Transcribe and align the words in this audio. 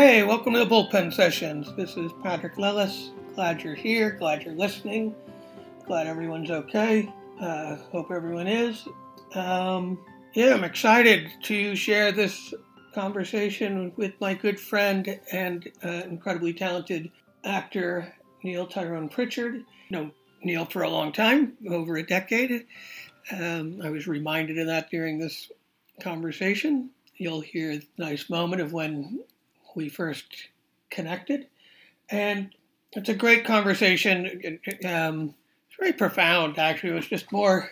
Hey, 0.00 0.22
welcome 0.22 0.52
to 0.52 0.60
the 0.60 0.64
Bullpen 0.64 1.12
Sessions. 1.12 1.74
This 1.74 1.96
is 1.96 2.12
Patrick 2.22 2.54
Lellis. 2.54 3.10
Glad 3.34 3.64
you're 3.64 3.74
here. 3.74 4.12
Glad 4.12 4.44
you're 4.44 4.54
listening. 4.54 5.12
Glad 5.86 6.06
everyone's 6.06 6.52
okay. 6.52 7.12
Uh, 7.40 7.74
hope 7.90 8.12
everyone 8.12 8.46
is. 8.46 8.86
Um, 9.34 9.98
yeah, 10.34 10.54
I'm 10.54 10.62
excited 10.62 11.28
to 11.42 11.74
share 11.74 12.12
this 12.12 12.54
conversation 12.94 13.92
with 13.96 14.12
my 14.20 14.34
good 14.34 14.60
friend 14.60 15.18
and 15.32 15.68
uh, 15.82 16.02
incredibly 16.04 16.52
talented 16.52 17.10
actor 17.42 18.14
Neil 18.44 18.68
Tyrone 18.68 19.08
Pritchard. 19.08 19.64
know 19.90 20.12
Neil 20.44 20.64
for 20.64 20.82
a 20.82 20.88
long 20.88 21.10
time, 21.10 21.54
over 21.68 21.96
a 21.96 22.06
decade. 22.06 22.66
Um, 23.32 23.80
I 23.82 23.90
was 23.90 24.06
reminded 24.06 24.60
of 24.60 24.68
that 24.68 24.90
during 24.90 25.18
this 25.18 25.50
conversation. 26.00 26.90
You'll 27.16 27.40
hear 27.40 27.72
a 27.72 27.82
nice 27.98 28.30
moment 28.30 28.62
of 28.62 28.72
when 28.72 29.24
we 29.74 29.88
first 29.88 30.48
connected. 30.90 31.46
And 32.08 32.54
it's 32.92 33.08
a 33.08 33.14
great 33.14 33.44
conversation. 33.44 34.58
Um, 34.84 35.34
it's 35.68 35.76
very 35.78 35.92
profound, 35.92 36.58
actually. 36.58 36.90
It 36.90 36.96
was 36.96 37.06
just 37.06 37.30
more. 37.32 37.70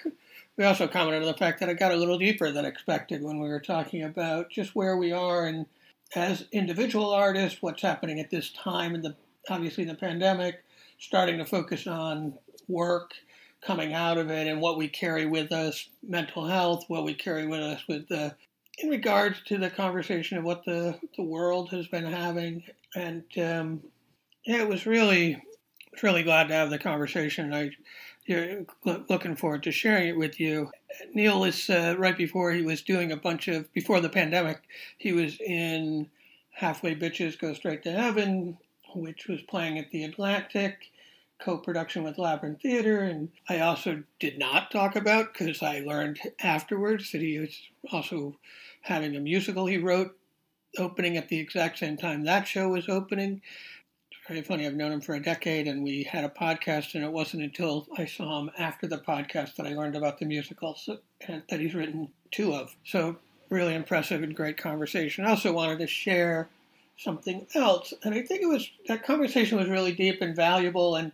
We 0.56 0.64
also 0.64 0.88
commented 0.88 1.22
on 1.22 1.28
the 1.28 1.38
fact 1.38 1.60
that 1.60 1.68
it 1.68 1.78
got 1.78 1.92
a 1.92 1.96
little 1.96 2.18
deeper 2.18 2.50
than 2.50 2.64
expected 2.64 3.22
when 3.22 3.40
we 3.40 3.48
were 3.48 3.60
talking 3.60 4.02
about 4.02 4.48
just 4.50 4.74
where 4.74 4.96
we 4.96 5.12
are 5.12 5.46
and 5.46 5.66
as 6.14 6.46
individual 6.52 7.10
artists, 7.12 7.60
what's 7.60 7.82
happening 7.82 8.20
at 8.20 8.30
this 8.30 8.50
time 8.50 8.94
and 8.94 9.04
the 9.04 9.16
obviously 9.48 9.84
the 9.84 9.94
pandemic, 9.94 10.62
starting 10.98 11.38
to 11.38 11.44
focus 11.44 11.86
on 11.86 12.34
work, 12.68 13.12
coming 13.60 13.92
out 13.92 14.18
of 14.18 14.30
it, 14.30 14.46
and 14.46 14.60
what 14.60 14.78
we 14.78 14.88
carry 14.88 15.26
with 15.26 15.52
us, 15.52 15.88
mental 16.06 16.46
health, 16.46 16.84
what 16.88 17.04
we 17.04 17.14
carry 17.14 17.46
with 17.46 17.60
us 17.60 17.82
with 17.88 18.08
the 18.08 18.34
in 18.78 18.90
regards 18.90 19.42
to 19.46 19.58
the 19.58 19.70
conversation 19.70 20.38
of 20.38 20.44
what 20.44 20.64
the, 20.64 20.98
the 21.16 21.22
world 21.22 21.70
has 21.70 21.86
been 21.86 22.04
having. 22.04 22.62
And 22.94 23.24
um, 23.38 23.82
yeah, 24.44 24.62
it 24.62 24.68
was 24.68 24.86
really, 24.86 25.42
really 26.02 26.22
glad 26.22 26.48
to 26.48 26.54
have 26.54 26.70
the 26.70 26.78
conversation. 26.78 27.54
I, 27.54 27.70
you're 28.26 28.64
looking 28.84 29.36
forward 29.36 29.62
to 29.64 29.72
sharing 29.72 30.08
it 30.08 30.18
with 30.18 30.40
you. 30.40 30.70
Neil 31.14 31.44
is 31.44 31.70
uh, 31.70 31.94
right 31.98 32.16
before 32.16 32.52
he 32.52 32.62
was 32.62 32.82
doing 32.82 33.12
a 33.12 33.16
bunch 33.16 33.48
of 33.48 33.72
before 33.72 34.00
the 34.00 34.08
pandemic. 34.08 34.62
He 34.98 35.12
was 35.12 35.38
in 35.40 36.08
Halfway 36.50 36.96
Bitches 36.96 37.38
Go 37.38 37.54
Straight 37.54 37.82
to 37.84 37.92
Heaven, 37.92 38.58
which 38.94 39.28
was 39.28 39.42
playing 39.42 39.78
at 39.78 39.90
the 39.90 40.04
Atlantic 40.04 40.90
co-production 41.38 42.02
with 42.02 42.18
Labyrinth 42.18 42.62
Theater, 42.62 43.00
and 43.00 43.30
I 43.48 43.60
also 43.60 44.02
did 44.18 44.38
not 44.38 44.70
talk 44.70 44.96
about 44.96 45.32
because 45.32 45.62
I 45.62 45.80
learned 45.80 46.20
afterwards 46.40 47.12
that 47.12 47.20
he 47.20 47.38
was 47.38 47.60
also 47.92 48.38
having 48.82 49.14
a 49.16 49.20
musical 49.20 49.66
he 49.66 49.78
wrote 49.78 50.16
opening 50.78 51.16
at 51.16 51.28
the 51.28 51.38
exact 51.38 51.78
same 51.78 51.96
time 51.96 52.24
that 52.24 52.46
show 52.46 52.68
was 52.68 52.88
opening. 52.88 53.40
It's 54.10 54.20
very 54.28 54.42
funny. 54.42 54.66
I've 54.66 54.74
known 54.74 54.92
him 54.92 55.00
for 55.00 55.14
a 55.14 55.22
decade, 55.22 55.68
and 55.68 55.82
we 55.82 56.02
had 56.02 56.24
a 56.24 56.28
podcast, 56.28 56.94
and 56.94 57.04
it 57.04 57.12
wasn't 57.12 57.44
until 57.44 57.86
I 57.96 58.06
saw 58.06 58.40
him 58.40 58.50
after 58.58 58.86
the 58.86 58.98
podcast 58.98 59.56
that 59.56 59.66
I 59.66 59.74
learned 59.74 59.96
about 59.96 60.18
the 60.18 60.26
musicals 60.26 60.88
that 61.28 61.60
he's 61.60 61.74
written 61.74 62.08
two 62.30 62.54
of. 62.54 62.74
So 62.84 63.16
really 63.48 63.74
impressive 63.74 64.22
and 64.22 64.34
great 64.34 64.56
conversation. 64.56 65.24
I 65.24 65.30
also 65.30 65.52
wanted 65.52 65.78
to 65.78 65.86
share 65.86 66.48
something 66.98 67.46
else. 67.54 67.92
And 68.02 68.14
I 68.14 68.22
think 68.22 68.42
it 68.42 68.48
was 68.48 68.68
that 68.88 69.04
conversation 69.04 69.58
was 69.58 69.68
really 69.68 69.92
deep 69.92 70.20
and 70.20 70.34
valuable. 70.34 70.96
And 70.96 71.12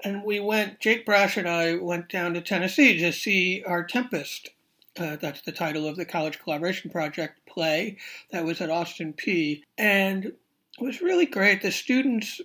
and 0.00 0.22
we 0.22 0.38
went, 0.38 0.78
Jake 0.78 1.04
Brash 1.04 1.36
and 1.36 1.48
I 1.48 1.74
went 1.74 2.08
down 2.08 2.34
to 2.34 2.40
Tennessee 2.40 2.98
to 2.98 3.12
see 3.12 3.64
our 3.66 3.82
Tempest. 3.82 4.50
Uh, 4.96 5.16
that's 5.16 5.42
the 5.42 5.52
title 5.52 5.86
of 5.86 5.96
the 5.96 6.04
College 6.04 6.40
Collaboration 6.40 6.90
Project 6.90 7.40
play 7.46 7.98
that 8.30 8.44
was 8.44 8.60
at 8.60 8.70
Austin 8.70 9.12
Peay. 9.12 9.62
And 9.76 10.26
it 10.26 10.34
was 10.80 11.00
really 11.00 11.26
great. 11.26 11.62
The 11.62 11.70
students 11.72 12.40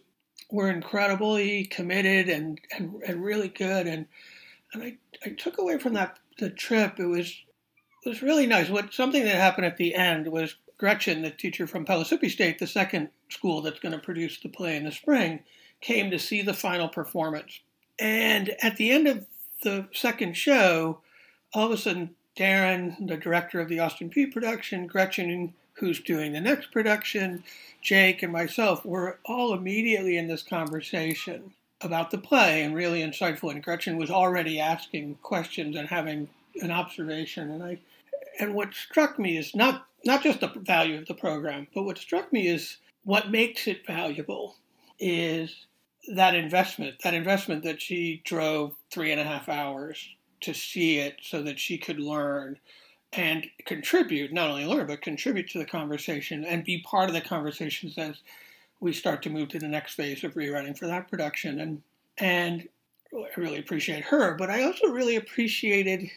were 0.52 0.70
incredibly 0.70 1.66
committed 1.66 2.30
and, 2.30 2.60
and, 2.76 3.02
and 3.08 3.24
really 3.24 3.48
good. 3.48 3.88
And, 3.88 4.08
and 4.72 4.84
I, 4.84 4.98
I 5.26 5.30
took 5.30 5.58
away 5.58 5.78
from 5.80 5.94
that 5.94 6.18
the 6.40 6.50
trip, 6.50 7.00
it 7.00 7.06
was 7.06 7.44
it 8.06 8.10
was 8.10 8.22
really 8.22 8.48
nice. 8.48 8.70
What 8.70 8.94
something 8.94 9.24
that 9.24 9.36
happened 9.36 9.66
at 9.66 9.78
the 9.78 9.96
end 9.96 10.28
was 10.28 10.56
Gretchen, 10.84 11.22
the 11.22 11.32
teacher 11.32 11.66
from 11.66 11.86
Pellissippi 11.86 12.28
State, 12.28 12.60
the 12.60 12.68
second 12.68 13.08
school 13.30 13.62
that's 13.62 13.80
going 13.80 13.94
to 13.94 14.00
produce 14.00 14.38
the 14.42 14.50
play 14.50 14.76
in 14.76 14.84
the 14.84 14.92
spring, 14.92 15.40
came 15.80 16.12
to 16.12 16.20
see 16.20 16.42
the 16.42 16.54
final 16.54 16.90
performance. 16.90 17.62
And 17.98 18.54
at 18.62 18.76
the 18.76 18.92
end 18.92 19.08
of 19.08 19.26
the 19.64 19.88
second 19.94 20.36
show, 20.36 21.00
all 21.54 21.68
of 21.68 21.72
a 21.72 21.78
sudden, 21.78 22.16
Darren, 22.36 23.08
the 23.08 23.16
director 23.16 23.62
of 23.62 23.70
the 23.70 23.80
Austin 23.80 24.10
Peay 24.10 24.30
production, 24.30 24.86
Gretchen, 24.86 25.54
who's 25.76 26.02
doing 26.02 26.34
the 26.34 26.42
next 26.42 26.74
production, 26.74 27.46
Jake, 27.82 28.22
and 28.22 28.34
myself 28.34 28.84
were 28.84 29.20
all 29.24 29.54
immediately 29.54 30.18
in 30.18 30.28
this 30.28 30.44
conversation 30.44 31.54
about 31.80 32.12
the 32.12 32.18
play 32.18 32.62
and 32.62 32.76
really 32.76 33.02
insightful. 33.02 33.52
And 33.52 33.64
Gretchen 33.64 33.96
was 33.96 34.12
already 34.12 34.60
asking 34.60 35.20
questions 35.22 35.78
and 35.78 35.88
having 35.88 36.28
an 36.62 36.72
observation. 36.72 37.52
And 37.52 37.64
I, 37.64 37.80
and 38.40 38.54
what 38.54 38.74
struck 38.74 39.20
me 39.20 39.38
is 39.38 39.56
not 39.56 39.86
not 40.06 40.24
just 40.24 40.42
the 40.42 40.48
value 40.48 40.98
of 40.98 41.06
the 41.06 41.14
program, 41.14 41.68
but 41.74 41.84
what 41.84 41.98
struck 41.98 42.32
me 42.34 42.48
is 42.48 42.78
what 43.04 43.32
makes 43.32 43.68
it 43.68 43.86
valuable 43.86 44.56
is 45.00 45.66
that 46.14 46.36
investment, 46.36 46.96
that 47.04 47.14
investment 47.14 47.64
that 47.64 47.82
she 47.82 48.22
drove 48.26 48.74
three 48.92 49.12
and 49.12 49.22
a 49.22 49.24
half 49.24 49.48
hours 49.48 50.10
to 50.42 50.54
see 50.54 51.00
it 51.00 51.18
so 51.22 51.42
that 51.42 51.60
she 51.60 51.78
could 51.78 52.00
learn 52.00 52.60
and 53.14 53.46
contribute, 53.66 54.34
not 54.34 54.50
only 54.50 54.66
learn, 54.66 54.88
but 54.88 55.02
contribute 55.02 55.50
to 55.50 55.60
the 55.60 55.66
conversation 55.66 56.44
and 56.44 56.66
be 56.66 56.82
part 56.82 57.10
of 57.10 57.16
the 57.16 57.22
conversations 57.22 57.98
as 57.98 58.18
we 58.80 58.92
start 58.92 59.22
to 59.22 59.30
move 59.30 59.50
to 59.50 59.60
the 59.60 59.68
next 59.68 59.96
phase 59.96 60.24
of 60.24 60.36
rewriting 60.36 60.74
for 60.74 60.88
that 60.88 61.10
production. 61.10 61.60
And, 61.60 61.82
and 62.18 62.68
I 63.14 63.40
really 63.40 63.60
appreciate 63.60 64.04
her, 64.06 64.36
but 64.36 64.50
I 64.50 64.64
also 64.64 64.88
really 64.88 65.16
appreciated, 65.16 66.10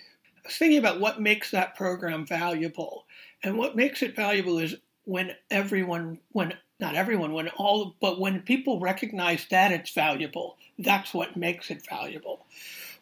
thinking 0.51 0.79
about 0.79 1.01
what 1.01 1.21
makes 1.21 1.51
that 1.51 1.77
program 1.77 2.27
valuable. 2.27 3.05
And 3.43 3.59
what 3.59 3.77
makes 3.77 4.03
it 4.03 4.17
valuable 4.17 4.59
is 4.59 4.77
when 5.05 5.33
everyone, 5.51 6.19
when 6.33 6.55
not 6.81 6.95
everyone, 6.95 7.33
when 7.33 7.49
all, 7.51 7.95
but 8.01 8.21
when 8.21 8.43
people 8.43 8.81
recognize 8.81 9.47
that 9.51 9.73
it's 9.73 9.93
valuable, 9.93 10.57
that's 10.79 11.15
what 11.15 11.37
makes 11.37 11.71
it 11.71 11.87
valuable. 11.89 12.47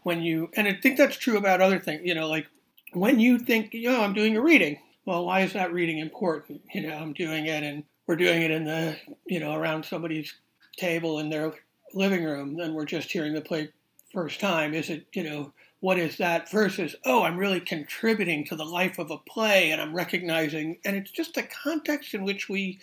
When 0.02 0.22
you, 0.22 0.50
and 0.54 0.68
I 0.68 0.74
think 0.74 0.98
that's 0.98 1.16
true 1.16 1.36
about 1.36 1.60
other 1.60 1.78
things, 1.78 2.02
you 2.04 2.14
know, 2.14 2.28
like 2.28 2.46
when 2.92 3.18
you 3.18 3.38
think, 3.38 3.72
you 3.72 3.90
know, 3.90 4.02
I'm 4.02 4.14
doing 4.14 4.36
a 4.36 4.40
reading. 4.40 4.78
Well, 5.06 5.26
why 5.26 5.40
is 5.40 5.52
that 5.54 5.72
reading 5.72 5.98
important? 5.98 6.62
You 6.72 6.86
know, 6.86 6.94
I'm 6.94 7.12
doing 7.12 7.46
it 7.46 7.62
and 7.62 7.84
we're 8.06 8.16
doing 8.16 8.42
it 8.42 8.50
in 8.50 8.64
the, 8.64 8.96
you 9.26 9.40
know, 9.40 9.54
around 9.54 9.84
somebody's 9.84 10.34
table 10.76 11.18
in 11.18 11.30
their 11.30 11.54
living 11.94 12.24
room, 12.24 12.58
and 12.60 12.74
we're 12.74 12.84
just 12.84 13.10
hearing 13.10 13.32
the 13.32 13.40
play 13.40 13.70
first 14.12 14.40
time. 14.40 14.74
Is 14.74 14.90
it, 14.90 15.06
you 15.12 15.24
know, 15.24 15.52
what 15.84 15.98
is 15.98 16.16
that 16.16 16.50
versus 16.50 16.96
oh 17.04 17.22
i'm 17.24 17.36
really 17.36 17.60
contributing 17.60 18.42
to 18.42 18.56
the 18.56 18.64
life 18.64 18.98
of 18.98 19.10
a 19.10 19.18
play 19.18 19.70
and 19.70 19.82
i'm 19.82 19.94
recognizing 19.94 20.78
and 20.82 20.96
it's 20.96 21.10
just 21.10 21.34
the 21.34 21.42
context 21.42 22.14
in 22.14 22.24
which 22.24 22.48
we 22.48 22.78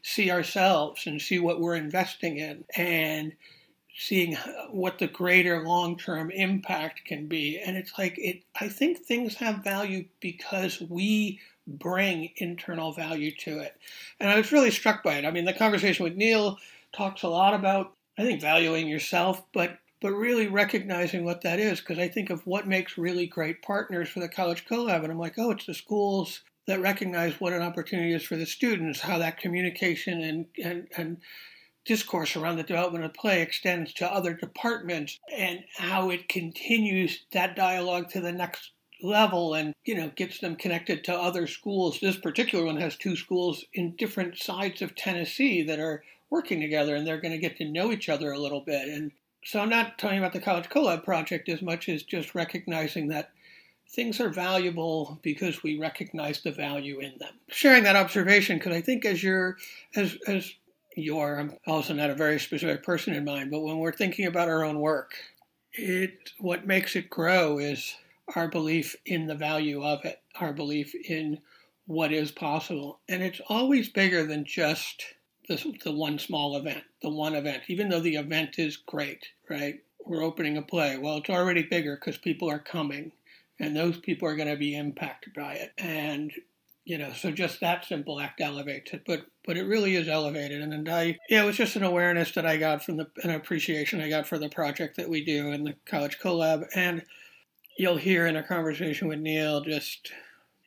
see 0.00 0.30
ourselves 0.30 1.06
and 1.06 1.20
see 1.20 1.38
what 1.38 1.60
we're 1.60 1.74
investing 1.74 2.38
in 2.38 2.64
and 2.74 3.34
seeing 3.94 4.38
what 4.70 4.98
the 4.98 5.06
greater 5.06 5.66
long-term 5.66 6.30
impact 6.30 7.04
can 7.04 7.26
be. 7.26 7.58
And 7.58 7.76
it's 7.76 7.98
like 7.98 8.16
it 8.16 8.42
i 8.58 8.68
think 8.68 9.00
things 9.00 9.34
have 9.34 9.62
value 9.62 10.06
because 10.20 10.80
we 10.80 11.40
bring 11.66 12.30
internal 12.36 12.92
value 12.92 13.34
to 13.40 13.58
it. 13.58 13.76
And 14.18 14.30
i 14.30 14.36
was 14.36 14.50
really 14.50 14.70
struck 14.70 15.02
by 15.02 15.16
it. 15.16 15.26
I 15.26 15.30
mean 15.30 15.44
the 15.44 15.52
conversation 15.52 16.04
with 16.04 16.16
neil 16.16 16.56
talks 16.94 17.22
a 17.22 17.28
lot 17.28 17.52
about 17.52 17.92
i 18.16 18.22
think 18.22 18.40
valuing 18.40 18.88
yourself 18.88 19.42
but 19.52 19.78
but 20.00 20.12
really 20.12 20.46
recognizing 20.46 21.24
what 21.24 21.42
that 21.42 21.58
is 21.58 21.80
because 21.80 21.98
I 21.98 22.08
think 22.08 22.30
of 22.30 22.46
what 22.46 22.66
makes 22.66 22.98
really 22.98 23.26
great 23.26 23.62
partners 23.62 24.08
for 24.08 24.20
the 24.20 24.28
College 24.28 24.66
Collab, 24.66 25.02
and 25.02 25.12
I'm 25.12 25.18
like, 25.18 25.38
oh, 25.38 25.50
it's 25.50 25.66
the 25.66 25.74
schools 25.74 26.42
that 26.66 26.80
recognize 26.80 27.40
what 27.40 27.52
an 27.52 27.62
opportunity 27.62 28.12
is 28.12 28.24
for 28.24 28.36
the 28.36 28.46
students, 28.46 29.00
how 29.00 29.18
that 29.18 29.38
communication 29.38 30.20
and, 30.20 30.46
and, 30.62 30.88
and 30.96 31.18
discourse 31.84 32.36
around 32.36 32.56
the 32.56 32.64
development 32.64 33.04
of 33.04 33.14
play 33.14 33.40
extends 33.40 33.92
to 33.94 34.12
other 34.12 34.34
departments 34.34 35.18
and 35.34 35.60
how 35.76 36.10
it 36.10 36.28
continues 36.28 37.24
that 37.32 37.54
dialogue 37.54 38.10
to 38.10 38.20
the 38.20 38.32
next 38.32 38.72
level 39.02 39.54
and 39.54 39.74
you 39.84 39.94
know 39.94 40.10
gets 40.16 40.40
them 40.40 40.56
connected 40.56 41.04
to 41.04 41.14
other 41.14 41.46
schools. 41.46 42.00
This 42.00 42.16
particular 42.16 42.64
one 42.64 42.78
has 42.78 42.96
two 42.96 43.14
schools 43.14 43.64
in 43.72 43.94
different 43.94 44.38
sides 44.38 44.82
of 44.82 44.96
tennessee 44.96 45.62
that 45.62 45.78
are 45.78 46.02
working 46.30 46.60
together 46.60 46.96
and 46.96 47.06
they're 47.06 47.20
going 47.20 47.32
to 47.32 47.38
get 47.38 47.56
to 47.58 47.64
know 47.64 47.92
each 47.92 48.08
other 48.08 48.32
a 48.32 48.38
little 48.38 48.62
bit 48.62 48.88
and 48.88 49.12
so 49.46 49.60
I'm 49.60 49.68
not 49.68 49.96
talking 49.96 50.18
about 50.18 50.32
the 50.32 50.40
College 50.40 50.68
Collab 50.68 51.04
project 51.04 51.48
as 51.48 51.62
much 51.62 51.88
as 51.88 52.02
just 52.02 52.34
recognizing 52.34 53.08
that 53.08 53.30
things 53.88 54.20
are 54.20 54.28
valuable 54.28 55.20
because 55.22 55.62
we 55.62 55.78
recognize 55.78 56.42
the 56.42 56.50
value 56.50 56.98
in 56.98 57.16
them. 57.18 57.34
Sharing 57.48 57.84
that 57.84 57.94
observation 57.94 58.58
because 58.58 58.74
I 58.74 58.80
think 58.80 59.04
as 59.04 59.22
you're 59.22 59.56
as 59.94 60.18
as 60.26 60.52
you're 60.96 61.38
I'm 61.38 61.54
also 61.64 61.94
not 61.94 62.10
a 62.10 62.14
very 62.14 62.40
specific 62.40 62.82
person 62.82 63.14
in 63.14 63.24
mind, 63.24 63.52
but 63.52 63.60
when 63.60 63.78
we're 63.78 63.92
thinking 63.92 64.26
about 64.26 64.48
our 64.48 64.64
own 64.64 64.80
work, 64.80 65.14
it 65.72 66.32
what 66.38 66.66
makes 66.66 66.96
it 66.96 67.08
grow 67.08 67.58
is 67.58 67.94
our 68.34 68.48
belief 68.48 68.96
in 69.06 69.26
the 69.26 69.36
value 69.36 69.84
of 69.84 70.04
it, 70.04 70.20
our 70.40 70.52
belief 70.52 70.92
in 71.08 71.38
what 71.86 72.12
is 72.12 72.32
possible. 72.32 72.98
And 73.08 73.22
it's 73.22 73.40
always 73.48 73.88
bigger 73.88 74.26
than 74.26 74.44
just 74.44 75.04
the, 75.48 75.74
the 75.84 75.92
one 75.92 76.18
small 76.18 76.56
event, 76.56 76.82
the 77.02 77.10
one 77.10 77.34
event, 77.34 77.62
even 77.68 77.88
though 77.88 78.00
the 78.00 78.16
event 78.16 78.58
is 78.58 78.76
great, 78.76 79.28
right? 79.48 79.80
We're 80.04 80.22
opening 80.22 80.56
a 80.56 80.62
play. 80.62 80.98
Well, 80.98 81.18
it's 81.18 81.30
already 81.30 81.62
bigger 81.62 81.96
because 81.96 82.18
people 82.18 82.50
are 82.50 82.58
coming 82.58 83.12
and 83.58 83.76
those 83.76 83.98
people 83.98 84.28
are 84.28 84.36
going 84.36 84.48
to 84.48 84.56
be 84.56 84.76
impacted 84.76 85.34
by 85.34 85.54
it. 85.54 85.72
And, 85.78 86.32
you 86.84 86.98
know, 86.98 87.12
so 87.12 87.30
just 87.30 87.60
that 87.60 87.84
simple 87.84 88.20
act 88.20 88.40
elevates 88.40 88.92
it. 88.92 89.02
But, 89.06 89.26
but 89.44 89.56
it 89.56 89.64
really 89.64 89.96
is 89.96 90.08
elevated. 90.08 90.62
And, 90.62 90.72
and 90.72 90.88
I, 90.88 91.18
yeah, 91.28 91.42
it 91.42 91.46
was 91.46 91.56
just 91.56 91.76
an 91.76 91.82
awareness 91.82 92.32
that 92.32 92.46
I 92.46 92.56
got 92.56 92.84
from 92.84 92.98
the, 92.98 93.08
an 93.22 93.30
appreciation 93.30 94.00
I 94.00 94.08
got 94.08 94.26
for 94.26 94.38
the 94.38 94.48
project 94.48 94.96
that 94.96 95.08
we 95.08 95.24
do 95.24 95.50
in 95.50 95.64
the 95.64 95.74
College 95.86 96.18
Collab. 96.18 96.66
And 96.74 97.02
you'll 97.78 97.96
hear 97.96 98.26
in 98.26 98.36
a 98.36 98.42
conversation 98.42 99.08
with 99.08 99.18
Neil 99.18 99.62
just 99.62 100.12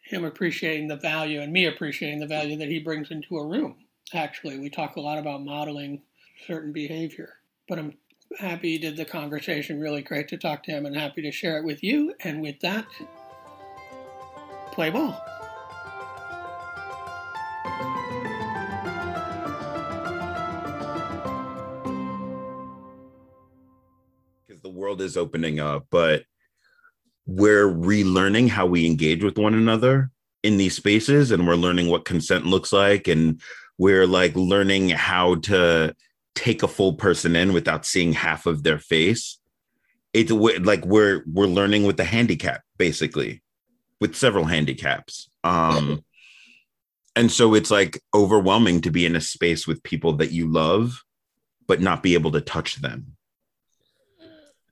him 0.04 0.26
appreciating 0.26 0.88
the 0.88 0.96
value 0.96 1.40
and 1.40 1.54
me 1.54 1.66
appreciating 1.66 2.20
the 2.20 2.28
value 2.28 2.58
that 2.58 2.68
he 2.68 2.80
brings 2.80 3.12
into 3.12 3.38
a 3.38 3.46
room 3.46 3.76
actually. 4.14 4.58
We 4.58 4.70
talk 4.70 4.96
a 4.96 5.02
lot 5.02 5.18
about 5.18 5.44
modeling 5.44 6.02
certain 6.48 6.72
behavior, 6.72 7.36
but 7.68 7.80
I'm 7.80 7.94
happy 8.38 8.78
did 8.78 8.98
the 8.98 9.06
conversation. 9.06 9.80
Really 9.80 10.02
great 10.02 10.28
to 10.30 10.38
talk 10.38 10.64
to 10.64 10.72
him 10.72 10.86
and 10.86 10.96
happy 10.96 11.22
to 11.24 11.31
share 11.31 11.58
it 11.58 11.66
with 11.66 11.84
you. 11.84 12.14
And 12.22 12.42
with 12.42 12.60
that, 12.62 12.86
play 14.72 14.90
ball. 14.90 15.24
Because 24.48 24.62
the 24.62 24.70
world 24.70 25.02
is 25.02 25.18
opening 25.18 25.60
up, 25.60 25.88
but 25.90 26.24
we're 27.26 27.68
relearning 27.68 28.50
how 28.50 28.66
we 28.66 28.86
engage 28.86 29.24
with 29.24 29.38
one 29.38 29.54
another 29.54 30.12
in 30.42 30.58
these 30.58 30.76
spaces 30.76 31.31
and 31.31 31.46
we're 31.46 31.56
learning 31.56 31.90
what 31.90 32.06
consent 32.06 32.46
looks 32.46 32.72
like 32.72 33.08
and 33.08 33.42
we're 33.78 34.08
like 34.08 34.36
learning 34.36 34.90
how 34.90 35.36
to 35.36 35.94
take 36.39 36.63
a 36.63 36.68
full 36.68 36.94
person 36.94 37.36
in 37.36 37.51
without 37.51 37.86
seeing 37.86 38.13
half 38.13 38.45
of 38.45 38.63
their 38.63 38.80
face 38.80 39.39
it's 40.13 40.31
like 40.31 40.86
we're 40.86 41.24
we're 41.31 41.45
learning 41.45 41.83
with 41.83 41.97
the 41.97 42.03
handicap 42.03 42.63
basically 42.77 43.44
with 44.01 44.15
several 44.15 44.45
handicaps. 44.45 45.30
Um 45.44 46.03
and 47.15 47.31
so 47.31 47.53
it's 47.53 47.69
like 47.69 48.01
overwhelming 48.13 48.81
to 48.81 48.91
be 48.91 49.06
in 49.06 49.15
a 49.15 49.21
space 49.21 49.68
with 49.68 49.83
people 49.83 50.13
that 50.13 50.31
you 50.31 50.47
love 50.47 51.03
but 51.68 51.81
not 51.81 52.01
be 52.01 52.15
able 52.15 52.31
to 52.31 52.42
touch 52.42 52.77
them. 52.77 53.15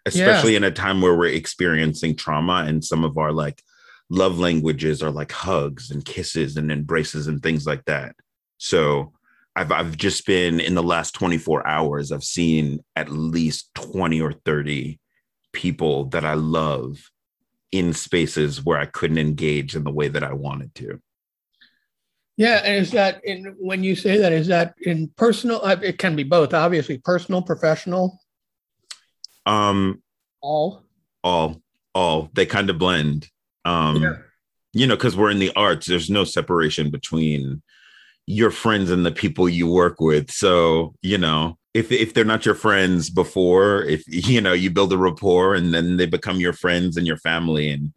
Especially 0.05 0.51
yeah. 0.53 0.57
in 0.57 0.63
a 0.63 0.71
time 0.71 1.01
where 1.01 1.15
we're 1.15 1.27
experiencing 1.27 2.15
trauma 2.15 2.63
and 2.65 2.83
some 2.83 3.03
of 3.03 3.17
our 3.17 3.31
like 3.31 3.61
love 4.09 4.39
languages 4.39 5.03
are 5.03 5.11
like 5.11 5.31
hugs 5.31 5.91
and 5.91 6.05
kisses 6.05 6.57
and 6.57 6.71
embraces 6.71 7.27
and 7.27 7.43
things 7.43 7.67
like 7.67 7.83
that. 7.85 8.15
So 8.57 9.13
I've 9.57 9.71
I've 9.71 9.97
just 9.97 10.25
been 10.27 10.59
in 10.59 10.75
the 10.75 10.83
last 10.83 11.15
24 11.15 11.67
hours, 11.67 12.11
I've 12.11 12.23
seen 12.23 12.79
at 12.95 13.09
least 13.09 13.73
20 13.73 14.21
or 14.21 14.31
30 14.31 14.99
people 15.51 16.05
that 16.09 16.23
I 16.23 16.35
love 16.35 16.99
in 17.71 17.91
spaces 17.93 18.63
where 18.63 18.77
I 18.77 18.85
couldn't 18.85 19.17
engage 19.17 19.75
in 19.75 19.83
the 19.83 19.91
way 19.91 20.09
that 20.09 20.23
I 20.23 20.33
wanted 20.33 20.75
to. 20.75 21.01
Yeah, 22.37 22.61
and 22.63 22.75
is 22.75 22.91
that 22.91 23.25
in 23.25 23.55
when 23.57 23.83
you 23.83 23.95
say 23.95 24.17
that 24.17 24.31
is 24.31 24.45
that 24.47 24.75
in 24.79 25.09
personal? 25.17 25.59
Uh, 25.63 25.77
it 25.81 25.97
can 25.97 26.15
be 26.15 26.23
both, 26.23 26.53
obviously, 26.53 26.99
personal, 26.99 27.41
professional. 27.41 28.19
Um, 29.47 30.03
all, 30.39 30.83
all, 31.23 31.59
all. 31.95 32.29
They 32.33 32.45
kind 32.45 32.69
of 32.69 32.77
blend. 32.77 33.27
Um, 33.65 34.03
yeah. 34.03 34.13
you 34.73 34.85
know, 34.85 34.95
because 34.95 35.17
we're 35.17 35.31
in 35.31 35.39
the 35.39 35.51
arts. 35.55 35.87
There's 35.87 36.11
no 36.11 36.25
separation 36.25 36.91
between 36.91 37.63
your 38.27 38.51
friends 38.51 38.91
and 38.91 39.05
the 39.05 39.11
people 39.11 39.47
you 39.47 39.67
work 39.67 39.99
with. 39.99 40.29
So, 40.29 40.93
you 41.01 41.17
know, 41.17 41.57
if 41.73 41.91
if 41.91 42.13
they're 42.13 42.25
not 42.25 42.45
your 42.45 42.55
friends 42.55 43.09
before, 43.09 43.83
if 43.83 44.03
you 44.07 44.41
know, 44.41 44.53
you 44.53 44.69
build 44.69 44.93
a 44.93 44.97
rapport 44.97 45.55
and 45.55 45.73
then 45.73 45.97
they 45.97 46.05
become 46.05 46.39
your 46.39 46.53
friends 46.53 46.97
and 46.97 47.07
your 47.07 47.17
family 47.17 47.69
and 47.69 47.93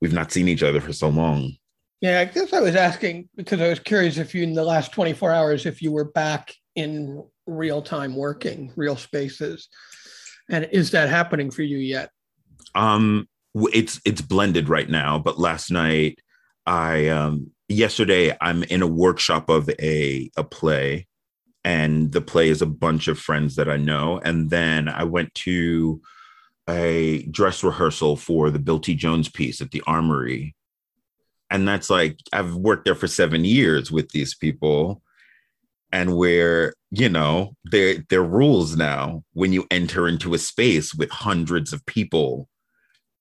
we've 0.00 0.12
not 0.12 0.32
seen 0.32 0.48
each 0.48 0.62
other 0.62 0.80
for 0.80 0.92
so 0.92 1.08
long. 1.08 1.52
Yeah, 2.00 2.20
I 2.20 2.24
guess 2.24 2.52
I 2.52 2.60
was 2.60 2.74
asking 2.74 3.28
because 3.36 3.60
I 3.60 3.68
was 3.68 3.78
curious 3.78 4.18
if 4.18 4.34
you 4.34 4.42
in 4.42 4.54
the 4.54 4.64
last 4.64 4.92
24 4.92 5.30
hours 5.30 5.66
if 5.66 5.80
you 5.82 5.92
were 5.92 6.04
back 6.04 6.52
in 6.74 7.22
real 7.46 7.82
time 7.82 8.16
working, 8.16 8.72
real 8.76 8.96
spaces. 8.96 9.68
And 10.48 10.68
is 10.72 10.90
that 10.90 11.08
happening 11.08 11.50
for 11.50 11.62
you 11.62 11.78
yet? 11.78 12.10
Um 12.74 13.28
it's 13.72 14.00
it's 14.04 14.20
blended 14.20 14.68
right 14.68 14.88
now, 14.88 15.18
but 15.18 15.38
last 15.38 15.70
night 15.70 16.18
I 16.66 17.08
um 17.08 17.51
yesterday 17.72 18.36
I'm 18.40 18.62
in 18.64 18.82
a 18.82 18.86
workshop 18.86 19.48
of 19.48 19.68
a 19.80 20.30
a 20.36 20.44
play 20.44 21.06
and 21.64 22.12
the 22.12 22.20
play 22.20 22.48
is 22.48 22.62
a 22.62 22.66
bunch 22.66 23.08
of 23.08 23.18
friends 23.18 23.56
that 23.56 23.68
I 23.68 23.76
know. 23.76 24.18
And 24.24 24.50
then 24.50 24.88
I 24.88 25.04
went 25.04 25.34
to 25.34 26.00
a 26.68 27.22
dress 27.24 27.62
rehearsal 27.62 28.16
for 28.16 28.50
the 28.50 28.58
Bill 28.58 28.80
T 28.80 28.94
Jones 28.94 29.28
piece 29.28 29.60
at 29.60 29.70
the 29.70 29.82
Armory. 29.86 30.54
And 31.50 31.68
that's 31.68 31.90
like 31.90 32.18
I've 32.32 32.54
worked 32.54 32.84
there 32.84 32.94
for 32.94 33.08
7 33.08 33.44
years 33.44 33.92
with 33.92 34.10
these 34.10 34.34
people 34.34 35.02
and 35.92 36.16
where 36.16 36.74
you 36.90 37.08
know 37.08 37.54
there 37.64 38.04
there 38.08 38.22
rules 38.22 38.76
now. 38.76 39.24
When 39.34 39.52
you 39.52 39.66
enter 39.70 40.08
into 40.08 40.34
a 40.34 40.38
space 40.38 40.94
with 40.94 41.10
hundreds 41.10 41.72
of 41.72 41.84
people 41.86 42.48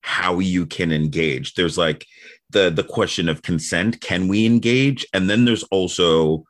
how 0.01 0.39
you 0.39 0.65
can 0.65 0.91
engage. 0.91 1.53
There's 1.53 1.77
like 1.77 2.05
the 2.51 2.69
the 2.69 2.83
question 2.83 3.29
of 3.29 3.41
consent 3.41 4.01
can 4.01 4.27
we 4.27 4.45
engage? 4.45 5.05
And 5.13 5.29
then 5.29 5.45
there's 5.45 5.63
also 5.63 6.45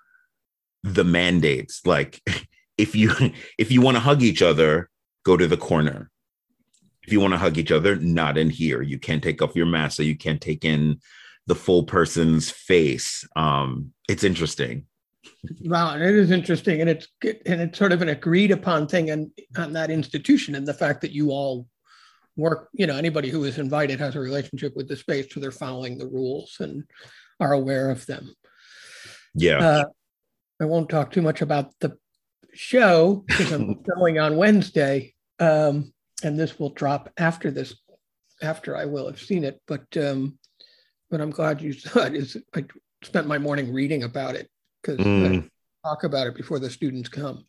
the 0.83 1.03
mandates. 1.03 1.85
Like 1.85 2.21
if 2.77 2.95
you 2.95 3.11
if 3.57 3.71
you 3.71 3.81
want 3.81 3.95
to 3.95 4.01
hug 4.01 4.21
each 4.21 4.41
other 4.41 4.89
go 5.23 5.37
to 5.37 5.47
the 5.47 5.57
corner. 5.57 6.09
If 7.03 7.11
you 7.11 7.19
want 7.19 7.33
to 7.33 7.39
hug 7.39 7.57
each 7.57 7.71
other 7.71 7.95
not 7.95 8.37
in 8.37 8.49
here. 8.49 8.81
You 8.81 8.99
can't 8.99 9.23
take 9.23 9.41
off 9.41 9.55
your 9.55 9.65
mask 9.65 9.97
so 9.97 10.03
you 10.03 10.17
can't 10.17 10.41
take 10.41 10.65
in 10.65 10.99
the 11.47 11.55
full 11.55 11.83
person's 11.83 12.49
face. 12.49 13.27
Um 13.35 13.93
it's 14.09 14.23
interesting. 14.23 14.85
Wow 15.61 15.95
it 15.95 16.15
is 16.15 16.31
interesting 16.31 16.81
and 16.81 16.89
it's 16.89 17.07
and 17.23 17.61
it's 17.61 17.77
sort 17.77 17.91
of 17.91 18.01
an 18.01 18.09
agreed 18.09 18.51
upon 18.51 18.87
thing 18.87 19.09
and 19.09 19.31
on 19.57 19.73
that 19.73 19.91
institution 19.91 20.55
and 20.55 20.67
the 20.67 20.73
fact 20.73 21.01
that 21.01 21.11
you 21.11 21.31
all 21.31 21.67
work, 22.35 22.69
you 22.73 22.87
know, 22.87 22.95
anybody 22.95 23.29
who 23.29 23.43
is 23.43 23.57
invited 23.57 23.99
has 23.99 24.15
a 24.15 24.19
relationship 24.19 24.75
with 24.75 24.87
the 24.87 24.95
space, 24.95 25.27
so 25.31 25.39
they're 25.39 25.51
following 25.51 25.97
the 25.97 26.07
rules 26.07 26.57
and 26.59 26.83
are 27.39 27.53
aware 27.53 27.89
of 27.89 28.05
them. 28.05 28.33
Yeah. 29.33 29.57
Uh, 29.57 29.85
I 30.61 30.65
won't 30.65 30.89
talk 30.89 31.11
too 31.11 31.21
much 31.21 31.41
about 31.41 31.71
the 31.79 31.97
show 32.53 33.23
because 33.27 33.51
I'm 33.51 33.81
going 33.97 34.19
on 34.19 34.37
Wednesday, 34.37 35.13
um, 35.39 35.93
and 36.23 36.39
this 36.39 36.59
will 36.59 36.69
drop 36.69 37.11
after 37.17 37.51
this, 37.51 37.75
after 38.41 38.75
I 38.75 38.85
will 38.85 39.07
have 39.07 39.19
seen 39.19 39.43
it. 39.43 39.59
But 39.67 39.85
um, 39.97 40.37
but 41.09 41.21
I'm 41.21 41.31
glad 41.31 41.61
you 41.61 41.73
saw 41.73 42.05
it. 42.05 42.15
Is 42.15 42.37
I 42.55 42.65
spent 43.03 43.27
my 43.27 43.37
morning 43.37 43.73
reading 43.73 44.03
about 44.03 44.35
it 44.35 44.49
because 44.81 44.99
mm. 44.99 45.49
Talk 45.83 46.03
about 46.03 46.27
it 46.27 46.35
before 46.35 46.59
the 46.59 46.69
students 46.69 47.09
come. 47.09 47.45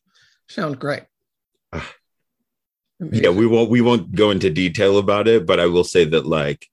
Sounds 0.48 0.76
great. 0.76 1.02
Yeah, 3.10 3.30
we 3.30 3.46
won't 3.46 3.70
we 3.70 3.80
won't 3.80 4.14
go 4.14 4.30
into 4.30 4.50
detail 4.50 4.98
about 4.98 5.26
it, 5.28 5.46
but 5.46 5.58
I 5.58 5.66
will 5.66 5.84
say 5.84 6.04
that 6.04 6.26
like 6.26 6.68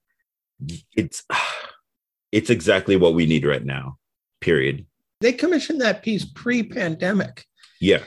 it's 0.95 1.23
it's 2.31 2.49
exactly 2.49 2.95
what 2.95 3.13
we 3.13 3.25
need 3.25 3.45
right 3.45 3.63
now. 3.63 3.97
Period. 4.41 4.85
They 5.21 5.33
commissioned 5.33 5.81
that 5.81 6.03
piece 6.03 6.25
pre-pandemic. 6.25 7.45
Yeah. 7.81 8.03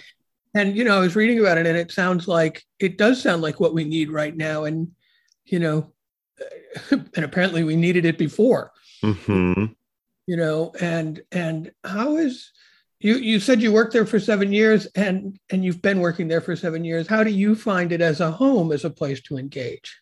And 0.54 0.76
you 0.76 0.84
know, 0.84 0.96
I 0.96 1.00
was 1.00 1.16
reading 1.16 1.40
about 1.40 1.58
it 1.58 1.66
and 1.66 1.76
it 1.76 1.90
sounds 1.90 2.28
like 2.28 2.62
it 2.78 2.98
does 2.98 3.20
sound 3.20 3.42
like 3.42 3.58
what 3.58 3.74
we 3.74 3.84
need 3.84 4.10
right 4.10 4.36
now 4.36 4.64
and 4.64 4.90
you 5.44 5.58
know, 5.58 5.92
and 6.90 7.24
apparently 7.24 7.64
we 7.64 7.76
needed 7.76 8.04
it 8.04 8.18
before. 8.18 8.72
hmm 9.02 9.66
You 10.26 10.36
know, 10.36 10.72
and 10.80 11.22
and 11.32 11.72
how 11.84 12.16
is 12.16 12.52
you 13.02 13.16
you 13.16 13.40
said 13.40 13.60
you 13.60 13.72
worked 13.72 13.92
there 13.92 14.06
for 14.06 14.20
seven 14.20 14.52
years 14.52 14.86
and 14.94 15.38
and 15.50 15.64
you've 15.64 15.82
been 15.82 16.00
working 16.00 16.28
there 16.28 16.40
for 16.40 16.54
seven 16.54 16.84
years. 16.84 17.06
How 17.08 17.24
do 17.24 17.30
you 17.30 17.54
find 17.54 17.92
it 17.92 18.00
as 18.00 18.20
a 18.20 18.30
home 18.30 18.72
as 18.72 18.84
a 18.84 18.90
place 18.90 19.20
to 19.22 19.36
engage? 19.36 19.96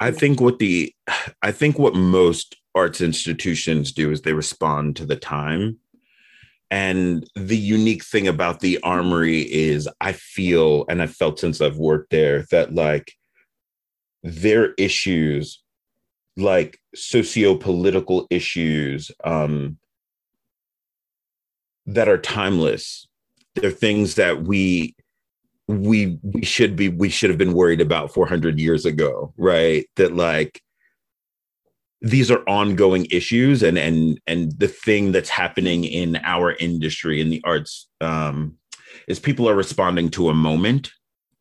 I 0.00 0.10
think 0.10 0.40
what 0.40 0.58
the 0.58 0.94
i 1.42 1.50
think 1.50 1.78
what 1.78 1.94
most 1.94 2.56
arts 2.74 3.00
institutions 3.00 3.92
do 3.92 4.10
is 4.12 4.22
they 4.22 4.32
respond 4.32 4.96
to 4.96 5.06
the 5.06 5.16
time. 5.16 5.78
And 6.70 7.26
the 7.34 7.56
unique 7.56 8.04
thing 8.04 8.28
about 8.28 8.60
the 8.60 8.78
armory 8.82 9.40
is 9.40 9.88
i 10.00 10.12
feel 10.12 10.84
and 10.88 11.00
i've 11.00 11.14
felt 11.14 11.38
since 11.38 11.62
i've 11.62 11.78
worked 11.78 12.10
there 12.10 12.44
that 12.50 12.74
like 12.74 13.12
their 14.22 14.74
issues 14.74 15.62
like 16.36 16.78
socio-political 16.94 18.26
issues 18.30 19.10
um 19.24 19.78
that 21.88 22.08
are 22.08 22.18
timeless. 22.18 23.08
They're 23.54 23.70
things 23.70 24.14
that 24.16 24.42
we 24.42 24.94
we 25.66 26.18
we 26.22 26.44
should 26.44 26.76
be 26.76 26.88
we 26.88 27.08
should 27.08 27.30
have 27.30 27.38
been 27.38 27.54
worried 27.54 27.80
about 27.80 28.12
400 28.12 28.60
years 28.60 28.86
ago, 28.86 29.32
right? 29.36 29.86
That 29.96 30.14
like 30.14 30.62
these 32.00 32.30
are 32.30 32.48
ongoing 32.48 33.06
issues 33.10 33.62
and 33.62 33.76
and 33.76 34.20
and 34.26 34.52
the 34.58 34.68
thing 34.68 35.12
that's 35.12 35.30
happening 35.30 35.84
in 35.84 36.16
our 36.22 36.52
industry 36.52 37.20
in 37.20 37.28
the 37.28 37.42
arts 37.44 37.88
um 38.00 38.56
is 39.08 39.18
people 39.18 39.48
are 39.48 39.56
responding 39.56 40.08
to 40.10 40.28
a 40.28 40.34
moment 40.34 40.92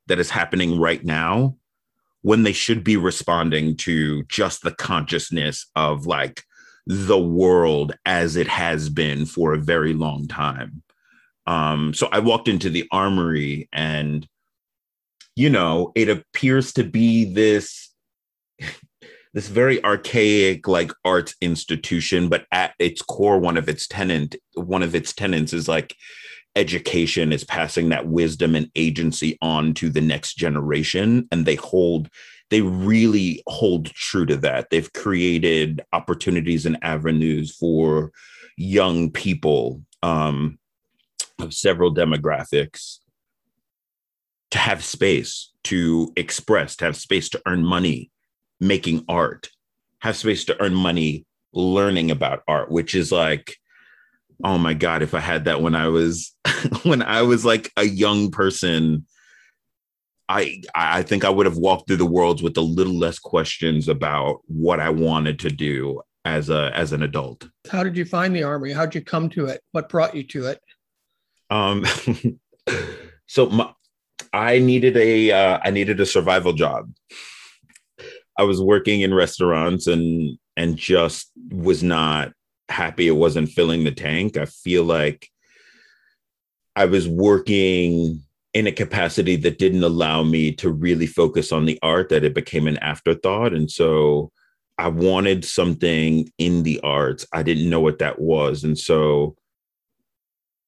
that 0.07 0.19
is 0.19 0.31
happening 0.31 0.79
right 0.79 1.03
now 1.03 1.55
when 2.23 2.41
they 2.41 2.53
should 2.53 2.83
be 2.83 2.97
responding 2.97 3.77
to 3.77 4.23
just 4.23 4.63
the 4.63 4.71
consciousness 4.71 5.69
of 5.75 6.07
like 6.07 6.43
the 6.87 7.19
world 7.19 7.93
as 8.05 8.37
it 8.37 8.47
has 8.47 8.89
been 8.89 9.25
for 9.25 9.53
a 9.53 9.59
very 9.59 9.93
long 9.93 10.25
time. 10.27 10.81
Um, 11.45 11.93
so 11.93 12.07
I 12.11 12.19
walked 12.19 12.47
into 12.47 12.69
the 12.69 12.87
armory 12.91 13.67
and, 13.73 14.25
you 15.35 15.49
know, 15.49 15.91
it 15.95 16.07
appears 16.07 16.71
to 16.73 16.83
be 16.83 17.25
this 17.25 17.93
this 19.33 19.49
very 19.49 19.83
archaic 19.83 20.67
like 20.67 20.91
arts 21.05 21.35
institution 21.41 22.27
but 22.27 22.45
at 22.51 22.73
its 22.79 23.03
core 23.03 23.37
one 23.37 23.55
of 23.55 23.69
its 23.69 23.85
tenant 23.85 24.35
one 24.55 24.81
of 24.81 24.95
its 24.95 25.13
tenants 25.13 25.53
is 25.53 25.67
like 25.67 25.95
education 26.55 27.31
is 27.31 27.43
passing 27.43 27.89
that 27.89 28.07
wisdom 28.07 28.55
and 28.55 28.71
agency 28.75 29.37
on 29.41 29.75
to 29.75 29.91
the 29.91 30.01
next 30.01 30.35
generation 30.35 31.27
and 31.31 31.45
they 31.45 31.53
hold 31.53 32.09
they 32.49 32.61
really 32.61 33.43
hold 33.47 33.87
true 33.87 34.25
to 34.25 34.37
that. 34.37 34.69
They've 34.69 34.91
created 34.93 35.81
opportunities 35.91 36.65
and 36.65 36.77
avenues 36.81 37.55
for 37.55 38.11
young 38.55 39.11
people 39.11 39.81
um, 40.01 40.57
of 41.39 41.53
several 41.53 41.93
demographics 41.93 42.97
to 44.51 44.57
have 44.57 44.83
space 44.83 45.51
to 45.63 46.11
express 46.15 46.75
to 46.77 46.85
have 46.85 46.95
space 46.95 47.29
to 47.29 47.41
earn 47.45 47.65
money 47.65 48.11
making 48.59 49.03
art 49.09 49.49
have 49.99 50.15
space 50.15 50.45
to 50.45 50.59
earn 50.61 50.73
money 50.73 51.25
learning 51.53 52.11
about 52.11 52.43
art 52.47 52.71
which 52.71 52.95
is 52.95 53.11
like 53.11 53.57
oh 54.43 54.57
my 54.57 54.73
god 54.73 55.01
if 55.01 55.13
i 55.13 55.19
had 55.19 55.45
that 55.45 55.61
when 55.61 55.75
i 55.75 55.87
was 55.87 56.33
when 56.83 57.01
i 57.01 57.21
was 57.21 57.43
like 57.43 57.71
a 57.77 57.83
young 57.83 58.31
person 58.31 59.05
i 60.29 60.61
i 60.75 61.01
think 61.01 61.23
i 61.23 61.29
would 61.29 61.45
have 61.45 61.57
walked 61.57 61.87
through 61.87 61.97
the 61.97 62.05
worlds 62.05 62.43
with 62.43 62.57
a 62.57 62.61
little 62.61 62.97
less 62.97 63.19
questions 63.19 63.87
about 63.87 64.41
what 64.47 64.79
i 64.79 64.89
wanted 64.89 65.39
to 65.39 65.49
do 65.49 66.01
as 66.27 66.49
a 66.49 66.71
as 66.75 66.91
an 66.91 67.03
adult. 67.03 67.47
How 67.71 67.83
did 67.83 67.95
you 67.95 68.05
find 68.05 68.35
the 68.35 68.43
armory? 68.43 68.73
how 68.73 68.85
did 68.85 68.95
you 68.95 69.01
come 69.01 69.29
to 69.29 69.45
it? 69.45 69.61
What 69.71 69.89
brought 69.89 70.15
you 70.15 70.23
to 70.23 70.47
it? 70.47 70.61
Um 71.49 71.85
so 73.27 73.49
my, 73.49 73.71
i 74.33 74.59
needed 74.59 74.97
a 74.97 75.31
uh, 75.31 75.59
I 75.63 75.71
needed 75.71 75.99
a 75.99 76.05
survival 76.05 76.53
job. 76.53 76.91
I 78.37 78.43
was 78.43 78.61
working 78.61 79.01
in 79.01 79.13
restaurants 79.13 79.87
and 79.87 80.37
and 80.57 80.75
just 80.75 81.31
was 81.49 81.81
not 81.81 82.33
happy. 82.67 83.07
It 83.07 83.11
wasn't 83.11 83.49
filling 83.49 83.85
the 83.85 83.91
tank. 83.91 84.35
I 84.35 84.45
feel 84.45 84.83
like 84.83 85.29
I 86.75 86.85
was 86.85 87.07
working 87.07 88.23
in 88.57 88.65
a 88.65 88.71
capacity 88.71 89.35
that 89.35 89.59
didn't 89.59 89.83
allow 89.83 90.23
me 90.23 90.51
to 90.51 90.71
really 90.71 91.05
focus 91.05 91.51
on 91.51 91.65
the 91.65 91.77
art, 91.83 92.09
that 92.09 92.23
it 92.23 92.33
became 92.33 92.65
an 92.65 92.77
afterthought. 92.77 93.53
And 93.53 93.69
so 93.69 94.31
I 94.79 94.87
wanted 94.87 95.45
something 95.45 96.27
in 96.39 96.63
the 96.63 96.79
arts. 96.79 97.23
I 97.31 97.43
didn't 97.43 97.69
know 97.69 97.81
what 97.81 97.99
that 97.99 98.17
was. 98.19 98.63
And 98.63 98.75
so 98.75 99.35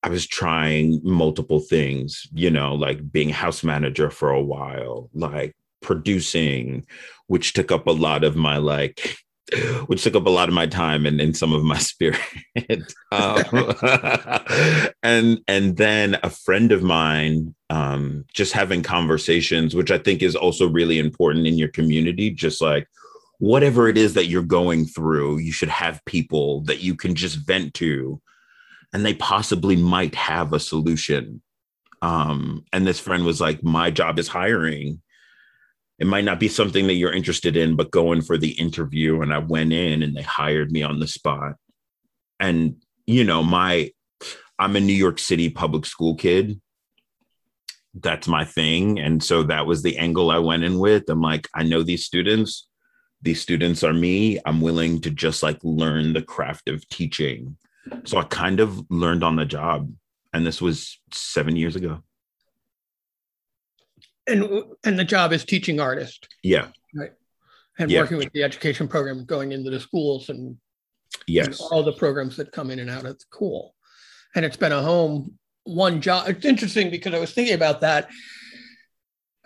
I 0.03 0.09
was 0.09 0.27
trying 0.27 1.01
multiple 1.03 1.61
things, 1.61 2.27
you 2.31 2.51
know, 2.51 2.75
like 2.75 3.11
being 3.11 3.29
house 3.29 3.63
manager 3.63 4.11
for 4.11 4.29
a 4.29 4.41
while, 4.41 5.09
like 5.15 5.55
producing, 5.81 6.85
which 7.25 7.53
took 7.53 7.71
up 7.71 7.87
a 7.87 7.91
lot 7.91 8.23
of 8.23 8.35
my 8.35 8.57
like 8.57 9.17
which 9.87 10.03
took 10.03 10.15
up 10.15 10.25
a 10.25 10.29
lot 10.29 10.49
of 10.49 10.55
my 10.55 10.67
time 10.67 11.05
and, 11.05 11.35
some 11.35 11.53
of 11.53 11.63
my 11.63 11.77
spirit. 11.79 12.19
um, 13.11 13.43
and 15.03 15.39
and 15.47 15.77
then 15.77 16.17
a 16.23 16.29
friend 16.29 16.71
of 16.71 16.83
mine, 16.83 17.53
um, 17.69 18.25
just 18.33 18.53
having 18.53 18.83
conversations, 18.83 19.75
which 19.75 19.91
I 19.91 19.97
think 19.97 20.21
is 20.21 20.35
also 20.35 20.69
really 20.69 20.99
important 20.99 21.47
in 21.47 21.57
your 21.57 21.69
community, 21.69 22.29
just 22.31 22.61
like 22.61 22.87
whatever 23.39 23.87
it 23.87 23.97
is 23.97 24.13
that 24.15 24.27
you're 24.27 24.43
going 24.43 24.85
through, 24.85 25.37
you 25.37 25.51
should 25.51 25.69
have 25.69 26.03
people 26.05 26.61
that 26.61 26.81
you 26.81 26.95
can 26.95 27.15
just 27.15 27.37
vent 27.45 27.73
to, 27.75 28.21
and 28.93 29.05
they 29.05 29.13
possibly 29.13 29.75
might 29.75 30.15
have 30.15 30.53
a 30.53 30.59
solution. 30.59 31.41
Um, 32.01 32.65
and 32.71 32.87
this 32.87 32.99
friend 32.99 33.25
was 33.25 33.41
like, 33.41 33.63
My 33.63 33.91
job 33.91 34.19
is 34.19 34.27
hiring 34.27 35.01
it 35.99 36.07
might 36.07 36.23
not 36.23 36.39
be 36.39 36.47
something 36.47 36.87
that 36.87 36.93
you're 36.93 37.13
interested 37.13 37.57
in, 37.57 37.75
but 37.75 37.91
going 37.91 38.21
for 38.21 38.37
the 38.37 38.51
interview. 38.51 39.21
And 39.21 39.33
I 39.33 39.39
went 39.39 39.73
in 39.73 40.01
and 40.01 40.15
they 40.15 40.21
hired 40.21 40.71
me 40.71 40.81
on 40.81 40.99
the 40.99 41.07
spot. 41.07 41.55
And, 42.39 42.77
you 43.05 43.25
know, 43.25 43.43
my, 43.43 43.91
I'm 44.57 44.77
a 44.77 44.79
New 44.79 44.93
York 44.93 45.19
City 45.19 45.49
public 45.49 45.85
school 45.85 46.15
kid. 46.15 46.61
That's 47.93 48.29
my 48.29 48.45
thing. 48.45 48.97
And 48.97 49.21
so 49.21 49.43
that 49.43 49.65
was 49.65 49.83
the 49.83 49.97
angle 49.97 50.31
I 50.31 50.37
went 50.37 50.63
in 50.63 50.79
with. 50.79 51.09
I'm 51.09 51.21
like, 51.21 51.49
I 51.53 51.63
know 51.63 51.83
these 51.83 52.05
students. 52.05 52.67
These 53.21 53.41
students 53.41 53.83
are 53.83 53.93
me. 53.93 54.39
I'm 54.45 54.61
willing 54.61 55.01
to 55.01 55.09
just 55.09 55.43
like 55.43 55.59
learn 55.63 56.13
the 56.13 56.21
craft 56.21 56.69
of 56.69 56.87
teaching. 56.87 57.57
So 58.05 58.17
I 58.17 58.23
kind 58.23 58.61
of 58.61 58.89
learned 58.89 59.25
on 59.25 59.35
the 59.35 59.45
job. 59.45 59.91
And 60.31 60.45
this 60.45 60.61
was 60.61 60.97
seven 61.11 61.57
years 61.57 61.75
ago 61.75 62.03
and 64.29 64.63
and 64.83 64.99
the 64.99 65.03
job 65.03 65.33
is 65.33 65.43
teaching 65.43 65.79
artist 65.79 66.27
yeah. 66.43 66.67
Right. 66.93 67.13
And 67.77 67.89
yeah. 67.89 68.01
working 68.01 68.17
with 68.17 68.31
the 68.33 68.43
education 68.43 68.87
program 68.87 69.25
going 69.25 69.51
into 69.51 69.69
the 69.69 69.79
schools 69.79 70.29
and 70.29 70.57
yes. 71.27 71.47
and 71.47 71.55
all 71.71 71.83
the 71.83 71.93
programs 71.93 72.35
that 72.37 72.51
come 72.51 72.71
in 72.71 72.79
and 72.79 72.89
out. 72.89 73.05
It's 73.05 73.25
cool. 73.25 73.73
And 74.35 74.43
it's 74.43 74.57
been 74.57 74.71
a 74.71 74.81
home 74.81 75.37
one 75.63 76.01
job. 76.01 76.27
It's 76.27 76.45
interesting 76.45 76.89
because 76.89 77.13
i 77.13 77.19
was 77.19 77.33
thinking 77.33 77.55
about 77.55 77.81
that. 77.81 78.09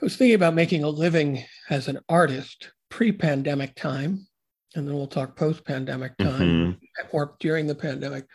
I 0.02 0.06
was 0.06 0.16
thinking 0.16 0.36
about 0.36 0.56
making 0.56 0.84
a 0.84 0.90
living 0.90 1.44
as 1.70 1.88
an 1.88 2.00
artist 2.10 2.72
pre-pandemic 2.90 3.76
time 3.76 4.28
and 4.76 4.88
then 4.88 4.96
we'll 4.96 5.08
talk 5.08 5.36
post-pandemic 5.36 6.18
time. 6.18 6.40
Mm-hmm. 6.40 7.08
or 7.12 7.36
during 7.40 7.68
the 7.68 7.76
pandemic. 7.76 8.26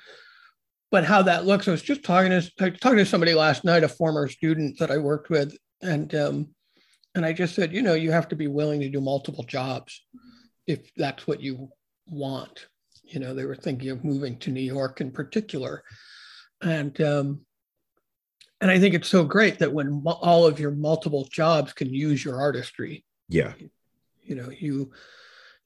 But 0.90 1.04
how 1.04 1.22
that 1.22 1.44
looks 1.44 1.68
i 1.68 1.70
was 1.70 1.82
just 1.82 2.04
talking 2.04 2.30
to 2.30 2.70
talking 2.70 2.98
to 2.98 3.04
somebody 3.04 3.34
last 3.34 3.64
night 3.64 3.84
a 3.84 3.88
former 3.88 4.26
student 4.28 4.78
that 4.78 4.90
i 4.90 4.96
worked 4.96 5.28
with 5.28 5.54
and 5.82 6.14
um, 6.14 6.48
and 7.14 7.24
I 7.24 7.32
just 7.32 7.54
said, 7.54 7.72
you 7.72 7.82
know, 7.82 7.94
you 7.94 8.12
have 8.12 8.28
to 8.28 8.36
be 8.36 8.46
willing 8.46 8.80
to 8.80 8.88
do 8.88 9.00
multiple 9.00 9.44
jobs 9.44 10.02
if 10.66 10.92
that's 10.94 11.26
what 11.26 11.40
you 11.40 11.68
want. 12.06 12.66
You 13.02 13.20
know, 13.20 13.34
they 13.34 13.44
were 13.44 13.56
thinking 13.56 13.90
of 13.90 14.04
moving 14.04 14.38
to 14.40 14.50
New 14.50 14.60
York 14.60 15.00
in 15.00 15.10
particular, 15.10 15.82
and 16.62 17.00
um, 17.00 17.40
and 18.60 18.70
I 18.70 18.78
think 18.78 18.94
it's 18.94 19.08
so 19.08 19.24
great 19.24 19.58
that 19.58 19.72
when 19.72 20.02
all 20.06 20.46
of 20.46 20.60
your 20.60 20.72
multiple 20.72 21.26
jobs 21.30 21.72
can 21.72 21.92
use 21.92 22.24
your 22.24 22.40
artistry. 22.40 23.04
Yeah, 23.28 23.54
you 24.22 24.34
know, 24.34 24.50
you 24.50 24.92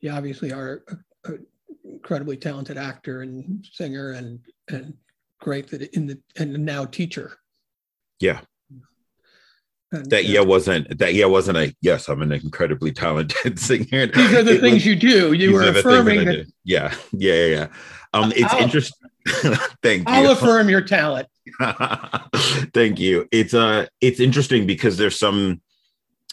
you 0.01 0.11
obviously 0.11 0.53
are 0.53 0.85
an 1.25 1.47
incredibly 1.85 2.37
talented 2.37 2.77
actor 2.77 3.23
and 3.23 3.67
singer 3.73 4.13
and 4.13 4.41
and 4.69 4.95
great 5.41 5.69
that 5.71 5.83
in 5.95 6.07
the 6.07 6.21
and 6.37 6.65
now 6.65 6.85
teacher. 6.85 7.39
Yeah, 8.21 8.41
that 9.93 10.25
yeah. 10.25 10.41
wasn't 10.41 10.99
that 10.99 11.13
yeah 11.15 11.27
wasn't 11.27 11.57
a 11.57 11.75
yes 11.83 12.09
i'm 12.09 12.23
an 12.23 12.33
incredibly 12.33 12.93
talented 12.93 13.59
singer. 13.59 14.07
These 14.07 14.33
are 14.33 14.43
the 14.43 14.55
it 14.55 14.61
things 14.61 14.75
was, 14.77 14.87
you 14.87 14.97
do. 14.97 15.33
You 15.33 15.53
were 15.53 15.69
affirming 15.69 16.25
that, 16.25 16.47
yeah. 16.65 16.95
Yeah 17.13 17.35
yeah 17.35 17.47
yeah. 17.47 17.67
Um 18.15 18.33
it's 18.35 18.55
interesting 18.55 19.09
thank 19.83 20.09
you. 20.09 20.15
i'll 20.15 20.33
affirm 20.33 20.69
your 20.69 20.81
talent. 20.81 21.29
Thank 22.73 22.99
you. 22.99 23.29
It's 23.31 23.55
uh 23.55 23.87
it's 24.01 24.19
interesting 24.19 24.67
because 24.67 24.97
there's 24.97 25.19
some 25.19 25.61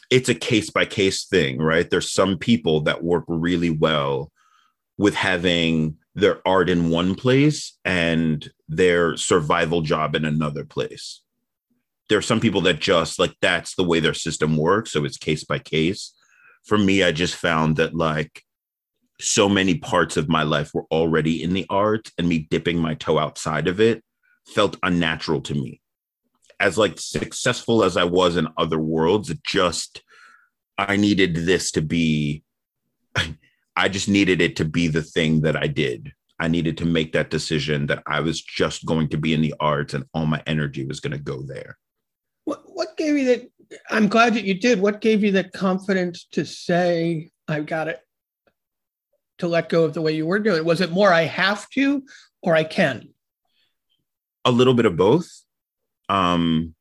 it's 0.09 0.29
a 0.29 0.35
case 0.35 0.69
by 0.69 0.85
case 0.85 1.25
thing 1.25 1.57
right? 1.57 1.89
There's 1.89 2.11
some 2.11 2.37
people 2.37 2.81
that 2.81 3.03
work 3.03 3.25
really 3.27 3.69
well 3.69 4.31
with 4.97 5.15
having 5.15 5.97
their 6.15 6.45
art 6.47 6.69
in 6.69 6.89
one 6.89 7.15
place 7.15 7.77
and 7.83 8.49
their 8.67 9.17
survival 9.17 9.81
job 9.81 10.15
in 10.15 10.25
another 10.25 10.63
place 10.63 11.21
there 12.09 12.17
are 12.17 12.23
some 12.23 12.39
people 12.39 12.61
that 12.61 12.79
just 12.79 13.19
like 13.19 13.35
that's 13.39 13.75
the 13.75 13.83
way 13.83 13.99
their 13.99 14.15
system 14.15 14.57
works. 14.57 14.91
So 14.91 15.05
it's 15.05 15.17
case 15.17 15.43
by 15.43 15.59
case. 15.59 16.13
For 16.65 16.77
me, 16.77 17.03
I 17.03 17.11
just 17.11 17.35
found 17.35 17.77
that 17.77 17.95
like 17.95 18.43
so 19.21 19.47
many 19.47 19.77
parts 19.77 20.17
of 20.17 20.27
my 20.27 20.43
life 20.43 20.71
were 20.73 20.85
already 20.91 21.43
in 21.43 21.53
the 21.53 21.65
art 21.69 22.09
and 22.17 22.27
me 22.27 22.39
dipping 22.49 22.79
my 22.79 22.95
toe 22.95 23.19
outside 23.19 23.67
of 23.67 23.79
it 23.79 24.03
felt 24.47 24.77
unnatural 24.81 25.41
to 25.41 25.53
me. 25.53 25.81
As 26.59 26.77
like 26.77 26.99
successful 26.99 27.83
as 27.83 27.95
I 27.95 28.05
was 28.05 28.37
in 28.37 28.47
other 28.57 28.79
worlds, 28.79 29.29
it 29.29 29.43
just 29.43 30.01
I 30.77 30.95
needed 30.95 31.35
this 31.35 31.71
to 31.71 31.81
be 31.81 32.43
I 33.75 33.87
just 33.87 34.09
needed 34.09 34.41
it 34.41 34.55
to 34.57 34.65
be 34.65 34.87
the 34.87 35.03
thing 35.03 35.41
that 35.41 35.55
I 35.55 35.67
did. 35.67 36.11
I 36.39 36.47
needed 36.47 36.77
to 36.79 36.85
make 36.85 37.13
that 37.13 37.29
decision 37.29 37.85
that 37.87 38.01
I 38.07 38.21
was 38.21 38.41
just 38.41 38.85
going 38.85 39.09
to 39.09 39.17
be 39.17 39.33
in 39.33 39.41
the 39.41 39.53
arts 39.59 39.93
and 39.93 40.05
all 40.13 40.25
my 40.25 40.41
energy 40.47 40.85
was 40.85 40.99
going 40.99 41.11
to 41.11 41.19
go 41.19 41.41
there. 41.43 41.77
What, 42.49 42.63
what 42.65 42.97
gave 42.97 43.15
you 43.15 43.25
that? 43.25 43.51
I'm 43.91 44.07
glad 44.07 44.33
that 44.33 44.43
you 44.43 44.55
did. 44.55 44.81
What 44.81 45.01
gave 45.01 45.23
you 45.23 45.33
that 45.33 45.53
confidence 45.53 46.25
to 46.31 46.43
say, 46.43 47.29
I've 47.47 47.67
got 47.67 47.87
it, 47.87 47.99
to 49.37 49.47
let 49.47 49.69
go 49.69 49.83
of 49.83 49.93
the 49.93 50.01
way 50.01 50.13
you 50.13 50.25
were 50.25 50.39
doing? 50.39 50.65
Was 50.65 50.81
it 50.81 50.89
more, 50.89 51.13
I 51.13 51.23
have 51.23 51.69
to, 51.71 52.01
or 52.41 52.55
I 52.55 52.63
can? 52.63 53.09
A 54.45 54.51
little 54.51 54.73
bit 54.73 54.87
of 54.87 54.97
both. 54.97 55.29
Um, 56.09 56.73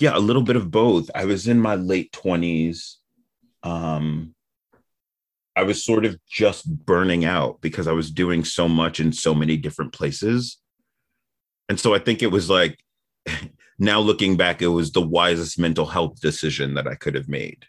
yeah, 0.00 0.16
a 0.16 0.18
little 0.18 0.42
bit 0.42 0.56
of 0.56 0.68
both. 0.68 1.08
I 1.14 1.24
was 1.24 1.46
in 1.46 1.60
my 1.60 1.76
late 1.76 2.10
20s. 2.10 2.94
Um, 3.62 4.34
I 5.54 5.62
was 5.62 5.84
sort 5.84 6.04
of 6.04 6.18
just 6.26 6.68
burning 6.84 7.24
out 7.24 7.60
because 7.60 7.86
I 7.86 7.92
was 7.92 8.10
doing 8.10 8.44
so 8.44 8.68
much 8.68 8.98
in 8.98 9.12
so 9.12 9.32
many 9.32 9.56
different 9.56 9.92
places. 9.92 10.56
And 11.68 11.78
so 11.78 11.94
I 11.94 12.00
think 12.00 12.20
it 12.20 12.32
was 12.32 12.50
like, 12.50 12.80
now 13.78 14.00
looking 14.00 14.36
back, 14.36 14.60
it 14.60 14.68
was 14.68 14.92
the 14.92 15.02
wisest 15.02 15.58
mental 15.58 15.86
health 15.86 16.20
decision 16.20 16.74
that 16.74 16.86
I 16.86 16.94
could 16.94 17.14
have 17.14 17.28
made. 17.28 17.66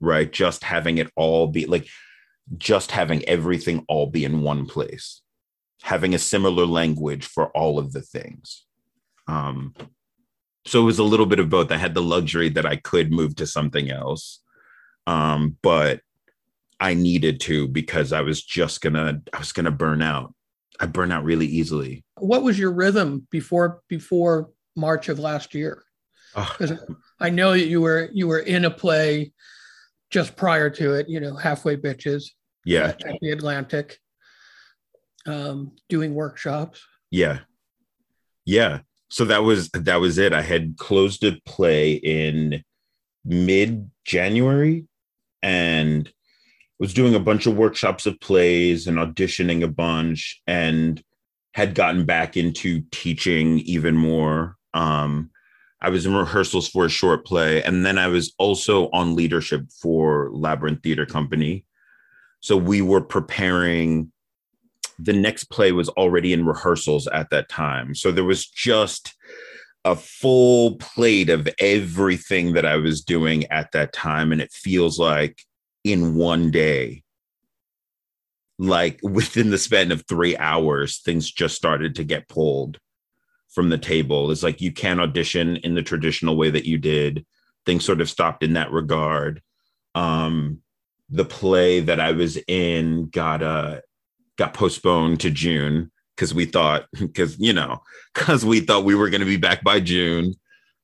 Right. 0.00 0.30
Just 0.32 0.64
having 0.64 0.98
it 0.98 1.10
all 1.16 1.46
be 1.48 1.66
like, 1.66 1.88
just 2.56 2.90
having 2.90 3.24
everything 3.28 3.84
all 3.88 4.06
be 4.06 4.24
in 4.24 4.42
one 4.42 4.66
place, 4.66 5.20
having 5.82 6.14
a 6.14 6.18
similar 6.18 6.64
language 6.64 7.26
for 7.26 7.48
all 7.48 7.78
of 7.78 7.92
the 7.92 8.02
things. 8.02 8.64
Um, 9.26 9.74
so 10.64 10.80
it 10.80 10.84
was 10.84 10.98
a 10.98 11.04
little 11.04 11.26
bit 11.26 11.38
of 11.38 11.50
both. 11.50 11.72
I 11.72 11.76
had 11.76 11.94
the 11.94 12.02
luxury 12.02 12.48
that 12.50 12.66
I 12.66 12.76
could 12.76 13.12
move 13.12 13.36
to 13.36 13.46
something 13.46 13.90
else, 13.90 14.40
um, 15.06 15.56
but 15.62 16.00
I 16.78 16.94
needed 16.94 17.40
to 17.40 17.68
because 17.68 18.12
I 18.12 18.20
was 18.22 18.42
just 18.42 18.80
gonna 18.80 19.22
I 19.32 19.38
was 19.38 19.52
gonna 19.52 19.70
burn 19.70 20.02
out. 20.02 20.34
I 20.78 20.86
burn 20.86 21.12
out 21.12 21.24
really 21.24 21.46
easily. 21.46 22.04
What 22.16 22.42
was 22.42 22.58
your 22.58 22.72
rhythm 22.72 23.26
before 23.30 23.82
before 23.88 24.50
March 24.80 25.08
of 25.08 25.18
last 25.18 25.54
year? 25.54 25.82
Because 26.34 26.72
I 27.20 27.30
know 27.30 27.52
that 27.52 27.66
you 27.66 27.80
were 27.80 28.08
you 28.12 28.26
were 28.26 28.38
in 28.38 28.64
a 28.64 28.70
play 28.70 29.32
just 30.10 30.36
prior 30.36 30.70
to 30.70 30.94
it. 30.94 31.08
You 31.08 31.20
know, 31.20 31.36
halfway 31.36 31.76
bitches. 31.76 32.30
Yeah. 32.64 32.94
At 33.04 33.18
the 33.20 33.30
Atlantic, 33.30 33.98
um, 35.26 35.72
doing 35.88 36.14
workshops. 36.14 36.84
Yeah. 37.10 37.40
Yeah 38.44 38.80
so 39.10 39.24
that 39.24 39.42
was 39.42 39.68
that 39.70 40.00
was 40.00 40.18
it. 40.18 40.32
I 40.32 40.40
had 40.40 40.76
closed 40.78 41.24
a 41.24 41.38
play 41.44 41.94
in 41.94 42.62
mid 43.24 43.90
January 44.04 44.86
and 45.42 46.10
was 46.78 46.94
doing 46.94 47.14
a 47.14 47.20
bunch 47.20 47.46
of 47.46 47.56
workshops 47.56 48.06
of 48.06 48.20
plays 48.20 48.86
and 48.86 48.96
auditioning 48.96 49.62
a 49.62 49.68
bunch 49.68 50.40
and 50.46 51.02
had 51.54 51.74
gotten 51.74 52.06
back 52.06 52.36
into 52.36 52.82
teaching 52.92 53.58
even 53.58 53.96
more. 53.96 54.56
Um, 54.74 55.30
I 55.82 55.88
was 55.88 56.04
in 56.04 56.14
rehearsals 56.14 56.68
for 56.68 56.84
a 56.84 56.90
short 56.90 57.24
play, 57.24 57.62
and 57.62 57.86
then 57.86 57.98
I 57.98 58.08
was 58.08 58.34
also 58.38 58.90
on 58.90 59.16
leadership 59.16 59.70
for 59.80 60.30
Labyrinth 60.32 60.82
Theater 60.82 61.06
Company. 61.06 61.64
So 62.40 62.56
we 62.56 62.82
were 62.82 63.00
preparing 63.00 64.12
the 64.98 65.12
next 65.14 65.44
play 65.44 65.72
was 65.72 65.88
already 65.90 66.32
in 66.32 66.44
rehearsals 66.44 67.06
at 67.08 67.30
that 67.30 67.48
time. 67.48 67.94
So 67.94 68.12
there 68.12 68.24
was 68.24 68.46
just 68.46 69.14
a 69.84 69.96
full 69.96 70.76
plate 70.76 71.30
of 71.30 71.48
everything 71.58 72.52
that 72.52 72.66
I 72.66 72.76
was 72.76 73.02
doing 73.02 73.46
at 73.46 73.72
that 73.72 73.94
time. 73.94 74.30
And 74.30 74.40
it 74.40 74.52
feels 74.52 74.98
like 74.98 75.40
in 75.84 76.16
one 76.16 76.50
day, 76.50 77.02
like 78.58 79.00
within 79.02 79.50
the 79.50 79.58
span 79.58 79.90
of 79.90 80.04
three 80.06 80.36
hours, 80.36 80.98
things 80.98 81.30
just 81.30 81.56
started 81.56 81.94
to 81.94 82.04
get 82.04 82.28
pulled 82.28 82.78
from 83.50 83.68
the 83.68 83.78
table. 83.78 84.30
It's 84.30 84.42
like 84.42 84.60
you 84.60 84.72
can't 84.72 85.00
audition 85.00 85.56
in 85.56 85.74
the 85.74 85.82
traditional 85.82 86.36
way 86.36 86.50
that 86.50 86.66
you 86.66 86.78
did. 86.78 87.26
Things 87.66 87.84
sort 87.84 88.00
of 88.00 88.08
stopped 88.08 88.42
in 88.42 88.54
that 88.54 88.70
regard. 88.72 89.42
Um, 89.94 90.62
the 91.10 91.24
play 91.24 91.80
that 91.80 92.00
I 92.00 92.12
was 92.12 92.38
in 92.46 93.08
got 93.10 93.42
a 93.42 93.82
got 94.36 94.54
postponed 94.54 95.20
to 95.20 95.30
June 95.30 95.90
because 96.16 96.32
we 96.32 96.44
thought 96.44 96.86
because 96.98 97.38
you 97.38 97.52
know 97.52 97.82
because 98.14 98.44
we 98.44 98.60
thought 98.60 98.84
we 98.84 98.94
were 98.94 99.10
going 99.10 99.20
to 99.20 99.26
be 99.26 99.36
back 99.36 99.62
by 99.62 99.80
June. 99.80 100.34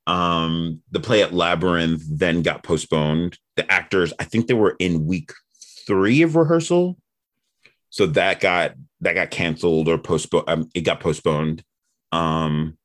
Um, 0.05 0.81
the 0.91 1.01
play 1.01 1.21
at 1.21 1.33
Labyrinth 1.33 2.01
then 2.09 2.41
got 2.41 2.63
postponed. 2.63 3.37
The 3.57 3.69
actors, 3.69 4.13
I 4.19 4.23
think 4.23 4.47
they 4.47 4.53
were 4.53 4.77
in 4.79 5.05
week 5.05 5.33
three 5.85 6.21
of 6.21 6.37
rehearsal, 6.37 6.97
so 7.89 8.05
that 8.07 8.39
got 8.39 8.73
that 9.01 9.15
got 9.15 9.31
canceled 9.31 9.87
or 9.87 9.97
postponed. 9.97 10.45
Um, 10.47 10.69
it 10.73 10.81
got 10.81 10.99
postponed. 10.99 11.63
Um, 12.11 12.77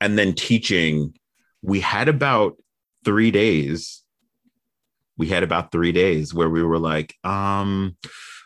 and 0.00 0.18
then 0.18 0.34
teaching, 0.34 1.14
we 1.62 1.80
had 1.80 2.08
about 2.08 2.56
three 3.04 3.30
days. 3.30 4.02
We 5.16 5.28
had 5.28 5.42
about 5.42 5.70
three 5.70 5.92
days 5.92 6.34
where 6.34 6.50
we 6.50 6.62
were 6.62 6.78
like, 6.78 7.14
um, 7.24 7.96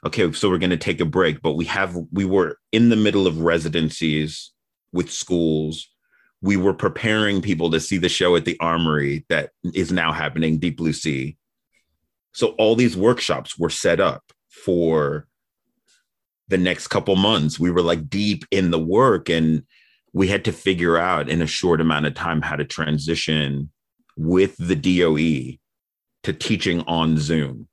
okay, 0.05 0.31
so 0.33 0.51
we're 0.51 0.59
going 0.59 0.71
to 0.71 0.77
take 0.77 1.01
a 1.01 1.07
break, 1.07 1.41
but 1.43 1.55
we 1.55 1.65
have, 1.65 1.97
we 2.13 2.25
were 2.25 2.59
in 2.73 2.91
the 2.91 2.97
middle 2.97 3.27
of 3.27 3.41
residencies 3.41 4.53
with 4.93 5.11
schools. 5.11 5.89
We 6.41 6.57
were 6.57 6.75
preparing 6.75 7.43
people 7.43 7.71
to 7.71 7.81
see 7.81 7.99
the 7.99 8.09
show 8.09 8.37
at 8.37 8.45
the 8.45 8.59
Armory 8.61 9.25
that 9.29 9.51
is 9.75 9.91
now 9.91 10.13
happening, 10.13 10.59
Deep 10.59 10.77
Blue 10.77 10.93
Sea. 10.93 11.37
So 12.33 12.49
all 12.59 12.77
these 12.77 12.97
workshops 12.97 13.59
were 13.59 13.71
set 13.71 13.99
up 13.99 14.23
for 14.49 15.27
the 16.49 16.59
next 16.59 16.89
couple 16.89 17.17
months. 17.17 17.59
We 17.59 17.71
were 17.71 17.83
like 17.83 18.09
deep 18.09 18.45
in 18.51 18.71
the 18.71 18.79
work 18.79 19.29
and 19.29 19.65
we 20.13 20.29
had 20.29 20.45
to 20.47 20.53
figure 20.53 20.97
out 20.97 21.29
in 21.29 21.43
a 21.43 21.47
short 21.47 21.81
amount 21.81 22.07
of 22.07 22.15
time 22.15 22.43
how 22.43 22.57
to 22.57 22.65
transition 22.65 23.71
with 24.17 24.57
the 24.59 24.77
DOE 24.77 25.59
to 26.25 26.33
teaching 26.33 26.83
on 26.83 27.19
Zoom. 27.19 27.69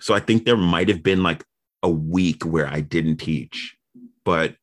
So 0.00 0.14
I 0.14 0.20
think 0.20 0.44
there 0.44 0.56
might 0.56 0.88
have 0.88 1.02
been 1.02 1.22
like 1.22 1.44
a 1.82 1.90
week 1.90 2.44
where 2.44 2.66
I 2.66 2.80
didn't 2.80 3.18
teach. 3.18 3.76
But 4.24 4.56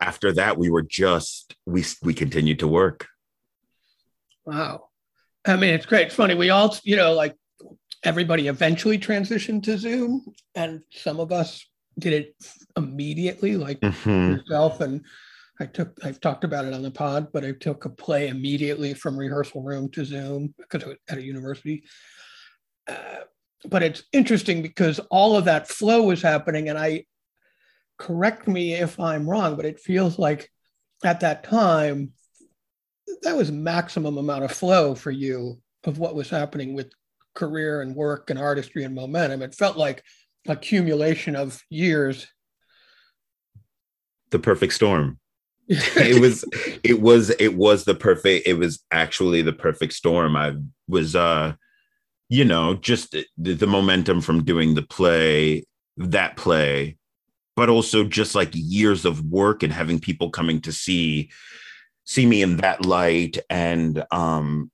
after 0.00 0.32
that, 0.32 0.58
we 0.58 0.70
were 0.70 0.82
just 0.82 1.54
we 1.66 1.84
we 2.02 2.14
continued 2.14 2.58
to 2.60 2.68
work. 2.68 3.08
Wow. 4.44 4.88
I 5.46 5.56
mean, 5.56 5.74
it's 5.74 5.86
great. 5.86 6.06
It's 6.06 6.14
funny. 6.14 6.34
We 6.34 6.50
all, 6.50 6.76
you 6.82 6.96
know, 6.96 7.12
like 7.12 7.34
everybody 8.02 8.48
eventually 8.48 8.98
transitioned 8.98 9.62
to 9.64 9.78
Zoom, 9.78 10.24
and 10.54 10.82
some 10.90 11.20
of 11.20 11.32
us 11.32 11.66
did 11.98 12.12
it 12.12 12.34
immediately, 12.76 13.56
like 13.56 13.80
mm-hmm. 13.80 14.36
yourself. 14.36 14.80
And 14.80 15.04
I 15.60 15.66
took, 15.66 15.98
I've 16.04 16.20
talked 16.20 16.44
about 16.44 16.64
it 16.64 16.74
on 16.74 16.82
the 16.82 16.90
pod, 16.90 17.28
but 17.32 17.44
I 17.44 17.52
took 17.52 17.84
a 17.84 17.90
play 17.90 18.28
immediately 18.28 18.92
from 18.92 19.16
rehearsal 19.16 19.62
room 19.62 19.88
to 19.90 20.04
Zoom 20.04 20.54
because 20.58 20.82
I 20.82 20.88
was 20.88 20.96
at 21.08 21.18
a 21.18 21.22
university. 21.22 21.84
Uh, 22.88 23.20
but 23.64 23.82
it's 23.82 24.02
interesting 24.12 24.62
because 24.62 24.98
all 25.10 25.36
of 25.36 25.44
that 25.46 25.68
flow 25.68 26.02
was 26.02 26.20
happening 26.20 26.68
and 26.68 26.78
i 26.78 27.02
correct 27.96 28.46
me 28.46 28.74
if 28.74 29.00
i'm 29.00 29.26
wrong 29.26 29.56
but 29.56 29.64
it 29.64 29.80
feels 29.80 30.18
like 30.18 30.50
at 31.02 31.20
that 31.20 31.44
time 31.44 32.12
that 33.22 33.36
was 33.36 33.50
maximum 33.50 34.18
amount 34.18 34.44
of 34.44 34.52
flow 34.52 34.94
for 34.94 35.10
you 35.10 35.58
of 35.84 35.98
what 35.98 36.14
was 36.14 36.28
happening 36.28 36.74
with 36.74 36.90
career 37.34 37.82
and 37.82 37.94
work 37.94 38.30
and 38.30 38.38
artistry 38.38 38.84
and 38.84 38.94
momentum. 38.94 39.42
It 39.42 39.54
felt 39.54 39.76
like 39.76 40.02
accumulation 40.48 41.36
of 41.36 41.60
years. 41.68 42.26
The 44.30 44.38
perfect 44.38 44.72
storm 44.72 45.18
it 45.68 46.20
was 46.20 46.44
it 46.84 47.00
was 47.00 47.30
it 47.30 47.54
was 47.54 47.84
the 47.84 47.94
perfect 47.94 48.46
it 48.46 48.54
was 48.54 48.82
actually 48.90 49.42
the 49.42 49.52
perfect 49.52 49.92
storm. 49.92 50.36
I 50.36 50.54
was 50.88 51.16
uh 51.16 51.54
you 52.30 52.44
know, 52.44 52.74
just 52.74 53.12
the, 53.12 53.52
the 53.52 53.66
momentum 53.66 54.20
from 54.22 54.44
doing 54.44 54.74
the 54.74 54.82
play, 54.82 55.62
that 55.98 56.36
play, 56.36 56.96
but 57.54 57.68
also 57.68 58.02
just 58.02 58.34
like 58.34 58.48
years 58.54 59.04
of 59.04 59.24
work 59.26 59.62
and 59.62 59.72
having 59.72 60.00
people 60.00 60.30
coming 60.30 60.60
to 60.62 60.72
see 60.72 61.30
see 62.04 62.26
me 62.26 62.42
in 62.42 62.58
that 62.58 62.84
light. 62.84 63.38
And 63.50 64.04
um 64.10 64.70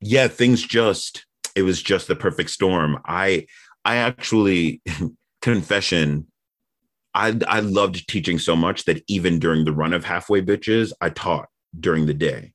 yeah 0.00 0.28
things 0.28 0.62
just 0.62 1.26
it 1.54 1.62
was 1.62 1.82
just 1.82 2.08
the 2.08 2.16
perfect 2.16 2.50
storm. 2.50 2.98
I 3.04 3.46
i 3.84 3.96
actually 3.96 4.80
confession 5.42 6.26
i 7.14 7.38
i 7.48 7.60
loved 7.60 8.08
teaching 8.08 8.38
so 8.38 8.56
much 8.56 8.84
that 8.84 9.02
even 9.08 9.38
during 9.38 9.64
the 9.64 9.72
run 9.72 9.92
of 9.92 10.04
halfway 10.04 10.42
bitches 10.42 10.92
i 11.00 11.08
taught 11.08 11.48
during 11.78 12.06
the 12.06 12.14
day 12.14 12.52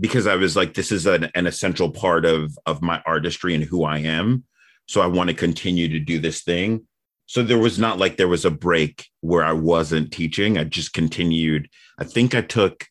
because 0.00 0.26
I 0.26 0.36
was 0.36 0.56
like, 0.56 0.74
this 0.74 0.92
is 0.92 1.06
an, 1.06 1.30
an 1.34 1.46
essential 1.46 1.90
part 1.90 2.24
of 2.24 2.56
of 2.66 2.82
my 2.82 3.02
artistry 3.06 3.54
and 3.54 3.64
who 3.64 3.84
I 3.84 3.98
am. 3.98 4.44
So 4.86 5.00
I 5.00 5.06
want 5.06 5.28
to 5.28 5.34
continue 5.34 5.88
to 5.88 5.98
do 5.98 6.18
this 6.18 6.42
thing. 6.42 6.86
So 7.26 7.42
there 7.42 7.58
was 7.58 7.78
not 7.78 7.98
like 7.98 8.16
there 8.16 8.28
was 8.28 8.44
a 8.44 8.50
break 8.50 9.06
where 9.20 9.44
I 9.44 9.52
wasn't 9.52 10.12
teaching. 10.12 10.56
I 10.56 10.64
just 10.64 10.94
continued. 10.94 11.68
I 11.98 12.04
think 12.04 12.34
I 12.34 12.40
took 12.40 12.86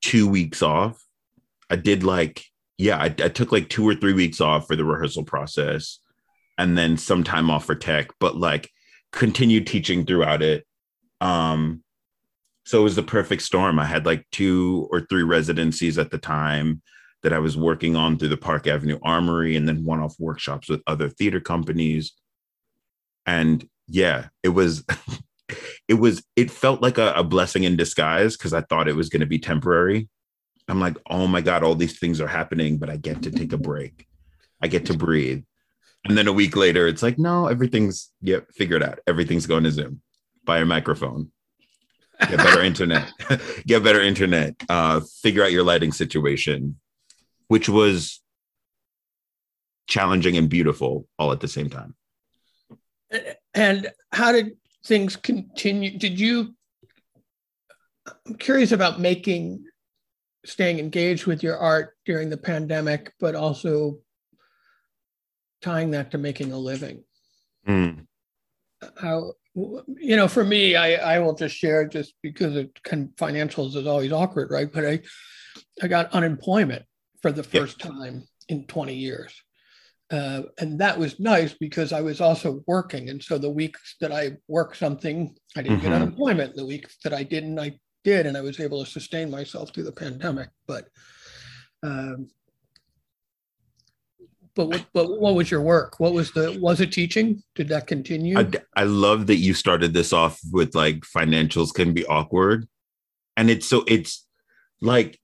two 0.00 0.26
weeks 0.26 0.62
off. 0.62 1.04
I 1.68 1.76
did 1.76 2.02
like, 2.02 2.44
yeah, 2.78 2.96
I, 2.96 3.06
I 3.06 3.28
took 3.28 3.52
like 3.52 3.68
two 3.68 3.86
or 3.86 3.94
three 3.94 4.14
weeks 4.14 4.40
off 4.40 4.66
for 4.66 4.74
the 4.74 4.84
rehearsal 4.84 5.24
process 5.24 5.98
and 6.58 6.76
then 6.76 6.96
some 6.96 7.24
time 7.24 7.50
off 7.50 7.64
for 7.64 7.74
tech, 7.74 8.10
but 8.20 8.36
like 8.36 8.70
continued 9.12 9.66
teaching 9.66 10.04
throughout 10.04 10.42
it. 10.42 10.66
Um, 11.20 11.82
so 12.64 12.80
it 12.80 12.84
was 12.84 12.96
the 12.96 13.02
perfect 13.02 13.42
storm. 13.42 13.78
I 13.78 13.84
had 13.84 14.06
like 14.06 14.26
two 14.30 14.88
or 14.90 15.00
three 15.00 15.22
residencies 15.22 15.98
at 15.98 16.10
the 16.10 16.18
time 16.18 16.82
that 17.22 17.32
I 17.32 17.38
was 17.38 17.56
working 17.56 17.96
on 17.96 18.18
through 18.18 18.28
the 18.28 18.36
Park 18.36 18.66
Avenue 18.66 18.98
Armory 19.02 19.56
and 19.56 19.68
then 19.68 19.84
one 19.84 20.00
off 20.00 20.14
workshops 20.18 20.68
with 20.68 20.82
other 20.86 21.08
theater 21.08 21.40
companies. 21.40 22.12
And 23.26 23.66
yeah, 23.88 24.28
it 24.42 24.50
was, 24.50 24.84
it 25.88 25.94
was, 25.94 26.22
it 26.36 26.50
felt 26.50 26.82
like 26.82 26.98
a, 26.98 27.12
a 27.14 27.24
blessing 27.24 27.64
in 27.64 27.76
disguise 27.76 28.36
because 28.36 28.52
I 28.52 28.62
thought 28.62 28.88
it 28.88 28.96
was 28.96 29.08
going 29.08 29.20
to 29.20 29.26
be 29.26 29.38
temporary. 29.38 30.08
I'm 30.68 30.80
like, 30.80 30.96
oh 31.10 31.26
my 31.26 31.40
God, 31.40 31.62
all 31.62 31.74
these 31.74 31.98
things 31.98 32.20
are 32.20 32.28
happening, 32.28 32.78
but 32.78 32.90
I 32.90 32.96
get 32.96 33.22
to 33.22 33.30
take 33.30 33.52
a 33.52 33.58
break. 33.58 34.06
I 34.60 34.68
get 34.68 34.86
to 34.86 34.96
breathe. 34.96 35.42
And 36.04 36.18
then 36.18 36.26
a 36.26 36.32
week 36.32 36.56
later, 36.56 36.88
it's 36.88 37.02
like, 37.02 37.18
no, 37.18 37.46
everything's 37.46 38.10
yeah, 38.20 38.40
figured 38.54 38.82
out. 38.82 38.98
Everything's 39.06 39.46
going 39.46 39.64
to 39.64 39.70
Zoom. 39.70 40.00
Buy 40.44 40.58
a 40.58 40.64
microphone. 40.64 41.30
Get 42.20 42.38
better 42.38 42.62
internet. 42.62 43.12
Get 43.66 43.84
better 43.84 44.00
internet. 44.00 44.56
Uh, 44.68 45.00
figure 45.22 45.44
out 45.44 45.52
your 45.52 45.62
lighting 45.62 45.92
situation, 45.92 46.78
which 47.48 47.68
was 47.68 48.20
challenging 49.86 50.36
and 50.36 50.48
beautiful 50.48 51.06
all 51.18 51.32
at 51.32 51.40
the 51.40 51.48
same 51.48 51.70
time. 51.70 51.94
And 53.54 53.90
how 54.10 54.32
did 54.32 54.56
things 54.84 55.16
continue? 55.16 55.98
Did 55.98 56.18
you? 56.18 56.54
I'm 58.26 58.34
curious 58.34 58.72
about 58.72 59.00
making, 59.00 59.64
staying 60.44 60.80
engaged 60.80 61.26
with 61.26 61.42
your 61.42 61.58
art 61.58 61.96
during 62.04 62.30
the 62.30 62.36
pandemic, 62.36 63.12
but 63.20 63.36
also 63.36 63.98
tying 65.62 65.92
that 65.92 66.10
to 66.10 66.18
making 66.18 66.52
a 66.52 66.58
living. 66.58 67.04
Mm. 67.66 68.06
How 69.00 69.32
you 69.54 70.16
know, 70.16 70.28
for 70.28 70.44
me, 70.44 70.76
I 70.76 71.16
I 71.16 71.18
will 71.18 71.34
just 71.34 71.56
share 71.56 71.86
just 71.86 72.14
because 72.22 72.56
it 72.56 72.82
can 72.82 73.08
financials 73.16 73.76
is 73.76 73.86
always 73.86 74.12
awkward, 74.12 74.50
right? 74.50 74.70
But 74.72 74.86
I 74.86 75.00
I 75.82 75.88
got 75.88 76.12
unemployment 76.12 76.84
for 77.20 77.32
the 77.32 77.42
first 77.42 77.82
yep. 77.82 77.92
time 77.92 78.24
in 78.48 78.66
20 78.66 78.94
years. 78.94 79.32
Uh, 80.10 80.42
and 80.58 80.78
that 80.78 80.98
was 80.98 81.18
nice 81.18 81.54
because 81.54 81.92
I 81.92 82.02
was 82.02 82.20
also 82.20 82.62
working. 82.66 83.08
And 83.08 83.22
so 83.22 83.38
the 83.38 83.48
weeks 83.48 83.96
that 84.00 84.12
I 84.12 84.32
worked 84.46 84.76
something, 84.76 85.34
I 85.56 85.62
didn't 85.62 85.78
mm-hmm. 85.78 85.86
get 85.86 85.94
unemployment. 85.94 86.54
The 86.54 86.66
weeks 86.66 86.98
that 87.02 87.14
I 87.14 87.22
didn't, 87.22 87.58
I 87.58 87.78
did. 88.04 88.26
And 88.26 88.36
I 88.36 88.42
was 88.42 88.60
able 88.60 88.84
to 88.84 88.90
sustain 88.90 89.30
myself 89.30 89.72
through 89.72 89.84
the 89.84 89.92
pandemic. 89.92 90.50
But 90.66 90.88
um, 91.82 92.28
but 94.54 94.66
what, 94.66 94.84
but 94.92 95.20
what 95.20 95.34
was 95.34 95.50
your 95.50 95.62
work? 95.62 95.98
What 95.98 96.12
was 96.12 96.32
the 96.32 96.58
was 96.60 96.80
it 96.80 96.92
teaching? 96.92 97.42
Did 97.54 97.68
that 97.68 97.86
continue? 97.86 98.38
I, 98.38 98.50
I 98.76 98.84
love 98.84 99.26
that 99.28 99.36
you 99.36 99.54
started 99.54 99.94
this 99.94 100.12
off 100.12 100.38
with 100.50 100.74
like 100.74 101.00
financials 101.00 101.72
can 101.72 101.92
be 101.92 102.04
awkward, 102.06 102.68
and 103.36 103.48
it's 103.48 103.66
so 103.66 103.84
it's 103.86 104.26
like 104.80 105.18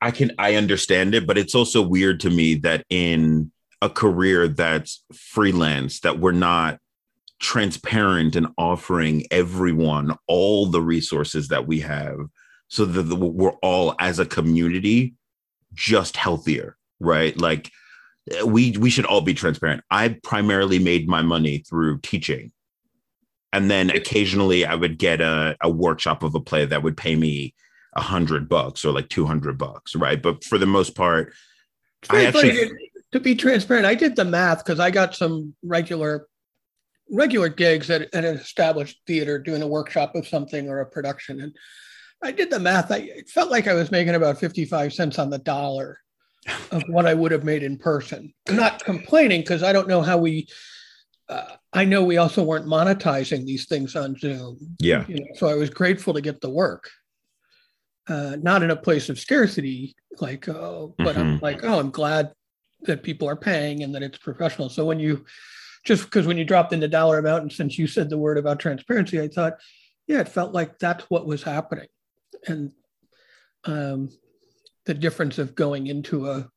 I 0.00 0.10
can 0.10 0.32
I 0.38 0.56
understand 0.56 1.14
it, 1.14 1.26
but 1.26 1.38
it's 1.38 1.54
also 1.54 1.80
weird 1.80 2.20
to 2.20 2.30
me 2.30 2.56
that 2.56 2.84
in 2.90 3.50
a 3.80 3.88
career 3.88 4.48
that's 4.48 5.04
freelance 5.14 6.00
that 6.00 6.18
we're 6.18 6.32
not 6.32 6.78
transparent 7.38 8.36
and 8.36 8.48
offering 8.56 9.24
everyone 9.30 10.16
all 10.26 10.66
the 10.66 10.80
resources 10.80 11.48
that 11.48 11.66
we 11.66 11.80
have 11.80 12.18
so 12.68 12.84
that 12.84 13.14
we're 13.14 13.52
all 13.62 13.94
as 14.00 14.18
a 14.18 14.24
community 14.24 15.14
just 15.74 16.16
healthier 16.16 16.78
right 16.98 17.38
like 17.38 17.70
we 18.44 18.72
we 18.72 18.90
should 18.90 19.06
all 19.06 19.20
be 19.20 19.34
transparent. 19.34 19.84
I 19.90 20.18
primarily 20.22 20.78
made 20.78 21.08
my 21.08 21.22
money 21.22 21.58
through 21.58 22.00
teaching. 22.00 22.52
And 23.52 23.70
then 23.70 23.90
occasionally 23.90 24.66
I 24.66 24.74
would 24.74 24.98
get 24.98 25.20
a, 25.20 25.56
a 25.62 25.70
workshop 25.70 26.22
of 26.22 26.34
a 26.34 26.40
play 26.40 26.66
that 26.66 26.82
would 26.82 26.96
pay 26.96 27.16
me 27.16 27.54
a 27.94 28.02
hundred 28.02 28.48
bucks 28.48 28.84
or 28.84 28.92
like 28.92 29.08
200 29.08 29.56
bucks. 29.56 29.94
Right. 29.94 30.20
But 30.20 30.44
for 30.44 30.58
the 30.58 30.66
most 30.66 30.94
part, 30.94 31.32
I 32.10 32.26
actually, 32.26 32.70
to 33.12 33.20
be 33.20 33.34
transparent, 33.34 33.86
I 33.86 33.94
did 33.94 34.16
the 34.16 34.24
math 34.24 34.64
because 34.64 34.80
I 34.80 34.90
got 34.90 35.14
some 35.14 35.54
regular 35.62 36.26
regular 37.10 37.48
gigs 37.48 37.88
at, 37.88 38.02
at 38.14 38.24
an 38.24 38.36
established 38.36 39.00
theater 39.06 39.38
doing 39.38 39.62
a 39.62 39.68
workshop 39.68 40.16
of 40.16 40.26
something 40.26 40.68
or 40.68 40.80
a 40.80 40.86
production. 40.86 41.40
And 41.40 41.56
I 42.22 42.32
did 42.32 42.50
the 42.50 42.58
math. 42.58 42.90
I 42.90 43.22
felt 43.32 43.50
like 43.50 43.68
I 43.68 43.74
was 43.74 43.92
making 43.92 44.16
about 44.16 44.38
55 44.38 44.92
cents 44.92 45.18
on 45.18 45.30
the 45.30 45.38
dollar 45.38 46.00
of 46.70 46.82
what 46.88 47.06
I 47.06 47.14
would 47.14 47.32
have 47.32 47.44
made 47.44 47.62
in 47.62 47.76
person. 47.76 48.32
I'm 48.48 48.56
not 48.56 48.84
complaining 48.84 49.40
because 49.40 49.62
I 49.62 49.72
don't 49.72 49.88
know 49.88 50.02
how 50.02 50.18
we. 50.18 50.48
Uh, 51.28 51.56
I 51.72 51.84
know 51.84 52.04
we 52.04 52.18
also 52.18 52.44
weren't 52.44 52.66
monetizing 52.66 53.44
these 53.44 53.66
things 53.66 53.96
on 53.96 54.16
Zoom. 54.16 54.58
Yeah. 54.78 55.04
You 55.08 55.16
know, 55.16 55.26
so 55.34 55.48
I 55.48 55.54
was 55.54 55.70
grateful 55.70 56.14
to 56.14 56.20
get 56.20 56.40
the 56.40 56.50
work. 56.50 56.88
Uh, 58.08 58.36
not 58.40 58.62
in 58.62 58.70
a 58.70 58.76
place 58.76 59.08
of 59.08 59.18
scarcity, 59.18 59.96
like, 60.20 60.48
oh, 60.48 60.94
but 60.98 61.16
mm-hmm. 61.16 61.20
I'm 61.20 61.38
like, 61.40 61.64
oh, 61.64 61.80
I'm 61.80 61.90
glad 61.90 62.32
that 62.82 63.02
people 63.02 63.28
are 63.28 63.34
paying 63.34 63.82
and 63.82 63.92
that 63.96 64.04
it's 64.04 64.18
professional. 64.18 64.68
So 64.68 64.84
when 64.84 65.00
you, 65.00 65.24
just 65.84 66.04
because 66.04 66.24
when 66.24 66.38
you 66.38 66.44
dropped 66.44 66.72
in 66.72 66.78
the 66.78 66.86
dollar 66.86 67.18
amount, 67.18 67.42
and 67.42 67.52
since 67.52 67.76
you 67.76 67.88
said 67.88 68.08
the 68.08 68.18
word 68.18 68.38
about 68.38 68.60
transparency, 68.60 69.20
I 69.20 69.26
thought, 69.26 69.54
yeah, 70.06 70.20
it 70.20 70.28
felt 70.28 70.54
like 70.54 70.78
that's 70.78 71.04
what 71.10 71.26
was 71.26 71.42
happening. 71.42 71.88
And 72.46 72.70
um, 73.64 74.10
the 74.86 74.94
difference 74.94 75.38
of 75.38 75.54
going 75.54 75.88
into 75.88 76.28
a 76.30 76.48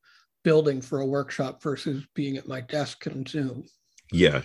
building 0.43 0.81
for 0.81 1.01
a 1.01 1.05
workshop 1.05 1.61
versus 1.61 2.05
being 2.15 2.37
at 2.37 2.47
my 2.47 2.61
desk 2.61 3.05
and 3.05 3.27
Zoom. 3.27 3.65
Yeah. 4.11 4.43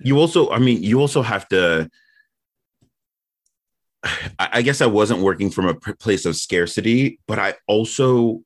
You 0.00 0.18
also, 0.18 0.50
I 0.50 0.58
mean, 0.58 0.82
you 0.82 1.00
also 1.00 1.22
have 1.22 1.48
to. 1.48 1.90
I 4.38 4.60
guess 4.60 4.82
I 4.82 4.86
wasn't 4.86 5.22
working 5.22 5.48
from 5.50 5.66
a 5.66 5.74
place 5.74 6.26
of 6.26 6.36
scarcity, 6.36 7.20
but 7.26 7.38
I 7.38 7.54
also, 7.66 8.42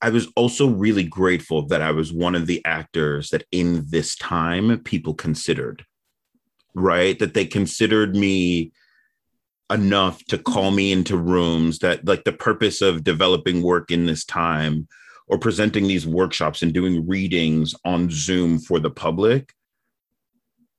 I 0.00 0.10
was 0.10 0.28
also 0.36 0.68
really 0.68 1.02
grateful 1.02 1.66
that 1.66 1.82
I 1.82 1.90
was 1.90 2.12
one 2.12 2.36
of 2.36 2.46
the 2.46 2.64
actors 2.64 3.30
that 3.30 3.44
in 3.50 3.84
this 3.88 4.14
time 4.14 4.78
people 4.84 5.12
considered, 5.12 5.84
right? 6.72 7.18
That 7.18 7.34
they 7.34 7.46
considered 7.46 8.14
me 8.14 8.70
enough 9.70 10.24
to 10.26 10.38
call 10.38 10.70
me 10.70 10.92
into 10.92 11.16
rooms 11.16 11.78
that 11.78 12.04
like 12.04 12.24
the 12.24 12.32
purpose 12.32 12.82
of 12.82 13.04
developing 13.04 13.62
work 13.62 13.90
in 13.90 14.06
this 14.06 14.24
time 14.24 14.86
or 15.26 15.38
presenting 15.38 15.86
these 15.86 16.06
workshops 16.06 16.62
and 16.62 16.74
doing 16.74 17.06
readings 17.06 17.74
on 17.84 18.10
Zoom 18.10 18.58
for 18.58 18.78
the 18.78 18.90
public 18.90 19.54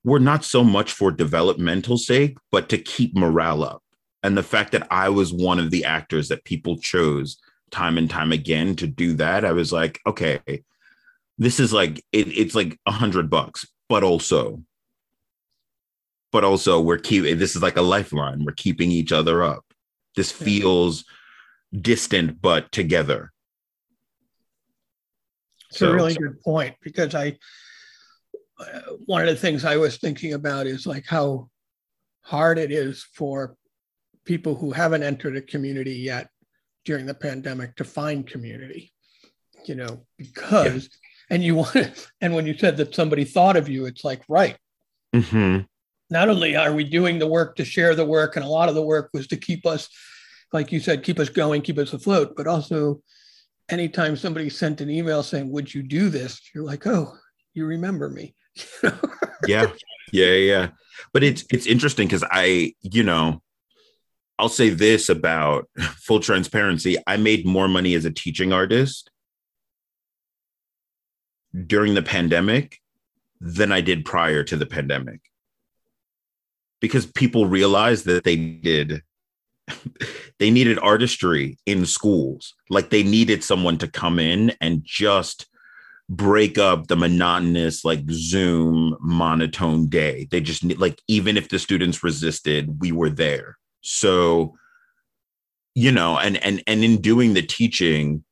were 0.04 0.20
not 0.20 0.46
so 0.46 0.64
much 0.64 0.92
for 0.92 1.12
developmental 1.12 1.98
sake, 1.98 2.38
but 2.52 2.70
to 2.70 2.78
keep 2.78 3.16
morale 3.16 3.64
up. 3.64 3.82
And 4.22 4.38
the 4.38 4.44
fact 4.44 4.72
that 4.74 4.88
I 4.92 5.10
was 5.10 5.34
one 5.34 5.60
of 5.60 5.72
the 5.72 5.86
actors 5.86 6.30
that 6.30 6.46
people 6.46 6.78
chose 6.78 7.38
time 7.72 7.98
and 7.98 8.10
time 8.10 8.32
again 8.32 8.76
to 8.76 8.88
do 8.88 9.14
that, 9.16 9.44
I 9.44 9.52
was 9.52 9.74
like, 9.74 10.00
okay, 10.06 10.40
this 11.38 11.60
is 11.60 11.74
like 11.74 12.04
it, 12.12 12.28
it's 12.28 12.56
like 12.56 12.80
a 12.86 12.92
hundred 12.92 13.30
bucks, 13.30 13.66
but 13.90 14.04
also 14.04 14.62
but 16.36 16.44
also 16.44 16.82
we're 16.82 16.98
keeping 16.98 17.38
this 17.38 17.56
is 17.56 17.62
like 17.62 17.78
a 17.78 17.82
lifeline. 17.82 18.44
We're 18.44 18.52
keeping 18.52 18.92
each 18.92 19.14
other 19.14 19.42
up. 19.42 19.64
This 20.18 20.34
feels 20.34 21.06
distant 21.72 22.42
but 22.42 22.74
together. 22.74 23.32
It's 25.70 25.80
so, 25.80 25.92
a 25.92 25.96
really 25.96 26.14
good 26.14 26.42
point 26.42 26.76
because 26.82 27.16
I 27.16 27.38
uh, 28.60 28.82
one 29.06 29.22
of 29.22 29.30
the 29.30 29.38
things 29.38 29.64
I 29.64 29.78
was 29.78 29.96
thinking 29.96 30.34
about 30.34 30.68
is 30.68 30.86
like 30.86 31.06
how 31.08 31.50
hard 32.20 32.58
it 32.58 32.70
is 32.70 33.08
for 33.14 33.56
people 34.26 34.56
who 34.56 34.72
haven't 34.72 35.04
entered 35.04 35.38
a 35.38 35.42
community 35.42 35.94
yet 35.94 36.28
during 36.84 37.06
the 37.06 37.14
pandemic 37.14 37.78
to 37.78 37.86
find 37.86 38.28
community. 38.28 38.92
You 39.64 39.76
know, 39.76 40.06
because 40.18 40.84
yeah. 40.84 41.36
and 41.36 41.42
you 41.42 41.56
want 41.56 42.10
and 42.20 42.36
when 42.36 42.46
you 42.46 42.58
said 42.58 42.76
that 42.76 42.94
somebody 42.94 43.24
thought 43.24 43.56
of 43.56 43.70
you, 43.70 43.86
it's 43.86 44.04
like 44.04 44.22
right. 44.28 44.58
Mm-hmm 45.16 45.62
not 46.10 46.30
only 46.30 46.56
are 46.56 46.74
we 46.74 46.84
doing 46.84 47.20
the 47.20 47.28
work 47.28 47.56
to 47.56 47.66
share 47.66 47.96
the 47.96 48.06
work, 48.06 48.36
and 48.36 48.46
a 48.46 48.50
lot 48.50 48.70
of 48.70 48.76
the 48.76 48.82
work 48.82 49.10
was 49.14 49.28
to 49.28 49.38
keep 49.38 49.66
us, 49.66 49.90
like 50.54 50.72
you 50.72 50.80
said, 50.80 51.04
keep 51.04 51.20
us 51.20 51.30
going, 51.30 51.62
keep 51.62 51.78
us 51.78 51.94
afloat, 51.94 52.34
but 52.36 52.48
also 52.48 53.02
anytime 53.70 54.16
somebody 54.16 54.50
sent 54.50 54.82
an 54.82 54.90
email 54.90 55.24
saying, 55.24 55.50
Would 55.52 55.74
you 55.74 55.84
do 55.84 56.10
this? 56.10 56.40
You're 56.54 56.64
like, 56.64 56.86
Oh, 56.86 57.14
you 57.54 57.66
remember 57.66 58.10
me. 58.10 58.36
yeah. 59.48 59.72
Yeah. 60.12 60.34
Yeah. 60.34 60.68
But 61.14 61.24
it's 61.24 61.44
it's 61.52 61.66
interesting 61.66 62.08
because 62.08 62.24
I, 62.30 62.74
you 62.82 63.04
know, 63.04 63.42
I'll 64.38 64.50
say 64.50 64.70
this 64.70 65.10
about 65.10 65.70
full 65.98 66.20
transparency. 66.20 66.98
I 67.08 67.18
made 67.18 67.46
more 67.46 67.68
money 67.68 67.96
as 67.96 68.06
a 68.06 68.12
teaching 68.12 68.54
artist 68.54 69.10
during 71.66 71.94
the 71.94 72.02
pandemic 72.02 72.80
than 73.40 73.72
I 73.72 73.82
did 73.82 74.06
prior 74.06 74.44
to 74.44 74.58
the 74.58 74.66
pandemic 74.66 75.22
because 76.86 77.06
people 77.06 77.48
realized 77.48 78.06
that 78.06 78.24
they 78.24 78.36
did 78.36 79.02
they 80.40 80.52
needed 80.52 80.78
artistry 80.80 81.58
in 81.66 81.86
schools. 81.86 82.54
Like 82.70 82.90
they 82.90 83.04
needed 83.04 83.44
someone 83.44 83.78
to 83.80 83.88
come 83.88 84.20
in 84.20 84.54
and 84.62 84.82
just 84.84 85.48
break 86.08 86.60
up 86.60 86.86
the 86.86 86.96
monotonous 86.96 87.84
like 87.84 88.02
zoom 88.12 88.96
monotone 89.00 89.88
day. 89.88 90.28
They 90.30 90.40
just 90.42 90.64
need 90.64 90.78
like 90.78 91.02
even 91.08 91.38
if 91.38 91.50
the 91.50 91.58
students 91.58 92.04
resisted 92.04 92.80
we 92.80 92.92
were 92.92 93.10
there. 93.10 93.58
So 93.82 94.56
you 95.74 95.92
know 95.92 96.18
and 96.18 96.38
and 96.44 96.64
and 96.68 96.84
in 96.84 97.02
doing 97.02 97.34
the 97.34 97.42
teaching 97.42 98.24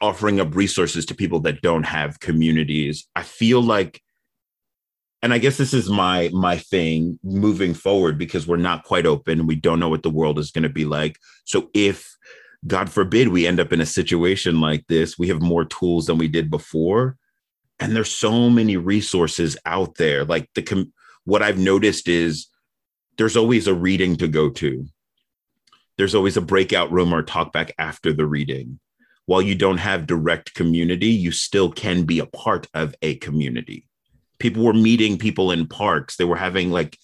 offering 0.00 0.40
up 0.40 0.54
resources 0.54 1.04
to 1.06 1.14
people 1.14 1.40
that 1.40 1.62
don't 1.62 1.84
have 1.84 2.20
communities 2.20 3.06
i 3.14 3.22
feel 3.22 3.62
like 3.62 4.02
and 5.22 5.34
I 5.34 5.38
guess 5.38 5.56
this 5.56 5.74
is 5.74 5.90
my 5.90 6.30
my 6.32 6.56
thing 6.56 7.18
moving 7.22 7.74
forward 7.74 8.18
because 8.18 8.46
we're 8.46 8.56
not 8.56 8.84
quite 8.84 9.06
open. 9.06 9.40
And 9.40 9.48
we 9.48 9.56
don't 9.56 9.80
know 9.80 9.88
what 9.88 10.02
the 10.02 10.10
world 10.10 10.38
is 10.38 10.50
going 10.50 10.62
to 10.62 10.68
be 10.68 10.84
like. 10.84 11.18
So 11.44 11.70
if 11.74 12.16
God 12.66 12.90
forbid 12.90 13.28
we 13.28 13.46
end 13.46 13.58
up 13.58 13.72
in 13.72 13.80
a 13.80 13.86
situation 13.86 14.60
like 14.60 14.86
this. 14.86 15.18
We 15.18 15.28
have 15.28 15.40
more 15.40 15.64
tools 15.64 16.06
than 16.06 16.18
we 16.18 16.28
did 16.28 16.50
before. 16.50 17.16
And 17.78 17.96
there's 17.96 18.12
so 18.12 18.50
many 18.50 18.76
resources 18.76 19.56
out 19.64 19.94
there. 19.96 20.24
Like 20.24 20.50
the 20.54 20.62
com- 20.62 20.92
what 21.24 21.42
I've 21.42 21.58
noticed 21.58 22.08
is 22.08 22.48
there's 23.16 23.36
always 23.36 23.66
a 23.66 23.74
reading 23.74 24.16
to 24.16 24.28
go 24.28 24.50
to. 24.50 24.86
There's 25.96 26.14
always 26.14 26.36
a 26.36 26.42
breakout 26.42 26.92
room 26.92 27.14
or 27.14 27.22
talk 27.22 27.52
back 27.52 27.72
after 27.78 28.12
the 28.12 28.26
reading. 28.26 28.78
While 29.26 29.42
you 29.42 29.54
don't 29.54 29.78
have 29.78 30.06
direct 30.06 30.54
community, 30.54 31.08
you 31.08 31.30
still 31.30 31.70
can 31.70 32.04
be 32.04 32.18
a 32.18 32.26
part 32.26 32.66
of 32.74 32.94
a 33.00 33.16
community. 33.16 33.86
People 34.40 34.64
were 34.64 34.74
meeting 34.74 35.18
people 35.18 35.52
in 35.52 35.66
parks. 35.66 36.16
They 36.16 36.24
were 36.24 36.36
having 36.36 36.70
like 36.70 36.98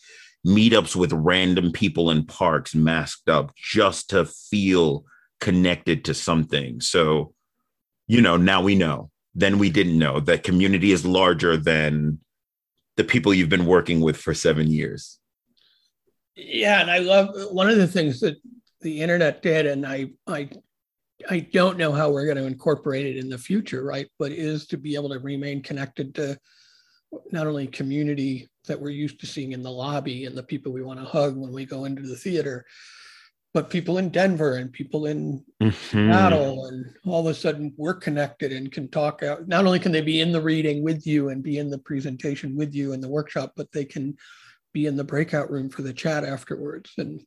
meetups 0.47 0.97
with 0.97 1.13
random 1.13 1.73
people 1.73 2.11
in 2.11 2.25
parks 2.25 2.75
masked 2.75 3.29
up 3.29 3.55
just 3.55 4.11
to 4.11 4.25
feel 4.25 5.05
connected 5.41 6.05
to 6.07 6.15
something. 6.15 6.81
So, 6.81 7.35
you 8.09 8.21
know, 8.21 8.37
now 8.37 8.63
we 8.63 8.75
know. 8.75 9.11
Then 9.35 9.59
we 9.59 9.71
didn't 9.71 9.99
know 9.99 10.19
that 10.21 10.45
community 10.45 10.93
is 10.93 11.05
larger 11.05 11.57
than 11.57 12.21
the 12.97 13.05
people 13.05 13.35
you've 13.35 13.51
been 13.51 13.67
working 13.67 14.01
with 14.01 14.17
for 14.17 14.33
seven 14.33 14.69
years. 14.69 15.19
Yeah, 16.35 16.81
and 16.81 16.91
I 16.91 16.99
love 16.99 17.35
one 17.53 17.69
of 17.69 17.77
the 17.77 17.87
things 17.87 18.21
that 18.21 18.37
the 18.81 19.01
internet 19.01 19.43
did, 19.43 19.67
and 19.67 19.87
I 19.87 20.11
I 20.27 20.51
I 21.29 21.41
don't 21.41 21.79
know 21.79 21.93
how 21.93 22.11
we're 22.11 22.27
going 22.27 22.37
to 22.37 22.47
incorporate 22.47 23.07
it 23.07 23.17
in 23.17 23.29
the 23.29 23.39
future, 23.39 23.83
right? 23.85 24.09
But 24.19 24.33
is 24.33 24.67
to 24.69 24.77
be 24.77 24.95
able 24.95 25.09
to 25.11 25.19
remain 25.19 25.63
connected 25.63 26.15
to 26.17 26.39
not 27.33 27.47
only 27.47 27.67
community 27.67 28.49
that 28.67 28.81
we're 28.81 28.91
used 28.91 29.21
to 29.21 29.27
seeing 29.27 29.53
in 29.53 29.63
the 29.63 29.71
lobby 29.71 30.25
and 30.25 30.37
the 30.37 30.43
people 30.43 30.73
we 30.73 30.83
want 30.83 30.99
to 30.99 31.07
hug 31.07 31.37
when 31.37 31.53
we 31.53 31.65
go 31.65 31.85
into 31.85 32.03
the 32.03 32.17
theater, 32.17 32.67
but 33.55 33.71
people 33.71 33.97
in 33.97 34.11
Denver 34.11 34.57
and 34.57 34.71
people 34.71 35.07
in 35.07 35.43
mm-hmm. 35.63 35.71
Seattle, 35.71 36.67
and 36.67 36.85
all 37.07 37.21
of 37.21 37.27
a 37.27 37.35
sudden 37.35 37.73
we're 37.79 37.95
connected 37.95 38.53
and 38.53 38.71
can 38.71 38.89
talk 38.89 39.23
out. 39.23 39.49
Not 39.49 39.65
only 39.65 39.79
can 39.79 39.93
they 39.93 40.03
be 40.03 40.21
in 40.21 40.31
the 40.31 40.43
reading 40.43 40.83
with 40.83 41.07
you 41.07 41.31
and 41.31 41.43
be 41.43 41.59
in 41.59 41.71
the 41.71 41.79
presentation 41.79 42.55
with 42.55 42.75
you 42.75 42.93
in 42.93 43.01
the 43.01 43.09
workshop, 43.09 43.53
but 43.57 43.73
they 43.73 43.87
can 43.87 44.17
be 44.75 44.85
in 44.85 44.95
the 44.95 45.05
breakout 45.05 45.51
room 45.51 45.71
for 45.71 45.81
the 45.81 45.95
chat 45.95 46.23
afterwards 46.23 46.93
and 46.99 47.23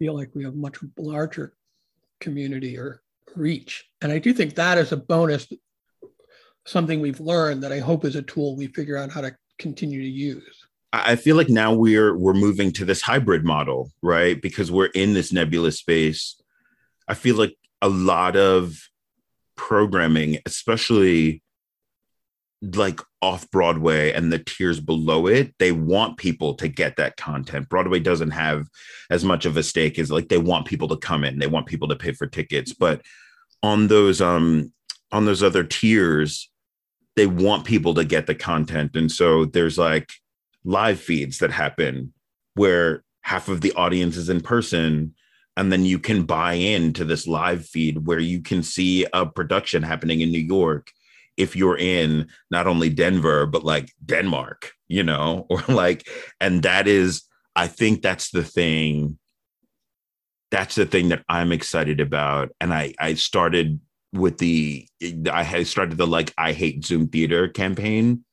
feel 0.00 0.16
like 0.16 0.30
we 0.34 0.42
have 0.42 0.56
much 0.56 0.78
larger 0.98 1.54
community 2.18 2.76
or 2.76 3.00
reach. 3.36 3.88
And 4.02 4.10
I 4.10 4.18
do 4.18 4.32
think 4.32 4.56
that 4.56 4.78
is 4.78 4.90
a 4.90 4.96
bonus, 4.96 5.46
something 6.66 7.00
we've 7.00 7.20
learned 7.20 7.62
that 7.62 7.72
I 7.72 7.78
hope 7.78 8.04
is 8.04 8.16
a 8.16 8.22
tool 8.22 8.56
we 8.56 8.68
figure 8.68 8.96
out 8.96 9.10
how 9.10 9.20
to 9.20 9.34
continue 9.58 10.02
to 10.02 10.08
use. 10.08 10.66
I 10.92 11.16
feel 11.16 11.36
like 11.36 11.48
now 11.48 11.72
we're 11.72 12.16
we're 12.16 12.34
moving 12.34 12.72
to 12.72 12.84
this 12.84 13.00
hybrid 13.00 13.44
model, 13.44 13.92
right? 14.02 14.40
Because 14.40 14.72
we're 14.72 14.86
in 14.86 15.14
this 15.14 15.32
nebulous 15.32 15.78
space. 15.78 16.40
I 17.06 17.14
feel 17.14 17.36
like 17.36 17.56
a 17.80 17.88
lot 17.88 18.36
of 18.36 18.76
programming, 19.56 20.38
especially 20.46 21.42
like 22.62 23.00
off 23.22 23.50
Broadway 23.50 24.12
and 24.12 24.32
the 24.32 24.38
tiers 24.38 24.80
below 24.80 25.26
it, 25.26 25.54
they 25.58 25.72
want 25.72 26.18
people 26.18 26.54
to 26.54 26.68
get 26.68 26.96
that 26.96 27.16
content. 27.16 27.68
Broadway 27.68 28.00
doesn't 28.00 28.32
have 28.32 28.66
as 29.10 29.24
much 29.24 29.46
of 29.46 29.56
a 29.56 29.62
stake 29.62 29.98
as 29.98 30.10
like 30.10 30.28
they 30.28 30.38
want 30.38 30.66
people 30.66 30.88
to 30.88 30.96
come 30.96 31.24
in, 31.24 31.38
they 31.38 31.46
want 31.46 31.66
people 31.66 31.88
to 31.88 31.96
pay 31.96 32.12
for 32.12 32.26
tickets. 32.26 32.74
But 32.74 33.02
on 33.62 33.86
those 33.86 34.20
um 34.20 34.72
on 35.12 35.24
those 35.24 35.42
other 35.42 35.64
tiers, 35.64 36.49
they 37.20 37.26
want 37.26 37.66
people 37.66 37.92
to 37.92 38.02
get 38.02 38.26
the 38.26 38.34
content. 38.34 38.96
And 38.96 39.12
so 39.12 39.44
there's 39.44 39.76
like 39.76 40.10
live 40.64 40.98
feeds 40.98 41.36
that 41.40 41.50
happen 41.50 42.14
where 42.54 43.04
half 43.20 43.50
of 43.50 43.60
the 43.60 43.74
audience 43.74 44.16
is 44.16 44.30
in 44.30 44.40
person 44.40 45.14
and 45.54 45.70
then 45.70 45.84
you 45.84 45.98
can 45.98 46.22
buy 46.22 46.54
into 46.54 47.04
this 47.04 47.26
live 47.26 47.66
feed 47.66 48.06
where 48.06 48.18
you 48.18 48.40
can 48.40 48.62
see 48.62 49.06
a 49.12 49.26
production 49.26 49.82
happening 49.82 50.22
in 50.22 50.32
New 50.32 50.38
York 50.38 50.92
if 51.36 51.54
you're 51.54 51.76
in 51.76 52.26
not 52.50 52.66
only 52.66 52.88
Denver 52.88 53.44
but 53.44 53.64
like 53.64 53.92
Denmark, 54.06 54.72
you 54.88 55.02
know, 55.02 55.44
or 55.50 55.62
like 55.68 56.08
and 56.40 56.62
that 56.62 56.88
is 56.88 57.24
I 57.54 57.66
think 57.66 58.00
that's 58.00 58.30
the 58.30 58.44
thing 58.44 59.18
that's 60.50 60.74
the 60.74 60.86
thing 60.86 61.10
that 61.10 61.22
I'm 61.28 61.52
excited 61.52 62.00
about 62.00 62.48
and 62.62 62.72
I 62.72 62.94
I 62.98 63.12
started 63.12 63.78
with 64.12 64.38
the 64.38 64.86
I 65.30 65.42
had 65.42 65.66
started 65.66 65.98
the 65.98 66.06
like 66.06 66.34
I 66.36 66.52
hate 66.52 66.84
Zoom 66.84 67.08
theater 67.08 67.48
campaign 67.48 68.24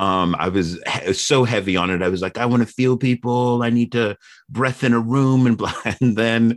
um, 0.00 0.34
I 0.38 0.48
was 0.48 0.80
so 1.12 1.44
heavy 1.44 1.76
on 1.76 1.90
it. 1.90 2.00
I 2.00 2.08
was 2.08 2.22
like, 2.22 2.38
I 2.38 2.46
want 2.46 2.66
to 2.66 2.72
feel 2.72 2.96
people. 2.96 3.62
I 3.62 3.68
need 3.68 3.92
to 3.92 4.16
breath 4.48 4.82
in 4.82 4.94
a 4.94 4.98
room 4.98 5.46
and 5.46 5.58
blah. 5.58 5.74
And 6.00 6.16
then, 6.16 6.56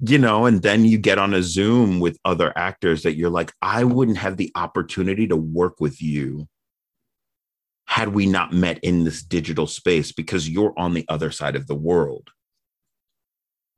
you 0.00 0.18
know, 0.18 0.46
and 0.46 0.62
then 0.62 0.84
you 0.84 0.98
get 0.98 1.16
on 1.16 1.32
a 1.32 1.44
Zoom 1.44 2.00
with 2.00 2.18
other 2.24 2.52
actors 2.56 3.04
that 3.04 3.14
you're 3.14 3.30
like, 3.30 3.52
I 3.62 3.84
wouldn't 3.84 4.18
have 4.18 4.36
the 4.36 4.50
opportunity 4.56 5.28
to 5.28 5.36
work 5.36 5.74
with 5.78 6.02
you 6.02 6.48
had 7.86 8.08
we 8.08 8.26
not 8.26 8.52
met 8.52 8.80
in 8.82 9.04
this 9.04 9.22
digital 9.22 9.68
space 9.68 10.10
because 10.10 10.48
you're 10.48 10.74
on 10.76 10.92
the 10.92 11.04
other 11.08 11.30
side 11.30 11.54
of 11.54 11.68
the 11.68 11.76
world. 11.76 12.30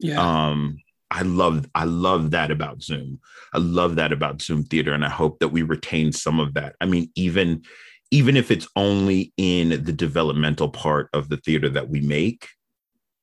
Yeah. 0.01 0.49
Um, 0.49 0.79
I 1.15 1.23
love 1.23 1.67
I 1.77 1.85
love 1.85 2.33
that 2.33 2.51
about 2.51 2.83
Zoom. 2.83 3.21
I 3.53 3.59
love 3.59 3.97
that 3.97 4.13
about 4.13 4.43
Zoom 4.43 4.65
theater 4.65 4.93
and 4.93 5.05
I 5.05 5.09
hope 5.09 5.39
that 5.39 5.49
we 5.49 5.63
retain 5.63 6.11
some 6.11 6.41
of 6.41 6.55
that. 6.55 6.75
I 6.81 6.87
mean 6.87 7.11
even 7.15 7.63
even 8.11 8.37
if 8.37 8.51
it's 8.51 8.69
only 8.75 9.33
in 9.37 9.71
the 9.71 9.93
developmental 9.93 10.69
part 10.69 11.09
of 11.13 11.29
the 11.29 11.37
theater 11.37 11.69
that 11.71 11.89
we 11.89 12.01
make, 12.01 12.49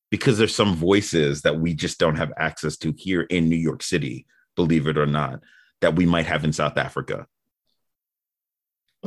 because 0.09 0.37
there's 0.37 0.55
some 0.55 0.75
voices 0.75 1.41
that 1.41 1.59
we 1.59 1.73
just 1.73 1.99
don't 1.99 2.17
have 2.17 2.33
access 2.37 2.77
to 2.77 2.93
here 2.97 3.21
in 3.21 3.49
New 3.49 3.55
York 3.57 3.83
City, 3.83 4.25
believe 4.55 4.87
it 4.87 4.97
or 4.97 5.05
not, 5.05 5.41
that 5.81 5.95
we 5.95 6.05
might 6.05 6.25
have 6.25 6.43
in 6.43 6.53
South 6.53 6.77
Africa. 6.77 7.25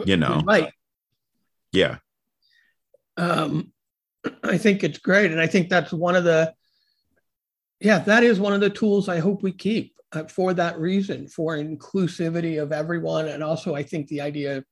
You 0.04 0.16
know, 0.16 0.42
right? 0.44 0.72
Yeah. 1.72 1.98
Um, 3.16 3.72
I 4.42 4.58
think 4.58 4.84
it's 4.84 4.98
great, 4.98 5.30
and 5.30 5.40
I 5.40 5.46
think 5.46 5.68
that's 5.68 5.92
one 5.92 6.16
of 6.16 6.24
the, 6.24 6.54
yeah, 7.80 7.98
that 8.00 8.22
is 8.22 8.40
one 8.40 8.52
of 8.52 8.60
the 8.60 8.70
tools 8.70 9.08
I 9.08 9.18
hope 9.18 9.42
we 9.42 9.52
keep 9.52 9.94
uh, 10.12 10.24
for 10.24 10.54
that 10.54 10.78
reason, 10.78 11.28
for 11.28 11.56
inclusivity 11.56 12.62
of 12.62 12.72
everyone, 12.72 13.28
and 13.28 13.42
also 13.42 13.74
I 13.74 13.82
think 13.82 14.08
the 14.08 14.20
idea 14.20 14.64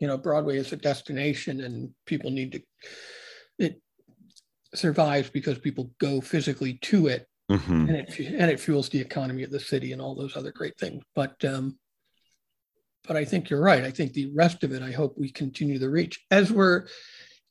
you 0.00 0.08
know 0.08 0.18
broadway 0.18 0.56
is 0.56 0.72
a 0.72 0.76
destination 0.76 1.60
and 1.60 1.90
people 2.04 2.30
need 2.30 2.52
to 2.52 2.62
it 3.58 3.80
survives 4.74 5.30
because 5.30 5.58
people 5.58 5.90
go 5.98 6.20
physically 6.20 6.74
to 6.82 7.06
it. 7.06 7.26
Mm-hmm. 7.50 7.88
and 7.88 7.96
it 7.96 8.18
and 8.18 8.50
it 8.50 8.58
fuels 8.58 8.88
the 8.88 9.00
economy 9.00 9.42
of 9.42 9.50
the 9.50 9.60
city 9.60 9.92
and 9.92 10.00
all 10.00 10.14
those 10.14 10.34
other 10.34 10.50
great 10.50 10.78
things. 10.78 11.04
But 11.14 11.44
um 11.44 11.78
but 13.06 13.18
i 13.18 13.24
think 13.24 13.50
you're 13.50 13.60
right. 13.60 13.84
I 13.84 13.90
think 13.90 14.14
the 14.14 14.32
rest 14.34 14.64
of 14.64 14.72
it 14.72 14.82
i 14.82 14.90
hope 14.90 15.14
we 15.18 15.30
continue 15.30 15.78
to 15.78 15.90
reach. 15.90 16.24
As 16.30 16.50
we're 16.50 16.86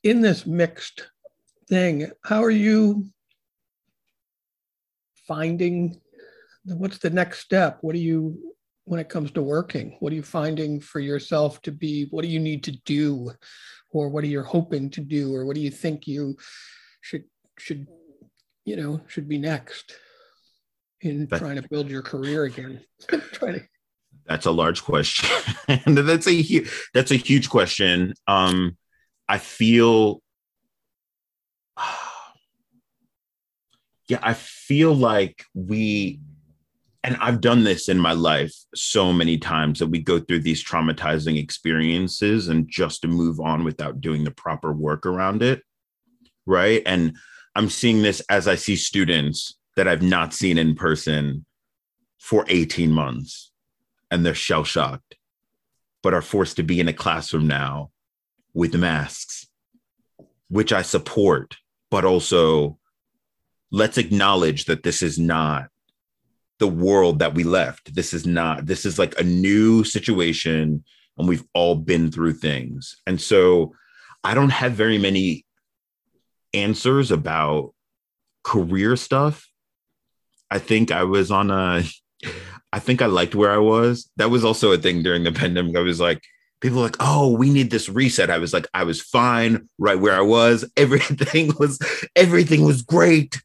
in 0.02 0.20
this 0.20 0.46
mixed 0.46 1.08
thing 1.68 2.10
how 2.24 2.42
are 2.42 2.50
you 2.50 3.06
finding 5.26 6.00
what's 6.64 6.98
the 6.98 7.10
next 7.10 7.40
step 7.40 7.78
what 7.82 7.94
do 7.94 8.00
you 8.00 8.54
when 8.84 9.00
it 9.00 9.08
comes 9.08 9.30
to 9.32 9.42
working? 9.42 9.96
What 10.00 10.12
are 10.12 10.16
you 10.16 10.22
finding 10.22 10.80
for 10.80 11.00
yourself 11.00 11.60
to 11.62 11.72
be? 11.72 12.06
What 12.10 12.22
do 12.22 12.28
you 12.28 12.40
need 12.40 12.62
to 12.64 12.72
do, 12.84 13.30
or 13.90 14.08
what 14.08 14.24
are 14.24 14.28
you 14.28 14.42
hoping 14.42 14.90
to 14.90 15.00
do, 15.00 15.34
or 15.34 15.46
what 15.46 15.54
do 15.54 15.62
you 15.62 15.70
think 15.70 16.06
you 16.06 16.36
should 17.00 17.24
should 17.58 17.86
you 18.64 18.76
know 18.76 19.00
should 19.06 19.28
be 19.28 19.38
next 19.38 19.96
in 21.00 21.26
that, 21.26 21.38
trying 21.38 21.60
to 21.60 21.68
build 21.68 21.88
your 21.88 22.02
career 22.02 22.44
again? 22.44 22.80
trying 23.08 23.54
to. 23.54 23.60
That's 24.26 24.46
a 24.46 24.50
large 24.50 24.82
question, 24.82 25.28
and 25.68 25.96
that's 25.98 26.26
a 26.26 26.42
huge 26.42 26.70
that's 26.92 27.10
a 27.10 27.16
huge 27.16 27.48
question. 27.48 28.14
Um, 28.26 28.76
I 29.28 29.38
feel. 29.38 30.20
Yeah, 34.08 34.18
I 34.22 34.34
feel 34.34 34.94
like 34.94 35.44
we 35.54 36.20
and 37.04 37.18
I've 37.20 37.42
done 37.42 37.64
this 37.64 37.90
in 37.90 37.98
my 37.98 38.12
life 38.12 38.54
so 38.74 39.12
many 39.12 39.36
times 39.36 39.78
that 39.78 39.88
we 39.88 40.00
go 40.00 40.18
through 40.18 40.40
these 40.40 40.64
traumatizing 40.64 41.38
experiences 41.38 42.48
and 42.48 42.66
just 42.66 43.02
to 43.02 43.08
move 43.08 43.40
on 43.40 43.62
without 43.62 44.00
doing 44.00 44.24
the 44.24 44.30
proper 44.30 44.72
work 44.72 45.04
around 45.04 45.42
it. 45.42 45.62
Right. 46.46 46.82
And 46.86 47.14
I'm 47.54 47.68
seeing 47.68 48.00
this 48.00 48.20
as 48.30 48.48
I 48.48 48.54
see 48.54 48.74
students 48.74 49.58
that 49.76 49.86
I've 49.86 50.02
not 50.02 50.32
seen 50.32 50.56
in 50.56 50.76
person 50.76 51.44
for 52.18 52.46
18 52.48 52.90
months 52.90 53.52
and 54.10 54.24
they're 54.24 54.34
shell 54.34 54.64
shocked, 54.64 55.16
but 56.02 56.14
are 56.14 56.22
forced 56.22 56.56
to 56.56 56.62
be 56.62 56.80
in 56.80 56.88
a 56.88 56.92
classroom 56.94 57.46
now 57.46 57.90
with 58.54 58.74
masks, 58.74 59.46
which 60.48 60.72
I 60.72 60.80
support, 60.80 61.58
but 61.90 62.06
also 62.06 62.78
let's 63.74 63.98
acknowledge 63.98 64.66
that 64.66 64.84
this 64.84 65.02
is 65.02 65.18
not 65.18 65.68
the 66.60 66.68
world 66.68 67.18
that 67.18 67.34
we 67.34 67.42
left. 67.42 67.92
This 67.92 68.14
is 68.14 68.24
not, 68.24 68.66
this 68.66 68.86
is 68.86 69.00
like 69.00 69.18
a 69.18 69.24
new 69.24 69.82
situation 69.82 70.84
and 71.18 71.28
we've 71.28 71.44
all 71.54 71.74
been 71.74 72.12
through 72.12 72.34
things. 72.34 72.96
And 73.04 73.20
so 73.20 73.74
I 74.22 74.34
don't 74.34 74.52
have 74.52 74.74
very 74.74 74.96
many 74.96 75.44
answers 76.52 77.10
about 77.10 77.74
career 78.44 78.94
stuff. 78.94 79.48
I 80.52 80.60
think 80.60 80.92
I 80.92 81.02
was 81.02 81.32
on 81.32 81.50
a 81.50 81.82
I 82.72 82.78
think 82.78 83.02
I 83.02 83.06
liked 83.06 83.34
where 83.34 83.50
I 83.50 83.58
was. 83.58 84.08
That 84.18 84.30
was 84.30 84.44
also 84.44 84.70
a 84.70 84.78
thing 84.78 85.02
during 85.02 85.24
the 85.24 85.32
pandemic. 85.32 85.76
I 85.76 85.80
was 85.80 86.00
like, 86.00 86.22
people 86.60 86.78
were 86.78 86.84
like, 86.84 86.96
oh, 87.00 87.36
we 87.36 87.50
need 87.50 87.70
this 87.70 87.88
reset. 87.88 88.30
I 88.30 88.38
was 88.38 88.52
like, 88.52 88.68
I 88.72 88.84
was 88.84 89.02
fine 89.02 89.68
right 89.78 89.98
where 89.98 90.14
I 90.14 90.20
was. 90.20 90.64
Everything 90.76 91.52
was 91.58 91.80
everything 92.14 92.64
was 92.64 92.82
great. 92.82 93.42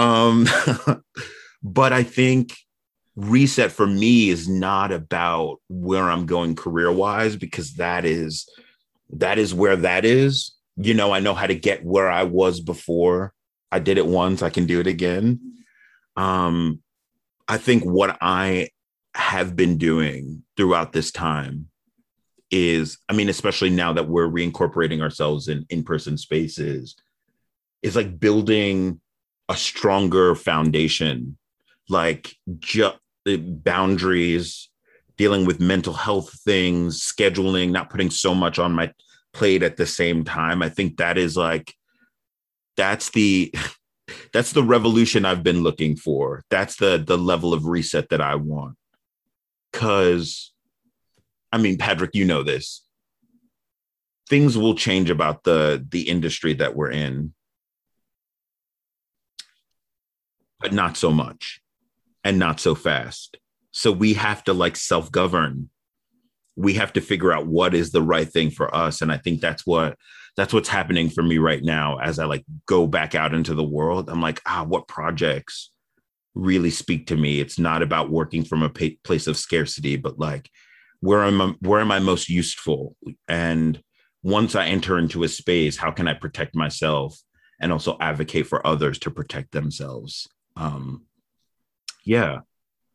Um, 0.00 0.46
but 1.62 1.92
I 1.92 2.02
think 2.02 2.56
reset 3.16 3.70
for 3.70 3.86
me 3.86 4.30
is 4.30 4.48
not 4.48 4.92
about 4.92 5.58
where 5.68 6.10
I'm 6.10 6.24
going 6.24 6.54
career 6.54 6.90
wise 6.90 7.36
because 7.36 7.74
that 7.74 8.04
is 8.04 8.48
that 9.10 9.38
is 9.38 9.52
where 9.52 9.76
that 9.76 10.04
is. 10.04 10.56
You 10.76 10.94
know, 10.94 11.12
I 11.12 11.20
know 11.20 11.34
how 11.34 11.46
to 11.46 11.54
get 11.54 11.84
where 11.84 12.08
I 12.08 12.22
was 12.22 12.60
before. 12.60 13.34
I 13.70 13.78
did 13.78 13.98
it 13.98 14.06
once, 14.06 14.42
I 14.42 14.50
can 14.50 14.66
do 14.66 14.80
it 14.80 14.86
again. 14.86 15.60
Um, 16.16 16.80
I 17.46 17.58
think 17.58 17.84
what 17.84 18.16
I 18.20 18.68
have 19.14 19.54
been 19.54 19.76
doing 19.76 20.44
throughout 20.56 20.92
this 20.92 21.10
time 21.10 21.68
is, 22.50 22.98
I 23.08 23.12
mean, 23.12 23.28
especially 23.28 23.70
now 23.70 23.92
that 23.92 24.08
we're 24.08 24.28
reincorporating 24.28 25.02
ourselves 25.02 25.48
in 25.48 25.66
in 25.68 25.82
person 25.82 26.16
spaces, 26.16 26.96
is 27.82 27.96
like 27.96 28.18
building 28.18 29.00
a 29.50 29.56
stronger 29.56 30.36
foundation, 30.36 31.36
like 31.88 32.36
just 32.60 32.96
boundaries, 33.26 34.70
dealing 35.18 35.44
with 35.44 35.58
mental 35.58 35.92
health 35.92 36.32
things, 36.44 37.02
scheduling, 37.02 37.72
not 37.72 37.90
putting 37.90 38.10
so 38.10 38.32
much 38.32 38.60
on 38.60 38.72
my 38.72 38.92
plate 39.32 39.64
at 39.64 39.76
the 39.76 39.86
same 39.86 40.24
time. 40.24 40.62
I 40.62 40.68
think 40.68 40.98
that 40.98 41.18
is 41.18 41.36
like 41.36 41.74
that's 42.76 43.10
the 43.10 43.52
that's 44.32 44.52
the 44.52 44.62
revolution 44.62 45.24
I've 45.24 45.42
been 45.42 45.64
looking 45.64 45.96
for. 45.96 46.44
That's 46.48 46.76
the 46.76 47.02
the 47.04 47.18
level 47.18 47.52
of 47.52 47.66
reset 47.66 48.08
that 48.10 48.20
I 48.20 48.36
want. 48.36 48.76
Cuz 49.72 50.52
I 51.52 51.58
mean, 51.58 51.76
Patrick, 51.76 52.12
you 52.14 52.24
know 52.24 52.44
this. 52.44 52.84
Things 54.28 54.56
will 54.56 54.76
change 54.76 55.10
about 55.10 55.42
the 55.42 55.84
the 55.90 56.08
industry 56.08 56.54
that 56.54 56.76
we're 56.76 56.92
in. 56.92 57.34
But 60.60 60.72
not 60.72 60.96
so 60.96 61.10
much 61.10 61.60
and 62.22 62.38
not 62.38 62.60
so 62.60 62.74
fast. 62.74 63.36
So 63.70 63.92
we 63.92 64.14
have 64.14 64.44
to 64.44 64.52
like 64.52 64.76
self-govern. 64.76 65.70
We 66.56 66.74
have 66.74 66.92
to 66.94 67.00
figure 67.00 67.32
out 67.32 67.46
what 67.46 67.74
is 67.74 67.92
the 67.92 68.02
right 68.02 68.28
thing 68.28 68.50
for 68.50 68.74
us 68.74 69.00
and 69.00 69.10
I 69.10 69.16
think 69.16 69.40
that's 69.40 69.66
what 69.66 69.96
that's 70.36 70.52
what's 70.52 70.68
happening 70.68 71.08
for 71.08 71.22
me 71.22 71.38
right 71.38 71.62
now 71.62 71.98
as 71.98 72.18
I 72.18 72.24
like 72.24 72.44
go 72.66 72.86
back 72.86 73.14
out 73.14 73.34
into 73.34 73.54
the 73.54 73.64
world. 73.64 74.08
I'm 74.08 74.22
like, 74.22 74.40
ah, 74.46 74.64
what 74.64 74.88
projects 74.88 75.70
really 76.34 76.70
speak 76.70 77.08
to 77.08 77.16
me? 77.16 77.40
It's 77.40 77.58
not 77.58 77.82
about 77.82 78.10
working 78.10 78.44
from 78.44 78.62
a 78.62 78.68
pa- 78.68 78.96
place 79.02 79.26
of 79.26 79.36
scarcity, 79.36 79.96
but 79.96 80.18
like 80.18 80.48
where 81.00 81.24
am 81.24 81.40
I, 81.40 81.54
where 81.60 81.80
am 81.80 81.90
I 81.90 81.98
most 81.98 82.28
useful? 82.28 82.96
And 83.26 83.82
once 84.22 84.54
I 84.54 84.66
enter 84.66 84.98
into 84.98 85.22
a 85.22 85.28
space, 85.28 85.76
how 85.76 85.90
can 85.90 86.06
I 86.06 86.14
protect 86.14 86.54
myself 86.54 87.18
and 87.60 87.72
also 87.72 87.96
advocate 88.00 88.46
for 88.46 88.66
others 88.66 88.98
to 89.00 89.10
protect 89.10 89.52
themselves? 89.52 90.28
Um, 90.56 91.04
yeah. 92.04 92.40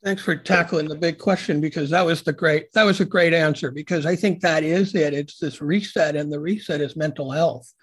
Thanks 0.03 0.21
for 0.21 0.35
tackling 0.35 0.87
the 0.87 0.95
big 0.95 1.17
question 1.17 1.59
because 1.59 1.89
that 1.89 2.05
was 2.05 2.21
the 2.21 2.33
great 2.33 2.71
that 2.73 2.83
was 2.83 2.99
a 2.99 3.05
great 3.05 3.33
answer 3.33 3.71
because 3.71 4.05
I 4.05 4.15
think 4.15 4.41
that 4.41 4.63
is 4.63 4.93
it. 4.93 5.15
It's 5.15 5.39
this 5.39 5.61
reset, 5.61 6.15
and 6.15 6.31
the 6.31 6.39
reset 6.39 6.79
is 6.79 6.95
mental 6.95 7.31
health 7.31 7.73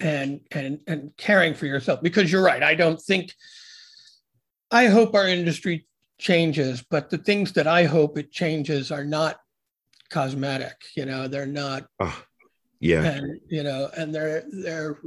and 0.00 0.40
and 0.52 0.80
and 0.86 1.12
caring 1.16 1.54
for 1.54 1.64
yourself. 1.64 2.02
Because 2.02 2.30
you're 2.30 2.44
right. 2.44 2.62
I 2.62 2.74
don't 2.74 3.00
think 3.00 3.32
I 4.70 4.86
hope 4.86 5.14
our 5.14 5.26
industry 5.26 5.86
changes, 6.18 6.82
but 6.90 7.10
the 7.10 7.18
things 7.18 7.52
that 7.52 7.66
I 7.66 7.84
hope 7.84 8.18
it 8.18 8.32
changes 8.32 8.90
are 8.90 9.04
not 9.04 9.38
cosmetic. 10.10 10.76
You 10.96 11.06
know, 11.06 11.28
they're 11.28 11.46
not. 11.46 11.86
Oh, 12.00 12.22
yeah. 12.80 13.02
And 13.02 13.40
you 13.48 13.62
know, 13.62 13.88
and 13.96 14.14
they're 14.14 14.44
they're. 14.50 14.98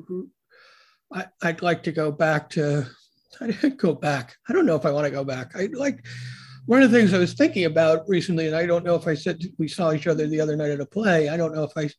I, 1.14 1.26
I'd 1.42 1.62
like 1.62 1.84
to 1.84 1.92
go 1.92 2.12
back 2.12 2.50
to. 2.52 2.88
I 3.42 3.48
didn't 3.48 3.78
go 3.78 3.94
back. 3.94 4.36
I 4.48 4.54
don't 4.54 4.65
know 4.65 4.76
if 4.76 4.86
I 4.86 4.92
want 4.92 5.06
to 5.06 5.12
go 5.12 5.24
back. 5.24 5.52
I 5.56 5.70
like 5.74 6.06
one 6.65 6.84
of 6.84 6.92
the 6.92 6.98
things 6.98 7.13
I 7.13 7.20
was 7.20 7.34
thinking 7.34 7.65
about 7.65 8.08
recently, 8.08 8.48
and 8.48 8.56
I 8.56 8.65
don't 8.65 8.86
know 8.86 8.96
if 8.96 9.08
I 9.08 9.13
said 9.13 9.42
we 9.58 9.68
saw 9.68 9.92
each 9.92 10.08
other 10.08 10.28
the 10.28 10.42
other 10.42 10.56
night 10.56 10.72
at 10.72 10.82
a 10.82 10.86
play. 10.86 11.30
I 11.30 11.38
don't 11.38 11.56
know 11.56 11.63
if 11.63 11.72
I 11.76 11.89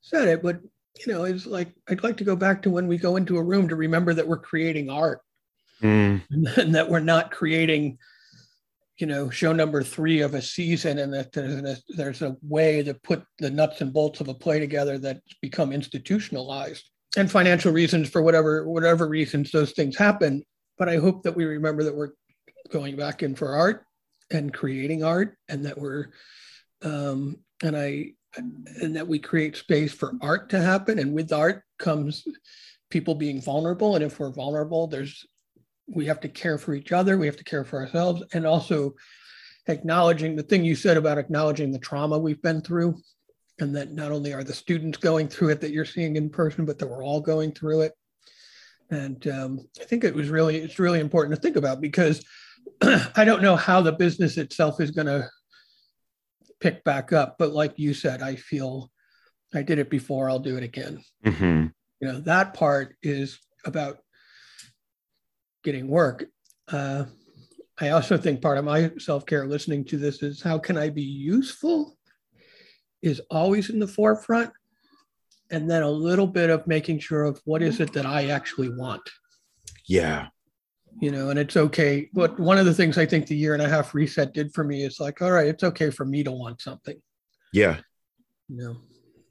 said 0.00 0.28
it, 0.28 0.42
but 0.42 0.60
you 1.04 1.12
know, 1.12 1.24
it's 1.24 1.46
like 1.46 1.72
I'd 1.88 2.02
like 2.02 2.16
to 2.18 2.24
go 2.24 2.36
back 2.36 2.62
to 2.62 2.70
when 2.70 2.86
we 2.86 2.98
go 2.98 3.16
into 3.16 3.38
a 3.38 3.42
room 3.42 3.68
to 3.68 3.76
remember 3.76 4.14
that 4.14 4.26
we're 4.26 4.38
creating 4.38 4.90
art, 4.90 5.20
mm. 5.82 6.22
and 6.30 6.74
that 6.74 6.88
we're 6.88 7.00
not 7.00 7.30
creating 7.30 7.98
you 9.00 9.06
know, 9.06 9.30
show 9.30 9.52
number 9.52 9.82
three 9.82 10.20
of 10.20 10.34
a 10.34 10.42
season, 10.42 10.98
and 10.98 11.12
that 11.14 11.32
there's 11.32 11.54
a, 11.54 11.76
there's 11.96 12.22
a 12.22 12.36
way 12.42 12.82
to 12.82 12.92
put 12.94 13.24
the 13.38 13.50
nuts 13.50 13.80
and 13.80 13.92
bolts 13.92 14.20
of 14.20 14.28
a 14.28 14.34
play 14.34 14.60
together 14.60 14.98
that's 14.98 15.34
become 15.40 15.72
institutionalized, 15.72 16.88
and 17.16 17.30
financial 17.30 17.72
reasons 17.72 18.10
for 18.10 18.22
whatever 18.22 18.68
whatever 18.68 19.08
reasons 19.08 19.50
those 19.50 19.72
things 19.72 19.96
happen. 19.96 20.44
But 20.80 20.88
I 20.88 20.96
hope 20.96 21.24
that 21.24 21.36
we 21.36 21.44
remember 21.44 21.84
that 21.84 21.94
we're 21.94 22.12
going 22.70 22.96
back 22.96 23.22
in 23.22 23.34
for 23.34 23.54
art 23.54 23.84
and 24.30 24.52
creating 24.52 25.04
art, 25.04 25.36
and 25.46 25.66
that 25.66 25.76
we're 25.76 26.06
um, 26.82 27.36
and 27.62 27.76
I 27.76 28.12
and 28.34 28.96
that 28.96 29.06
we 29.06 29.18
create 29.18 29.56
space 29.56 29.92
for 29.92 30.14
art 30.22 30.48
to 30.50 30.58
happen, 30.60 30.98
and 30.98 31.12
with 31.12 31.34
art 31.34 31.64
comes 31.78 32.24
people 32.90 33.14
being 33.14 33.42
vulnerable, 33.42 33.94
and 33.94 34.02
if 34.02 34.18
we're 34.18 34.32
vulnerable, 34.32 34.86
there's 34.86 35.26
we 35.86 36.06
have 36.06 36.20
to 36.20 36.30
care 36.30 36.56
for 36.56 36.72
each 36.72 36.92
other, 36.92 37.18
we 37.18 37.26
have 37.26 37.36
to 37.36 37.44
care 37.44 37.64
for 37.64 37.80
ourselves, 37.80 38.22
and 38.32 38.46
also 38.46 38.94
acknowledging 39.66 40.34
the 40.34 40.42
thing 40.42 40.64
you 40.64 40.74
said 40.74 40.96
about 40.96 41.18
acknowledging 41.18 41.72
the 41.72 41.78
trauma 41.78 42.18
we've 42.18 42.40
been 42.40 42.62
through, 42.62 42.96
and 43.58 43.76
that 43.76 43.92
not 43.92 44.12
only 44.12 44.32
are 44.32 44.44
the 44.44 44.54
students 44.54 44.96
going 44.96 45.28
through 45.28 45.50
it 45.50 45.60
that 45.60 45.72
you're 45.72 45.84
seeing 45.84 46.16
in 46.16 46.30
person, 46.30 46.64
but 46.64 46.78
that 46.78 46.88
we're 46.88 47.04
all 47.04 47.20
going 47.20 47.52
through 47.52 47.82
it. 47.82 47.92
And 48.90 49.26
um, 49.28 49.60
I 49.80 49.84
think 49.84 50.04
it 50.04 50.14
was 50.14 50.28
really 50.28 50.56
it's 50.56 50.78
really 50.78 51.00
important 51.00 51.34
to 51.34 51.40
think 51.40 51.56
about 51.56 51.80
because 51.80 52.24
I 52.82 53.24
don't 53.24 53.42
know 53.42 53.56
how 53.56 53.80
the 53.80 53.92
business 53.92 54.36
itself 54.36 54.80
is 54.80 54.90
going 54.90 55.06
to 55.06 55.28
pick 56.60 56.84
back 56.84 57.12
up, 57.12 57.36
but 57.38 57.52
like 57.52 57.78
you 57.78 57.94
said, 57.94 58.22
I 58.22 58.36
feel 58.36 58.90
I 59.54 59.62
did 59.62 59.78
it 59.78 59.90
before, 59.90 60.28
I'll 60.28 60.38
do 60.38 60.56
it 60.56 60.62
again. 60.62 61.02
Mm-hmm. 61.24 61.66
You 62.00 62.08
know 62.12 62.20
that 62.20 62.54
part 62.54 62.96
is 63.02 63.38
about 63.64 63.98
getting 65.64 65.88
work. 65.88 66.24
Uh, 66.68 67.04
I 67.80 67.90
also 67.90 68.16
think 68.16 68.42
part 68.42 68.58
of 68.58 68.64
my 68.64 68.90
self 68.98 69.26
care 69.26 69.46
listening 69.46 69.84
to 69.86 69.96
this 69.96 70.22
is 70.22 70.42
how 70.42 70.58
can 70.58 70.76
I 70.76 70.90
be 70.90 71.02
useful 71.02 71.96
is 73.02 73.20
always 73.30 73.70
in 73.70 73.78
the 73.78 73.88
forefront. 73.88 74.50
And 75.50 75.70
then 75.70 75.82
a 75.82 75.90
little 75.90 76.26
bit 76.26 76.50
of 76.50 76.66
making 76.66 77.00
sure 77.00 77.24
of 77.24 77.40
what 77.44 77.62
is 77.62 77.80
it 77.80 77.92
that 77.94 78.06
I 78.06 78.28
actually 78.28 78.68
want. 78.68 79.02
Yeah. 79.86 80.28
You 81.00 81.10
know, 81.10 81.30
and 81.30 81.38
it's 81.38 81.56
okay. 81.56 82.08
But 82.12 82.38
one 82.38 82.58
of 82.58 82.66
the 82.66 82.74
things 82.74 82.98
I 82.98 83.06
think 83.06 83.26
the 83.26 83.36
year 83.36 83.54
and 83.54 83.62
a 83.62 83.68
half 83.68 83.94
reset 83.94 84.32
did 84.32 84.52
for 84.52 84.64
me 84.64 84.82
is 84.82 85.00
like, 85.00 85.22
all 85.22 85.32
right, 85.32 85.48
it's 85.48 85.64
okay 85.64 85.90
for 85.90 86.04
me 86.04 86.22
to 86.24 86.30
want 86.30 86.60
something. 86.60 87.00
Yeah. 87.52 87.78
You 88.48 88.56
know, 88.56 88.76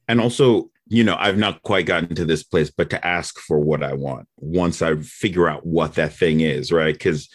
and 0.09 0.19
also 0.19 0.69
you 0.89 1.03
know 1.03 1.15
i've 1.17 1.37
not 1.37 1.61
quite 1.63 1.85
gotten 1.85 2.13
to 2.13 2.25
this 2.25 2.43
place 2.43 2.69
but 2.69 2.89
to 2.89 3.07
ask 3.07 3.39
for 3.39 3.57
what 3.59 3.81
i 3.81 3.93
want 3.93 4.27
once 4.37 4.81
i 4.81 4.97
figure 4.97 5.47
out 5.47 5.65
what 5.65 5.93
that 5.93 6.11
thing 6.11 6.41
is 6.41 6.71
right 6.71 6.95
because 6.95 7.29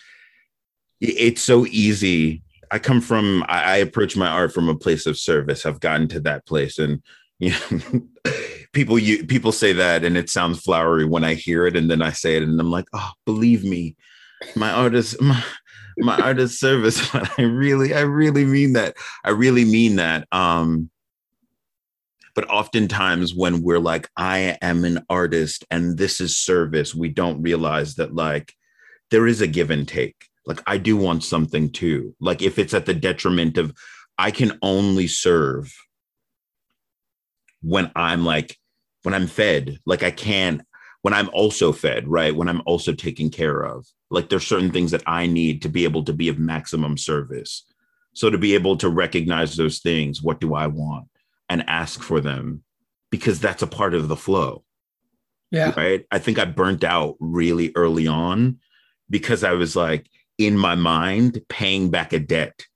it's 1.00 1.40
so 1.40 1.64
easy 1.66 2.42
i 2.70 2.78
come 2.78 3.00
from 3.00 3.44
I, 3.48 3.76
approach 3.76 4.16
my 4.16 4.26
art 4.26 4.52
from 4.52 4.68
a 4.68 4.76
place 4.76 5.06
of 5.06 5.16
service 5.16 5.64
i've 5.64 5.80
gotten 5.80 6.08
to 6.08 6.20
that 6.20 6.44
place 6.46 6.78
and 6.78 7.00
you 7.38 7.52
know 7.52 8.02
people 8.74 8.98
you 8.98 9.24
people 9.24 9.52
say 9.52 9.72
that 9.72 10.04
and 10.04 10.16
it 10.16 10.28
sounds 10.28 10.60
flowery 10.60 11.04
when 11.04 11.24
i 11.24 11.34
hear 11.34 11.66
it 11.66 11.76
and 11.76 11.90
then 11.90 12.02
i 12.02 12.10
say 12.10 12.36
it 12.36 12.42
and 12.42 12.60
i'm 12.60 12.70
like 12.70 12.86
oh 12.92 13.10
believe 13.24 13.64
me 13.64 13.96
my 14.56 14.70
artist, 14.70 15.18
my, 15.22 15.42
my 15.98 16.18
art 16.18 16.38
is 16.38 16.58
service 16.58 17.08
i 17.38 17.42
really 17.42 17.94
i 17.94 18.00
really 18.00 18.44
mean 18.44 18.74
that 18.74 18.96
i 19.24 19.30
really 19.30 19.64
mean 19.64 19.96
that 19.96 20.26
um 20.32 20.90
but 22.34 22.50
oftentimes, 22.50 23.34
when 23.34 23.62
we're 23.62 23.78
like, 23.78 24.10
I 24.16 24.58
am 24.60 24.84
an 24.84 25.04
artist 25.08 25.64
and 25.70 25.96
this 25.96 26.20
is 26.20 26.36
service, 26.36 26.94
we 26.94 27.08
don't 27.08 27.42
realize 27.42 27.94
that 27.94 28.14
like 28.14 28.52
there 29.10 29.26
is 29.26 29.40
a 29.40 29.46
give 29.46 29.70
and 29.70 29.86
take. 29.86 30.16
Like, 30.46 30.60
I 30.66 30.78
do 30.78 30.96
want 30.96 31.22
something 31.22 31.70
too. 31.70 32.14
Like, 32.20 32.42
if 32.42 32.58
it's 32.58 32.74
at 32.74 32.86
the 32.86 32.94
detriment 32.94 33.56
of, 33.56 33.72
I 34.18 34.30
can 34.30 34.58
only 34.62 35.06
serve 35.06 35.72
when 37.62 37.90
I'm 37.96 38.24
like, 38.24 38.56
when 39.04 39.14
I'm 39.14 39.26
fed, 39.26 39.78
like, 39.86 40.02
I 40.02 40.10
can't, 40.10 40.60
when 41.02 41.14
I'm 41.14 41.30
also 41.32 41.72
fed, 41.72 42.08
right? 42.08 42.34
When 42.34 42.48
I'm 42.48 42.62
also 42.66 42.92
taken 42.92 43.30
care 43.30 43.62
of. 43.62 43.86
Like, 44.10 44.28
there's 44.28 44.46
certain 44.46 44.70
things 44.70 44.90
that 44.90 45.02
I 45.06 45.26
need 45.26 45.62
to 45.62 45.68
be 45.68 45.84
able 45.84 46.04
to 46.04 46.12
be 46.12 46.28
of 46.28 46.38
maximum 46.38 46.98
service. 46.98 47.64
So, 48.12 48.28
to 48.28 48.38
be 48.38 48.54
able 48.54 48.76
to 48.78 48.88
recognize 48.88 49.56
those 49.56 49.78
things, 49.78 50.22
what 50.22 50.40
do 50.40 50.54
I 50.54 50.66
want? 50.66 51.08
and 51.48 51.64
ask 51.68 52.02
for 52.02 52.20
them 52.20 52.62
because 53.10 53.40
that's 53.40 53.62
a 53.62 53.66
part 53.66 53.94
of 53.94 54.08
the 54.08 54.16
flow. 54.16 54.64
Yeah. 55.50 55.72
Right. 55.76 56.04
I 56.10 56.18
think 56.18 56.38
I 56.38 56.46
burnt 56.46 56.82
out 56.82 57.16
really 57.20 57.70
early 57.76 58.08
on 58.08 58.58
because 59.08 59.44
I 59.44 59.52
was 59.52 59.76
like, 59.76 60.08
in 60.36 60.58
my 60.58 60.74
mind 60.74 61.40
paying 61.48 61.90
back 61.90 62.12
a 62.12 62.18
debt 62.18 62.66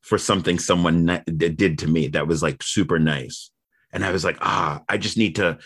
for 0.00 0.18
something 0.18 0.58
someone 0.58 1.22
did 1.36 1.78
to 1.78 1.86
me 1.86 2.08
that 2.08 2.26
was 2.26 2.42
like 2.42 2.60
super 2.60 2.98
nice. 2.98 3.51
And 3.92 4.04
I 4.04 4.10
was 4.10 4.24
like, 4.24 4.38
ah, 4.40 4.82
I 4.88 4.96
just 4.96 5.16
need 5.16 5.36
to, 5.36 5.58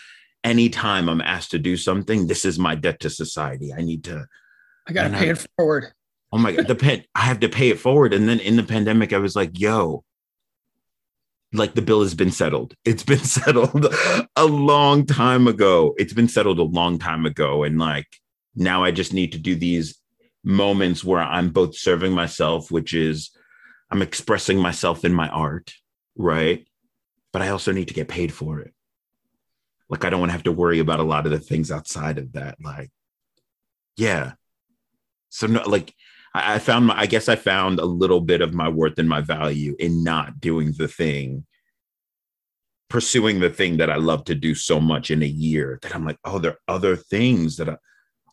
anytime 0.43 1.09
I'm 1.09 1.20
asked 1.20 1.53
to 1.53 1.59
do 1.59 1.77
something, 1.77 2.27
this 2.27 2.45
is 2.45 2.59
my 2.59 2.74
debt 2.74 3.01
to 3.01 3.11
society. 3.11 3.72
I 3.72 3.83
need 3.83 4.05
to. 4.05 4.27
I 4.89 4.93
got 4.93 5.05
to 5.09 5.16
pay 5.16 5.29
I, 5.29 5.33
it 5.33 5.47
forward. 5.57 5.93
Oh 6.33 6.39
my 6.39 6.53
God. 6.53 6.66
The 6.66 6.74
pen, 6.74 7.05
I 7.14 7.20
have 7.20 7.41
to 7.41 7.49
pay 7.49 7.70
it 7.70 7.79
forward. 7.79 8.12
And 8.12 8.29
then 8.29 8.41
in 8.41 8.57
the 8.57 8.62
pandemic, 8.62 9.12
I 9.12 9.18
was 9.18 9.37
like, 9.37 9.59
yo, 9.59 10.05
like 11.53 11.74
the 11.74 11.83
bill 11.83 12.03
has 12.03 12.14
been 12.14 12.31
settled. 12.31 12.74
It's 12.85 13.03
been 13.03 13.18
settled 13.24 13.87
a 14.35 14.45
long 14.45 15.07
time 15.07 15.47
ago. 15.47 15.95
It's 15.99 16.12
been 16.12 16.29
settled 16.29 16.59
a 16.59 16.64
long 16.64 16.99
time 16.99 17.27
ago. 17.27 17.64
And 17.64 17.79
like 17.79 18.07
now 18.55 18.83
I 18.85 18.91
just 18.91 19.12
need 19.12 19.33
to 19.33 19.39
do 19.39 19.55
these 19.55 19.99
moments 20.45 21.05
where 21.05 21.20
I'm 21.20 21.51
both 21.51 21.77
serving 21.77 22.12
myself, 22.12 22.70
which 22.70 22.95
is 22.95 23.31
I'm 23.91 24.03
expressing 24.03 24.59
myself 24.59 25.05
in 25.05 25.12
my 25.12 25.29
art, 25.29 25.72
right? 26.16 26.66
But 27.37 27.43
I 27.43 27.51
also 27.51 27.70
need 27.70 27.89
to 27.89 27.93
get 27.93 28.09
paid 28.09 28.32
for 28.32 28.61
it. 28.61 28.72
Like 29.91 30.07
I 30.07 30.09
don't 30.09 30.20
want 30.20 30.30
to 30.30 30.32
have 30.32 30.45
to 30.45 30.53
worry 30.53 30.78
about 30.78 31.01
a 31.01 31.03
lot 31.03 31.26
of 31.26 31.32
the 31.32 31.39
things 31.39 31.70
outside 31.70 32.16
of 32.16 32.32
that. 32.32 32.57
Like, 32.64 32.89
yeah. 33.99 34.32
So 35.28 35.47
no, 35.47 35.62
like 35.68 35.93
I, 36.32 36.55
I 36.55 36.59
found 36.59 36.87
my, 36.87 36.99
I 36.99 37.05
guess 37.05 37.28
I 37.28 37.37
found 37.37 37.78
a 37.78 37.84
little 37.84 38.22
bit 38.22 38.41
of 38.41 38.55
my 38.55 38.70
worth 38.70 38.99
and 38.99 39.07
my 39.07 39.20
value 39.20 39.76
in 39.78 40.03
not 40.03 40.41
doing 40.41 40.72
the 40.78 40.89
thing, 40.89 41.45
pursuing 42.89 43.41
the 43.41 43.51
thing 43.51 43.76
that 43.76 43.91
I 43.91 43.97
love 43.97 44.24
to 44.24 44.34
do 44.34 44.55
so 44.55 44.80
much 44.80 45.11
in 45.11 45.22
a 45.22 45.26
year 45.26 45.78
that 45.82 45.95
I'm 45.95 46.07
like, 46.07 46.16
oh, 46.24 46.39
there 46.39 46.53
are 46.53 46.74
other 46.74 46.97
things 46.97 47.59
that 47.59 47.68
I, 47.68 47.76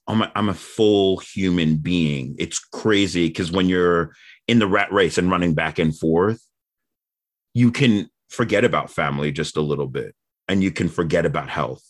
I'm 0.08 0.22
a, 0.22 0.32
I'm 0.34 0.48
a 0.48 0.54
full 0.54 1.18
human 1.18 1.76
being. 1.76 2.38
It's 2.40 2.60
crazy 2.60 3.28
because 3.28 3.52
when 3.52 3.68
you're 3.68 4.14
in 4.48 4.60
the 4.60 4.68
rat 4.68 4.94
race 4.94 5.18
and 5.18 5.30
running 5.30 5.56
back 5.56 5.78
and 5.78 5.94
forth, 5.94 6.42
you 7.54 7.70
can 7.70 8.10
forget 8.34 8.66
about 8.66 8.90
family 8.90 9.32
just 9.32 9.58
a 9.58 9.62
little 9.62 9.88
bit 9.88 10.16
and 10.48 10.64
you 10.64 10.72
can 10.72 10.90
forget 10.90 11.26
about 11.26 11.50
health. 11.50 11.84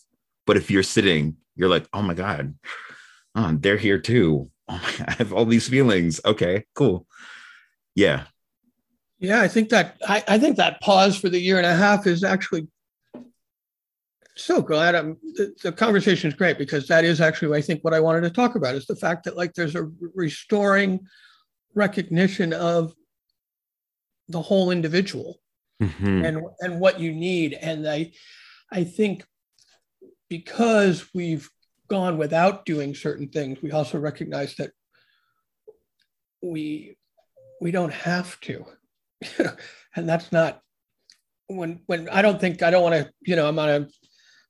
But 0.46 0.58
if 0.58 0.70
you're 0.70 0.82
sitting, 0.82 1.36
you're 1.56 1.70
like, 1.70 1.88
oh 1.94 2.02
my 2.02 2.12
God, 2.12 2.54
oh, 3.34 3.56
they're 3.58 3.76
here 3.76 3.98
too. 3.98 4.50
Oh 4.66 4.80
my 4.82 4.92
God, 4.96 5.08
I 5.08 5.12
have 5.18 5.34
all 5.34 5.44
these 5.44 5.68
feelings. 5.68 6.22
Okay, 6.24 6.64
cool. 6.74 7.06
Yeah. 7.94 8.22
Yeah, 9.18 9.42
I 9.42 9.48
think 9.48 9.68
that 9.68 9.98
I, 10.08 10.24
I 10.26 10.38
think 10.38 10.56
that 10.56 10.80
pause 10.80 11.18
for 11.18 11.28
the 11.28 11.38
year 11.38 11.58
and 11.58 11.66
a 11.66 11.74
half 11.74 12.06
is 12.06 12.24
actually 12.24 12.68
so 14.36 14.62
glad 14.62 14.94
I'm 14.94 15.18
the, 15.34 15.54
the 15.62 15.70
conversation 15.70 16.28
is 16.28 16.34
great 16.34 16.56
because 16.56 16.88
that 16.88 17.04
is 17.04 17.20
actually 17.20 17.54
I 17.54 17.60
think 17.60 17.84
what 17.84 17.92
I 17.92 18.00
wanted 18.00 18.22
to 18.22 18.30
talk 18.30 18.54
about 18.54 18.74
is 18.74 18.86
the 18.86 18.96
fact 18.96 19.24
that 19.24 19.36
like 19.36 19.52
there's 19.52 19.76
a 19.76 19.90
restoring 20.14 21.00
recognition 21.74 22.54
of 22.54 22.94
the 24.28 24.40
whole 24.40 24.70
individual 24.70 25.40
mm-hmm. 25.82 26.24
and 26.24 26.42
and 26.60 26.80
what 26.80 27.00
you 27.00 27.12
need 27.12 27.52
and 27.54 27.88
i 27.88 28.10
i 28.72 28.84
think 28.84 29.24
because 30.28 31.08
we've 31.14 31.50
gone 31.88 32.16
without 32.16 32.64
doing 32.64 32.94
certain 32.94 33.28
things 33.28 33.60
we 33.62 33.70
also 33.70 33.98
recognize 33.98 34.54
that 34.56 34.70
we 36.42 36.96
we 37.60 37.70
don't 37.70 37.92
have 37.92 38.38
to 38.40 38.64
and 39.96 40.08
that's 40.08 40.32
not 40.32 40.60
when 41.48 41.80
when 41.86 42.08
i 42.08 42.22
don't 42.22 42.40
think 42.40 42.62
i 42.62 42.70
don't 42.70 42.82
want 42.82 42.94
to 42.94 43.10
you 43.22 43.36
know 43.36 43.46
i'm 43.46 43.58
on 43.58 43.68
a 43.68 43.80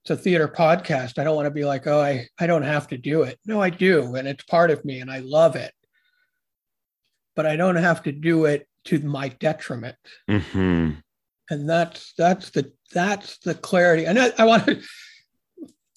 it's 0.03 0.11
a 0.11 0.17
theater 0.17 0.47
podcast 0.47 1.19
i 1.19 1.25
don't 1.25 1.37
want 1.37 1.47
to 1.47 1.51
be 1.51 1.65
like 1.65 1.87
oh 1.87 2.01
i 2.01 2.27
i 2.39 2.47
don't 2.47 2.63
have 2.63 2.87
to 2.87 2.97
do 2.97 3.23
it 3.23 3.39
no 3.47 3.61
i 3.61 3.71
do 3.71 4.15
and 4.15 4.29
it's 4.29 4.45
part 4.45 4.71
of 4.71 4.85
me 4.85 5.01
and 5.01 5.11
i 5.11 5.19
love 5.19 5.57
it 5.57 5.73
but 7.35 7.47
I 7.47 7.57
don't 7.57 7.77
have 7.77 8.03
to 8.05 8.13
do 8.13 8.45
it 8.45 8.69
to 8.87 8.99
my 9.01 9.29
detriment. 9.29 9.97
Mm-hmm. 10.31 10.91
And 11.51 11.69
that's 11.69 12.15
that's 12.17 12.51
the 12.51 12.73
that's 12.93 13.39
the 13.39 13.55
clarity. 13.55 14.07
And 14.07 14.19
I, 14.19 14.33
I 14.39 14.45
want 14.45 14.67
to. 14.67 14.81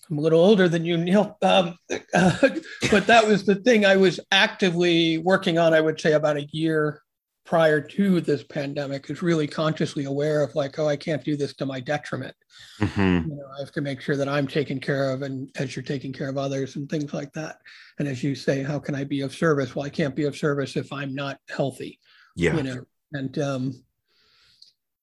I'm 0.10 0.18
a 0.18 0.22
little 0.22 0.40
older 0.40 0.70
than 0.70 0.86
you, 0.86 0.96
Neil, 0.96 1.38
um, 1.42 1.78
uh, 2.14 2.38
but 2.92 3.08
that 3.08 3.28
was 3.28 3.46
the 3.46 3.56
thing 3.56 3.86
I 3.86 3.98
was 3.98 4.22
actively 4.32 5.18
working 5.18 5.58
on. 5.58 5.74
I 5.74 5.82
would 5.82 6.00
say 6.00 6.14
about 6.14 6.38
a 6.38 6.48
year 6.54 7.02
prior 7.48 7.80
to 7.80 8.20
this 8.20 8.44
pandemic 8.44 9.10
is 9.10 9.22
really 9.22 9.48
consciously 9.48 10.04
aware 10.04 10.44
of 10.44 10.54
like, 10.54 10.78
oh, 10.80 10.88
I 10.88 10.98
can't 10.98 11.24
do 11.24 11.38
this 11.38 11.54
to 11.56 11.66
my 11.66 11.80
detriment. 11.80 12.36
Mm-hmm. 12.80 13.30
You 13.30 13.36
know, 13.36 13.46
I 13.58 13.62
have 13.62 13.72
to 13.72 13.82
make 13.82 14.02
sure 14.02 14.18
that 14.18 14.28
I'm 14.28 14.48
taken 14.48 14.80
care 14.80 15.12
of, 15.12 15.22
and 15.22 15.50
as 15.58 15.76
you're 15.76 15.84
taking 15.84 16.14
care 16.14 16.30
of 16.30 16.38
others, 16.38 16.76
and 16.76 16.90
things 16.90 17.14
like 17.14 17.32
that. 17.34 17.58
And 18.00 18.08
as 18.08 18.24
you 18.24 18.36
say, 18.36 18.64
how 18.64 18.80
can 18.80 18.96
I 18.96 19.06
be 19.06 19.22
of 19.22 19.34
service? 19.34 19.76
Well, 19.76 19.86
I 19.86 19.90
can't 19.90 20.16
be 20.16 20.26
of 20.26 20.38
service 20.38 20.76
if 20.76 20.92
I'm 20.92 21.16
not 21.16 21.40
healthy. 21.50 22.00
Yeah. 22.36 22.56
You 22.58 22.64
know, 22.64 22.84
and 23.14 23.40
um, 23.40 23.74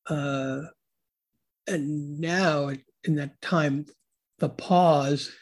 uh, 0.08 0.62
and 1.66 2.20
now 2.20 2.70
in 3.04 3.14
that 3.16 3.40
time, 3.40 3.86
the 4.38 4.48
pause, 4.48 5.32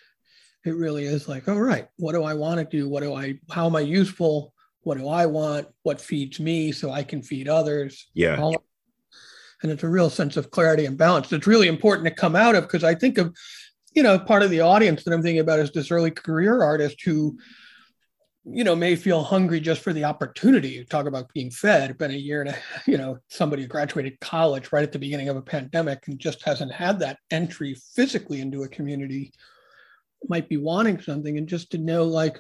it 0.65 0.77
really 0.77 1.05
is 1.05 1.29
like, 1.29 1.49
all 1.49 1.61
right, 1.61 1.89
what 1.97 2.13
do 2.13 2.23
I 2.23 2.35
want 2.35 2.59
to 2.59 2.77
do? 2.77 2.89
What 2.89 3.03
do 3.03 3.15
I? 3.15 3.39
How 3.51 3.67
am 3.67 3.77
I 3.77 3.81
useful? 3.81 4.53
what 4.83 4.99
do 4.99 5.09
I 5.09 5.27
want? 5.27 5.69
What 5.83 6.01
feeds 6.01 6.41
me 6.41 6.73
so 6.73 6.91
I 6.91 7.03
can 7.03 7.23
feed 7.23 7.49
others? 7.49 8.09
Yeah. 8.15 8.41
All, 8.41 8.63
and 9.63 9.71
it's 9.71 9.85
a 9.85 9.89
real 9.89 10.11
sense 10.11 10.37
of 10.37 10.51
clarity 10.51 10.87
and 10.87 10.99
balance. 10.99 11.33
It's 11.33 11.47
really 11.47 11.69
important 11.69 12.09
to 12.09 12.15
come 12.15 12.35
out 12.35 12.55
of 12.55 12.65
because 12.65 12.85
I 12.85 12.95
think 12.95 13.19
of, 13.19 13.35
you 13.95 14.03
know, 14.03 14.19
part 14.19 14.43
of 14.43 14.51
the 14.51 14.61
audience 14.61 15.05
that 15.05 15.13
I'm 15.13 15.23
thinking 15.23 15.41
about 15.41 15.61
is 15.61 15.71
this 15.71 15.91
early 15.91 16.11
career 16.11 16.63
artist 16.63 17.01
who, 17.05 17.39
you 18.45 18.65
know, 18.65 18.75
may 18.75 18.97
feel 18.97 19.23
hungry 19.23 19.61
just 19.61 19.83
for 19.83 19.93
the 19.93 20.05
opportunity. 20.05 20.71
You 20.71 20.85
talk 20.85 21.07
about 21.07 21.33
being 21.33 21.51
fed. 21.51 21.97
Been 21.99 22.11
a 22.11 22.15
year 22.15 22.41
and 22.41 22.51
a, 22.51 22.57
you 22.91 22.99
know, 22.99 23.19
somebody 23.29 23.63
who 23.63 23.69
graduated 23.69 24.21
college 24.21 24.73
right 24.73 24.83
at 24.83 24.93
the 24.93 24.99
beginning 24.99 25.29
of 25.29 25.37
a 25.37 25.43
pandemic 25.43 26.09
and 26.09 26.19
just 26.19 26.43
hasn't 26.43 26.73
had 26.73 26.99
that 27.01 27.19
entry 27.31 27.77
physically 27.95 28.41
into 28.41 28.65
a 28.65 28.69
community. 28.69 29.33
Might 30.29 30.49
be 30.49 30.57
wanting 30.57 31.01
something, 31.01 31.37
and 31.37 31.49
just 31.49 31.73
to 31.73 31.79
know, 31.79 32.05
like, 32.05 32.39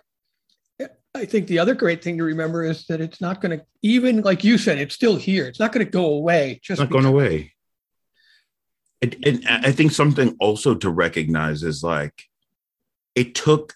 eh, 0.78 0.86
I 1.16 1.24
think 1.24 1.48
the 1.48 1.58
other 1.58 1.74
great 1.74 2.02
thing 2.02 2.16
to 2.18 2.24
remember 2.24 2.62
is 2.62 2.86
that 2.86 3.00
it's 3.00 3.20
not 3.20 3.40
going 3.40 3.58
to, 3.58 3.64
even 3.82 4.22
like 4.22 4.44
you 4.44 4.56
said, 4.56 4.78
it's 4.78 4.94
still 4.94 5.16
here. 5.16 5.46
It's 5.46 5.58
not 5.58 5.72
going 5.72 5.84
to 5.84 5.90
go 5.90 6.06
away. 6.06 6.60
Just 6.62 6.78
not 6.78 6.90
going 6.90 7.06
away. 7.06 7.54
And, 9.02 9.16
and 9.26 9.44
I 9.48 9.72
think 9.72 9.90
something 9.90 10.36
also 10.38 10.76
to 10.76 10.90
recognize 10.90 11.64
is 11.64 11.82
like 11.82 12.28
it 13.16 13.34
took 13.34 13.74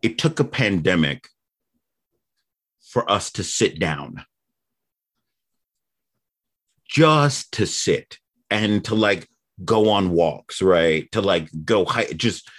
it 0.00 0.16
took 0.16 0.38
a 0.38 0.44
pandemic 0.44 1.28
for 2.90 3.08
us 3.10 3.30
to 3.30 3.44
sit 3.44 3.78
down, 3.78 4.24
just 6.84 7.52
to 7.52 7.66
sit 7.66 8.18
and 8.50 8.84
to 8.84 8.96
like 8.96 9.28
go 9.64 9.90
on 9.90 10.10
walks, 10.10 10.60
right? 10.60 11.10
To 11.12 11.20
like 11.20 11.48
go 11.64 11.84
high, 11.84 12.06
just 12.06 12.50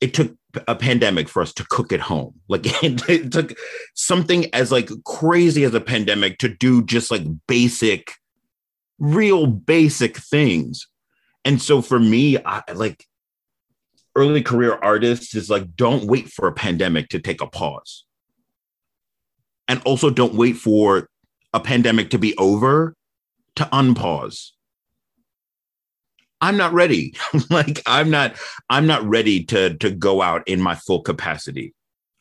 it 0.00 0.12
took 0.12 0.34
a 0.66 0.74
pandemic 0.74 1.28
for 1.28 1.40
us 1.40 1.52
to 1.54 1.66
cook 1.70 1.92
at 1.92 2.00
home. 2.00 2.40
Like 2.48 2.66
it, 2.82 3.02
it, 3.08 3.32
took 3.32 3.54
something 3.94 4.52
as 4.52 4.72
like 4.72 4.90
crazy 5.04 5.62
as 5.62 5.74
a 5.74 5.80
pandemic 5.80 6.38
to 6.38 6.48
do 6.48 6.82
just 6.82 7.12
like 7.12 7.22
basic, 7.46 8.14
real 8.98 9.46
basic 9.46 10.16
things. 10.16 10.88
And 11.44 11.62
so 11.62 11.80
for 11.80 12.00
me, 12.00 12.38
I 12.44 12.62
like 12.74 13.06
early 14.16 14.42
career 14.42 14.74
artists 14.82 15.36
is 15.36 15.48
like 15.48 15.76
don't 15.76 16.06
wait 16.06 16.28
for 16.28 16.48
a 16.48 16.52
pandemic 16.52 17.08
to 17.10 17.20
take 17.20 17.40
a 17.40 17.46
pause. 17.46 18.04
And 19.72 19.80
also 19.86 20.10
don't 20.10 20.34
wait 20.34 20.58
for 20.58 21.08
a 21.54 21.58
pandemic 21.58 22.10
to 22.10 22.18
be 22.18 22.36
over 22.36 22.94
to 23.56 23.64
unpause. 23.72 24.50
I'm 26.42 26.58
not 26.58 26.74
ready. 26.74 27.14
like 27.50 27.80
I'm 27.86 28.10
not 28.10 28.36
I'm 28.68 28.86
not 28.86 29.02
ready 29.02 29.44
to 29.44 29.74
to 29.78 29.90
go 29.90 30.20
out 30.20 30.46
in 30.46 30.60
my 30.60 30.74
full 30.74 31.00
capacity. 31.00 31.72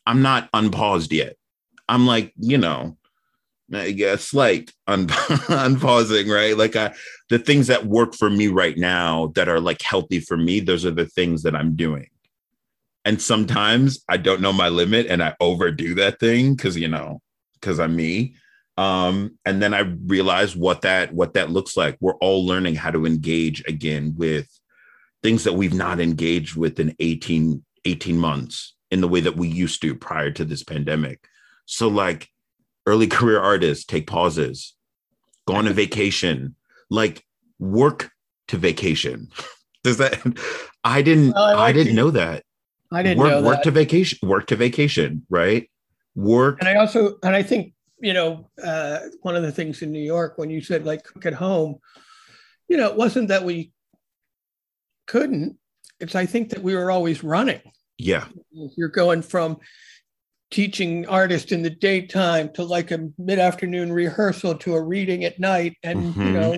I'm 0.08 0.22
not 0.22 0.48
unpaused 0.54 1.12
yet. 1.12 1.36
I'm 1.90 2.08
like, 2.08 2.32
you 2.38 2.58
know, 2.58 2.96
I 3.74 3.92
guess 3.92 4.24
slight 4.24 4.72
un- 4.88 5.10
unpausing, 5.50 6.30
right? 6.30 6.58
Like 6.58 6.78
I, 6.78 6.94
the 7.28 7.38
things 7.38 7.68
that 7.68 7.86
work 7.86 8.16
for 8.16 8.30
me 8.30 8.48
right 8.48 8.78
now 8.78 9.34
that 9.36 9.50
are 9.50 9.60
like 9.60 9.82
healthy 9.82 10.22
for 10.22 10.38
me, 10.38 10.62
those 10.62 10.86
are 10.86 10.92
the 10.92 11.06
things 11.06 11.44
that 11.44 11.54
I'm 11.54 11.76
doing. 11.76 12.08
And 13.04 13.22
sometimes 13.22 14.06
I 14.08 14.16
don't 14.16 14.40
know 14.40 14.54
my 14.54 14.70
limit 14.70 15.08
and 15.08 15.22
I 15.22 15.36
overdo 15.42 15.96
that 15.96 16.22
thing 16.22 16.56
because 16.56 16.78
you 16.78 16.88
know, 16.88 17.20
because 17.62 17.80
I'm 17.80 17.96
me. 17.96 18.36
Um, 18.78 19.38
and 19.46 19.62
then 19.62 19.74
i 19.74 19.80
realized 19.80 20.56
what 20.56 20.82
that 20.82 21.14
what 21.14 21.34
that 21.34 21.52
looks 21.52 21.78
like. 21.78 21.98
We're 22.00 22.16
all 22.16 22.46
learning 22.46 22.76
how 22.76 22.92
to 22.92 23.06
engage 23.06 23.64
again 23.68 24.16
with 24.18 24.48
things 25.22 25.44
that 25.44 25.54
we've 25.54 25.74
not 25.74 26.00
engaged 26.00 26.56
with 26.56 26.80
in 26.80 26.96
18 27.00 27.64
18 27.86 28.18
months 28.18 28.76
in 28.90 29.02
the 29.02 29.08
way 29.08 29.22
that 29.22 29.36
we 29.36 29.48
used 29.48 29.82
to 29.82 29.96
prior 29.96 30.32
to 30.32 30.46
this 30.46 30.64
pandemic. 30.64 31.28
So 31.66 31.88
like 31.88 32.30
early 32.86 33.08
career 33.18 33.40
artists 33.40 33.86
take 33.86 34.08
pauses. 34.08 34.74
Go 35.48 35.56
on 35.56 35.68
a 35.68 35.74
vacation. 35.74 36.56
Like 36.90 37.24
work 37.60 38.12
to 38.48 38.58
vacation. 38.58 39.30
Does 39.84 39.98
that 39.98 40.22
i 40.84 41.02
didn't 41.02 41.34
well, 41.34 41.44
I, 41.44 41.54
like 41.54 41.70
i, 41.70 41.72
didn't 41.74 41.96
know 41.96 42.12
that. 42.12 42.44
I 42.92 43.04
didn't 43.04 43.20
work, 43.20 43.32
know 43.32 43.42
work 43.44 43.64
to 43.64 43.72
vacation 43.72 44.20
work 44.28 44.48
to 44.48 44.56
vacation 44.56 45.26
right 45.30 45.70
work. 46.16 46.58
And 46.60 46.70
I 46.70 46.76
also, 46.76 47.18
and 47.24 47.36
I 47.36 47.44
think, 47.44 47.74
you 48.00 48.14
know, 48.14 48.50
uh, 48.64 49.00
one 49.22 49.36
of 49.36 49.44
the 49.44 49.52
things 49.52 49.82
in 49.82 49.92
New 49.92 50.04
York 50.04 50.38
when 50.38 50.50
you 50.50 50.62
said 50.62 50.86
like 50.86 51.04
cook 51.04 51.26
at 51.26 51.34
home, 51.34 51.80
you 52.68 52.78
know, 52.78 52.88
it 52.88 52.96
wasn't 52.96 53.28
that 53.30 53.44
we 53.44 53.72
couldn't. 55.08 55.58
It's 56.00 56.16
I 56.16 56.26
think 56.26 56.50
that 56.50 56.64
we 56.64 56.76
were 56.76 56.90
always 56.90 57.24
running. 57.24 57.62
Yeah. 57.98 58.26
You're 58.52 58.90
going 58.90 59.22
from 59.22 59.60
teaching 60.52 61.08
artists 61.08 61.52
in 61.52 61.62
the 61.62 61.70
daytime 61.70 62.52
to 62.54 62.64
like 62.64 62.92
a 62.92 63.10
mid-afternoon 63.18 63.92
rehearsal 63.92 64.56
to 64.56 64.76
a 64.76 64.82
reading 64.82 65.24
at 65.24 65.40
night 65.40 65.78
and 65.82 66.00
mm-hmm. 66.00 66.22
you 66.22 66.32
know 66.34 66.52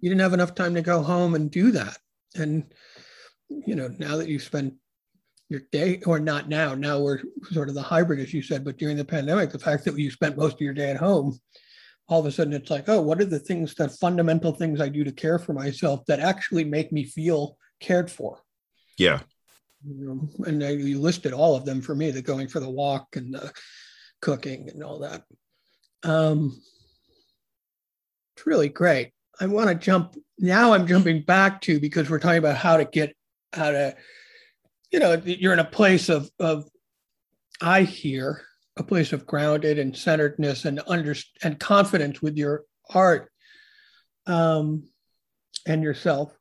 you 0.00 0.08
didn't 0.08 0.22
have 0.22 0.32
enough 0.32 0.54
time 0.54 0.74
to 0.74 0.80
go 0.80 1.02
home 1.02 1.34
and 1.34 1.50
do 1.50 1.70
that 1.70 1.98
and 2.34 2.64
you 3.48 3.74
know 3.74 3.88
now 3.98 4.16
that 4.16 4.28
you 4.28 4.38
spend 4.38 4.72
your 5.48 5.62
day 5.72 6.00
or 6.06 6.18
not 6.18 6.48
now 6.48 6.74
now 6.74 6.98
we're 6.98 7.20
sort 7.50 7.68
of 7.68 7.74
the 7.74 7.82
hybrid 7.82 8.18
as 8.18 8.34
you 8.34 8.42
said 8.42 8.64
but 8.64 8.78
during 8.78 8.96
the 8.96 9.04
pandemic 9.04 9.50
the 9.50 9.58
fact 9.58 9.84
that 9.84 9.98
you 9.98 10.10
spent 10.10 10.36
most 10.36 10.54
of 10.54 10.60
your 10.60 10.74
day 10.74 10.90
at 10.90 10.96
home 10.96 11.38
all 12.08 12.20
of 12.20 12.26
a 12.26 12.32
sudden 12.32 12.52
it's 12.52 12.70
like 12.70 12.88
oh 12.88 13.00
what 13.00 13.20
are 13.20 13.24
the 13.26 13.38
things 13.38 13.74
the 13.74 13.88
fundamental 13.88 14.52
things 14.52 14.80
i 14.80 14.88
do 14.88 15.04
to 15.04 15.12
care 15.12 15.38
for 15.38 15.52
myself 15.52 16.04
that 16.06 16.20
actually 16.20 16.64
make 16.64 16.92
me 16.92 17.04
feel 17.04 17.56
cared 17.80 18.10
for? 18.10 18.40
Yeah. 18.98 19.20
You 19.86 20.06
know, 20.06 20.46
and 20.46 20.64
I, 20.64 20.70
you 20.70 20.98
listed 20.98 21.32
all 21.32 21.54
of 21.54 21.64
them 21.64 21.80
for 21.80 21.94
me 21.94 22.10
the 22.10 22.22
going 22.22 22.48
for 22.48 22.60
the 22.60 22.70
walk 22.70 23.16
and 23.16 23.34
the 23.34 23.52
cooking 24.20 24.68
and 24.68 24.82
all 24.82 25.00
that. 25.00 25.22
Um 26.02 26.60
it's 28.36 28.46
really 28.46 28.68
great. 28.68 29.12
I 29.40 29.46
want 29.46 29.68
to 29.68 29.74
jump 29.74 30.16
now 30.38 30.74
i'm 30.74 30.86
jumping 30.86 31.22
back 31.22 31.62
to 31.62 31.80
because 31.80 32.10
we're 32.10 32.18
talking 32.18 32.38
about 32.38 32.56
how 32.56 32.76
to 32.76 32.84
get 32.84 33.14
how 33.54 33.70
to 33.70 33.96
you 34.96 35.00
know 35.00 35.20
you're 35.24 35.52
in 35.52 35.58
a 35.58 35.64
place 35.64 36.08
of 36.08 36.30
of 36.40 36.64
i 37.60 37.82
hear 37.82 38.42
a 38.78 38.82
place 38.82 39.12
of 39.12 39.26
grounded 39.26 39.78
and 39.78 39.96
centeredness 39.96 40.64
and 40.64 40.80
under 40.86 41.14
and 41.42 41.60
confidence 41.60 42.22
with 42.22 42.36
your 42.36 42.64
art 42.90 43.30
um, 44.26 44.88
and 45.66 45.82
yourself. 45.82 46.36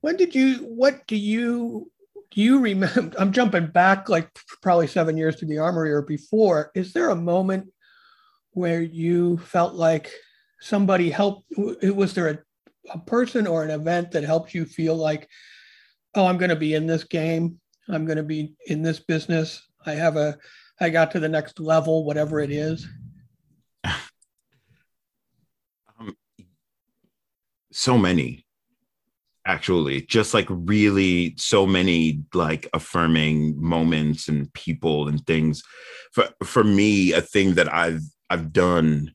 When 0.00 0.16
did 0.16 0.34
you? 0.34 0.56
What 0.58 1.06
do 1.06 1.16
you? 1.16 1.90
Do 2.30 2.40
you 2.40 2.60
remember? 2.60 3.12
I'm 3.18 3.32
jumping 3.32 3.68
back 3.68 4.08
like 4.08 4.28
probably 4.62 4.86
seven 4.86 5.16
years 5.16 5.36
to 5.36 5.46
the 5.46 5.58
armory 5.58 5.92
or 5.92 6.02
before. 6.02 6.70
Is 6.74 6.92
there 6.92 7.10
a 7.10 7.16
moment 7.16 7.68
where 8.50 8.82
you 8.82 9.38
felt 9.38 9.74
like 9.74 10.10
somebody 10.60 11.10
helped? 11.10 11.46
Was 11.56 12.14
there 12.14 12.28
a, 12.28 12.38
a 12.90 12.98
person 12.98 13.46
or 13.46 13.64
an 13.64 13.70
event 13.70 14.12
that 14.12 14.24
helps 14.24 14.54
you 14.54 14.64
feel 14.64 14.96
like, 14.96 15.28
oh, 16.14 16.26
I'm 16.26 16.38
going 16.38 16.50
to 16.50 16.56
be 16.56 16.74
in 16.74 16.86
this 16.86 17.04
game 17.04 17.60
I'm 17.88 18.04
going 18.04 18.16
to 18.16 18.22
be 18.22 18.54
in 18.66 18.82
this 18.82 19.00
business. 19.00 19.62
I 19.84 19.92
have 19.92 20.16
a, 20.16 20.38
I 20.80 20.90
got 20.90 21.10
to 21.12 21.20
the 21.20 21.28
next 21.28 21.60
level, 21.60 22.04
whatever 22.04 22.40
it 22.40 22.50
is. 22.50 22.86
Um, 25.98 26.16
so 27.70 27.98
many, 27.98 28.46
actually, 29.46 30.02
just 30.02 30.32
like 30.32 30.46
really 30.48 31.34
so 31.36 31.66
many 31.66 32.22
like 32.32 32.66
affirming 32.72 33.62
moments 33.62 34.28
and 34.28 34.52
people 34.54 35.08
and 35.08 35.24
things. 35.26 35.62
For 36.12 36.28
for 36.42 36.64
me, 36.64 37.12
a 37.12 37.20
thing 37.20 37.54
that 37.54 37.72
I've 37.72 38.02
I've 38.30 38.52
done 38.52 39.12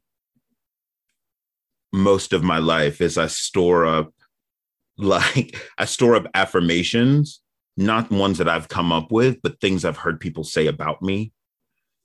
most 1.98 2.34
of 2.34 2.44
my 2.44 2.60
life 2.60 3.02
is 3.02 3.18
I 3.18 3.28
store 3.28 3.86
up 3.86 4.14
like 4.98 5.56
I 5.78 5.86
store 5.86 6.16
up 6.16 6.28
affirmations 6.34 7.42
not 7.78 8.10
ones 8.10 8.40
that 8.40 8.50
I've 8.50 8.68
come 8.68 8.92
up 8.92 9.12
with, 9.12 9.40
but 9.44 9.62
things 9.62 9.86
I've 9.86 9.98
heard 9.98 10.20
people 10.20 10.44
say 10.44 10.66
about 10.66 11.02
me, 11.02 11.32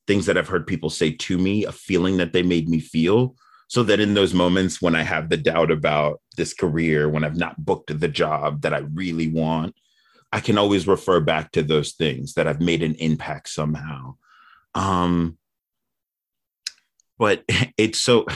things 0.07 0.26
that 0.26 0.36
I've 0.36 0.49
heard 0.49 0.66
people 0.66 0.90
say 0.90 1.12
to 1.12 1.38
me, 1.38 1.64
a 1.64 1.72
feeling 1.72 2.18
that 2.18 2.34
they 2.34 2.43
made 2.43 2.68
me 2.68 2.78
feel. 2.78 3.34
So 3.68 3.82
that 3.84 4.01
in 4.01 4.12
those 4.12 4.34
moments 4.34 4.82
when 4.82 4.95
I 4.95 5.03
have 5.03 5.30
the 5.30 5.38
doubt 5.38 5.70
about 5.70 6.20
this 6.36 6.53
career, 6.53 7.09
when 7.09 7.24
I've 7.24 7.38
not 7.38 7.64
booked 7.64 7.99
the 7.99 8.09
job 8.09 8.61
that 8.62 8.74
I 8.74 8.80
really 8.93 9.28
want, 9.28 9.74
I 10.30 10.40
can 10.40 10.59
always 10.59 10.86
refer 10.86 11.20
back 11.20 11.53
to 11.53 11.62
those 11.62 11.93
things 11.93 12.34
that 12.34 12.47
I've 12.47 12.61
made 12.61 12.82
an 12.82 12.95
impact 12.97 13.49
somehow. 13.49 14.16
Um, 14.74 15.38
but 17.18 17.45
it's 17.78 17.99
so 17.99 18.26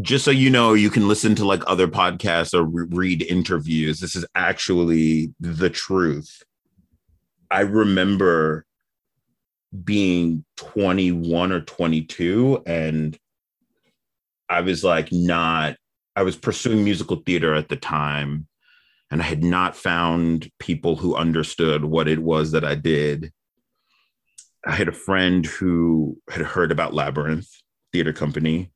just 0.00 0.24
so 0.24 0.30
you 0.30 0.50
know, 0.50 0.74
you 0.74 0.90
can 0.90 1.08
listen 1.08 1.34
to 1.36 1.44
like 1.44 1.62
other 1.66 1.88
podcasts 1.88 2.54
or 2.54 2.64
re- 2.64 2.86
read 2.90 3.22
interviews. 3.22 4.00
This 4.00 4.14
is 4.14 4.24
actually 4.34 5.32
the 5.40 5.70
truth. 5.70 6.42
I 7.50 7.60
remember 7.60 8.66
being 9.84 10.44
21 10.56 11.52
or 11.52 11.60
22 11.60 12.62
and 12.66 13.18
I 14.48 14.62
was 14.62 14.82
like 14.82 15.12
not 15.12 15.76
I 16.16 16.22
was 16.22 16.36
pursuing 16.36 16.82
musical 16.82 17.16
theater 17.24 17.54
at 17.54 17.68
the 17.68 17.76
time 17.76 18.48
and 19.10 19.20
I 19.20 19.24
had 19.24 19.44
not 19.44 19.76
found 19.76 20.50
people 20.58 20.96
who 20.96 21.14
understood 21.14 21.84
what 21.84 22.08
it 22.08 22.18
was 22.18 22.52
that 22.52 22.64
I 22.64 22.74
did. 22.74 23.32
I 24.66 24.72
had 24.72 24.88
a 24.88 24.92
friend 24.92 25.46
who 25.46 26.18
had 26.30 26.42
heard 26.42 26.72
about 26.72 26.94
Labyrinth 26.94 27.48
Theater 27.92 28.12
Company 28.12 28.70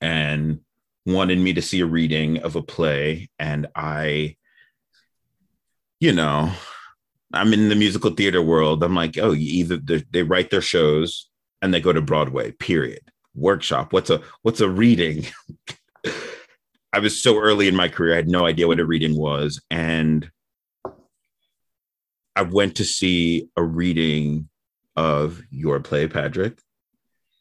and 0.00 0.60
wanted 1.06 1.38
me 1.38 1.52
to 1.54 1.62
see 1.62 1.80
a 1.80 1.86
reading 1.86 2.38
of 2.38 2.56
a 2.56 2.62
play. 2.62 3.30
And 3.38 3.66
I, 3.74 4.36
you 6.00 6.12
know, 6.12 6.52
I'm 7.32 7.52
in 7.52 7.68
the 7.68 7.74
musical 7.74 8.10
theater 8.10 8.42
world. 8.42 8.82
I'm 8.82 8.94
like, 8.94 9.18
oh, 9.18 9.34
either 9.34 9.78
they 10.10 10.22
write 10.22 10.50
their 10.50 10.60
shows 10.60 11.28
and 11.60 11.72
they 11.72 11.80
go 11.80 11.92
to 11.92 12.00
Broadway, 12.00 12.52
period. 12.52 13.00
Workshop. 13.34 13.92
What's 13.92 14.10
a 14.10 14.20
what's 14.42 14.60
a 14.60 14.68
reading? 14.68 15.26
I 16.92 17.00
was 17.00 17.22
so 17.22 17.38
early 17.38 17.68
in 17.68 17.76
my 17.76 17.88
career, 17.88 18.14
I 18.14 18.16
had 18.16 18.28
no 18.28 18.46
idea 18.46 18.66
what 18.66 18.80
a 18.80 18.84
reading 18.84 19.16
was. 19.16 19.60
And 19.70 20.28
I 22.34 22.42
went 22.42 22.76
to 22.76 22.84
see 22.84 23.48
a 23.56 23.62
reading 23.62 24.48
of 24.96 25.42
your 25.50 25.80
play, 25.80 26.08
Patrick, 26.08 26.60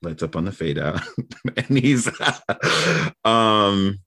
lights 0.02 0.24
up 0.24 0.36
on 0.36 0.46
the 0.46 0.52
fade 0.52 0.78
out 0.78 1.02
and 1.58 1.78
he's 1.78 2.08
um 3.26 4.00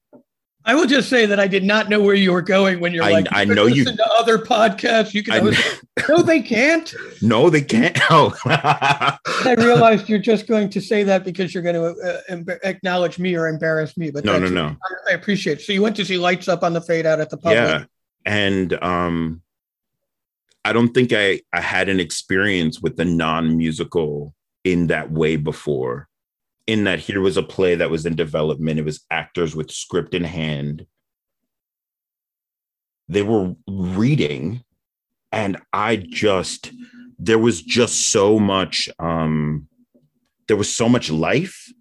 I 0.65 0.75
will 0.75 0.87
just 0.87 1.09
say 1.09 1.25
that 1.25 1.41
I 1.41 1.47
did 1.47 1.65
not 1.65 1.89
know 1.89 2.03
where 2.03 2.15
you 2.15 2.33
were 2.33 2.43
going 2.43 2.81
when 2.81 2.93
you're 2.93 3.03
I, 3.05 3.13
like, 3.13 3.27
I 3.33 3.45
know 3.45 3.65
you 3.65 3.85
to 3.87 4.11
other 4.19 4.39
podcasts. 4.39 5.15
You 5.15 5.23
can, 5.23 5.55
no, 6.07 6.23
they 6.23 6.43
can't. 6.43 6.95
No, 7.23 7.49
they 7.49 7.63
can't. 7.63 7.99
Oh. 8.11 8.35
I 8.45 9.55
realized 9.57 10.09
you're 10.09 10.19
just 10.19 10.47
going 10.47 10.69
to 10.71 10.81
say 10.81 11.03
that 11.05 11.25
because 11.25 11.55
you're 11.55 11.63
going 11.63 11.75
to 11.75 12.21
uh, 12.31 12.57
acknowledge 12.63 13.19
me 13.19 13.37
or 13.37 13.49
embarrass 13.49 13.97
me. 13.97 14.11
But 14.11 14.25
no, 14.25 14.39
no, 14.39 14.49
no. 14.49 14.77
I 15.09 15.13
appreciate. 15.13 15.61
It. 15.61 15.63
So 15.63 15.73
you 15.73 15.83
went 15.83 15.97
to 15.97 16.05
see 16.05 16.19
lights 16.19 16.47
up 16.47 16.63
on 16.63 16.75
the 16.75 16.81
fade 16.81 17.07
out 17.07 17.21
at 17.21 17.31
the 17.31 17.37
public. 17.39 17.57
Yeah, 17.57 17.85
and 18.27 18.73
um, 18.83 19.43
I 20.65 20.73
don't 20.73 20.93
think 20.93 21.13
I 21.13 21.41
I 21.53 21.61
had 21.61 21.89
an 21.89 22.01
experience 22.01 22.81
with 22.81 22.97
the 22.97 23.05
non 23.05 23.57
musical 23.57 24.35
in 24.65 24.89
that 24.89 25.11
way 25.11 25.37
before 25.37 26.09
in 26.67 26.85
that 26.85 27.01
here 27.01 27.21
was 27.21 27.37
a 27.37 27.43
play 27.43 27.75
that 27.75 27.91
was 27.91 28.07
in 28.07 28.15
development. 28.15 28.79
It 28.79 28.85
was 28.85 29.05
actors 29.11 29.57
with 29.57 29.71
script 29.71 30.15
in 30.15 30.25
hand. 30.25 30.87
They 33.09 33.23
were 33.23 33.55
reading 33.67 34.63
and 35.33 35.57
i 35.73 35.97
just 35.97 36.73
there 37.19 37.39
was 37.39 37.63
just 37.63 38.11
so 38.11 38.39
much 38.39 38.89
um 38.99 39.69
there 40.49 40.57
was 40.57 40.75
so 40.75 40.89
much 40.89 41.11
life 41.11 41.73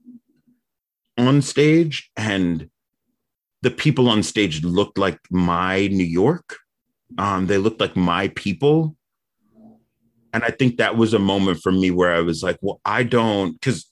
on 1.18 1.42
stage 1.42 2.12
and 2.16 2.70
the 3.62 3.72
people 3.72 4.08
on 4.10 4.24
stage 4.24 4.64
looked 4.64 4.98
like 4.98 5.20
my 5.30 5.88
new 5.88 6.04
york. 6.04 6.58
Um 7.18 7.48
they 7.48 7.58
looked 7.58 7.82
like 7.82 7.96
my 7.96 8.30
people 8.30 8.96
and 10.34 10.44
I 10.44 10.52
think 10.52 10.78
that 10.78 10.96
was 10.96 11.14
a 11.14 11.20
moment 11.20 11.62
for 11.62 11.72
me 11.72 11.92
where 11.92 12.14
I 12.14 12.22
was 12.22 12.44
like, 12.44 12.58
well, 12.62 12.80
I 12.86 13.04
don't 13.04 13.54
because 13.54 13.90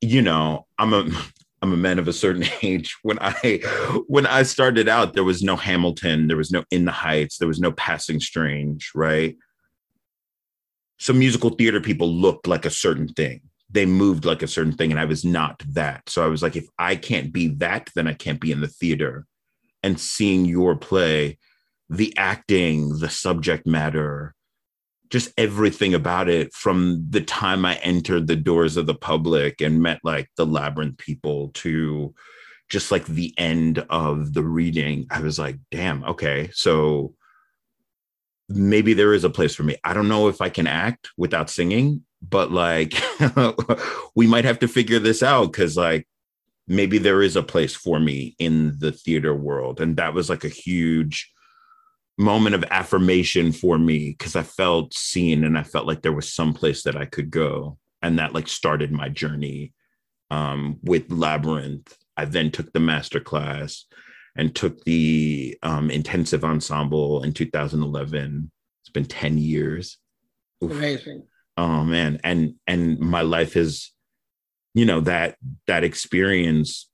you 0.00 0.22
know, 0.22 0.66
I'm 0.78 0.92
a 0.92 1.08
I'm 1.62 1.74
a 1.74 1.76
man 1.76 1.98
of 1.98 2.08
a 2.08 2.12
certain 2.12 2.44
age. 2.62 2.96
When 3.02 3.18
I 3.20 3.58
when 4.06 4.26
I 4.26 4.42
started 4.42 4.88
out, 4.88 5.12
there 5.12 5.24
was 5.24 5.42
no 5.42 5.56
Hamilton, 5.56 6.28
there 6.28 6.36
was 6.36 6.50
no 6.50 6.64
In 6.70 6.84
the 6.84 6.92
Heights, 6.92 7.38
there 7.38 7.48
was 7.48 7.60
no 7.60 7.72
Passing 7.72 8.20
Strange, 8.20 8.90
right? 8.94 9.36
So 10.98 11.12
musical 11.12 11.50
theater 11.50 11.80
people 11.80 12.08
looked 12.12 12.46
like 12.46 12.66
a 12.66 12.70
certain 12.70 13.08
thing. 13.08 13.40
They 13.70 13.86
moved 13.86 14.24
like 14.24 14.42
a 14.42 14.48
certain 14.48 14.72
thing, 14.72 14.90
and 14.90 15.00
I 15.00 15.04
was 15.04 15.24
not 15.24 15.62
that. 15.70 16.08
So 16.08 16.24
I 16.24 16.26
was 16.26 16.42
like, 16.42 16.56
if 16.56 16.66
I 16.78 16.96
can't 16.96 17.32
be 17.32 17.48
that, 17.56 17.88
then 17.94 18.06
I 18.06 18.14
can't 18.14 18.40
be 18.40 18.52
in 18.52 18.60
the 18.60 18.68
theater. 18.68 19.26
And 19.82 19.98
seeing 19.98 20.44
your 20.44 20.76
play, 20.76 21.38
the 21.88 22.12
acting, 22.18 22.98
the 22.98 23.08
subject 23.08 23.66
matter, 23.66 24.34
just 25.10 25.32
everything 25.36 25.92
about 25.92 26.28
it 26.28 26.54
from 26.54 27.04
the 27.10 27.20
time 27.20 27.64
I 27.64 27.74
entered 27.76 28.26
the 28.26 28.36
doors 28.36 28.76
of 28.76 28.86
the 28.86 28.94
public 28.94 29.60
and 29.60 29.82
met 29.82 30.00
like 30.04 30.30
the 30.36 30.46
labyrinth 30.46 30.98
people 30.98 31.50
to 31.54 32.14
just 32.68 32.92
like 32.92 33.04
the 33.06 33.34
end 33.36 33.84
of 33.90 34.32
the 34.32 34.44
reading, 34.44 35.06
I 35.10 35.20
was 35.20 35.38
like, 35.38 35.58
damn, 35.72 36.04
okay. 36.04 36.50
So 36.54 37.14
maybe 38.48 38.94
there 38.94 39.12
is 39.12 39.24
a 39.24 39.30
place 39.30 39.54
for 39.54 39.64
me. 39.64 39.76
I 39.82 39.92
don't 39.92 40.08
know 40.08 40.28
if 40.28 40.40
I 40.40 40.48
can 40.48 40.68
act 40.68 41.10
without 41.16 41.50
singing, 41.50 42.04
but 42.22 42.52
like 42.52 42.94
we 44.14 44.28
might 44.28 44.44
have 44.44 44.60
to 44.60 44.68
figure 44.68 45.00
this 45.00 45.22
out 45.22 45.46
because 45.46 45.76
like 45.76 46.06
maybe 46.68 46.98
there 46.98 47.22
is 47.22 47.34
a 47.34 47.42
place 47.42 47.74
for 47.74 47.98
me 47.98 48.36
in 48.38 48.78
the 48.78 48.92
theater 48.92 49.34
world. 49.34 49.80
And 49.80 49.96
that 49.96 50.14
was 50.14 50.30
like 50.30 50.44
a 50.44 50.48
huge 50.48 51.32
moment 52.20 52.54
of 52.54 52.64
affirmation 52.70 53.50
for 53.50 53.78
me 53.78 54.10
because 54.10 54.36
I 54.36 54.42
felt 54.42 54.94
seen 54.94 55.42
and 55.42 55.56
I 55.56 55.62
felt 55.62 55.86
like 55.86 56.02
there 56.02 56.12
was 56.12 56.32
some 56.32 56.52
place 56.52 56.82
that 56.82 56.96
I 56.96 57.06
could 57.06 57.30
go. 57.30 57.78
And 58.02 58.18
that 58.18 58.34
like 58.34 58.48
started 58.48 58.92
my 58.92 59.08
journey 59.08 59.72
um, 60.30 60.78
with 60.82 61.10
Labyrinth. 61.10 61.96
I 62.16 62.26
then 62.26 62.50
took 62.50 62.72
the 62.72 62.80
master 62.80 63.20
class 63.20 63.86
and 64.36 64.54
took 64.54 64.84
the 64.84 65.58
um, 65.62 65.90
intensive 65.90 66.44
ensemble 66.44 67.22
in 67.22 67.32
2011. 67.32 68.50
It's 68.82 68.90
been 68.90 69.06
10 69.06 69.38
years. 69.38 69.98
Oof. 70.62 70.72
Amazing. 70.72 71.24
Oh 71.56 71.84
man. 71.84 72.20
And 72.22 72.54
and 72.66 72.98
my 72.98 73.22
life 73.22 73.56
is, 73.56 73.92
you 74.74 74.84
know, 74.84 75.00
that 75.00 75.36
that 75.66 75.84
experience 75.84 76.88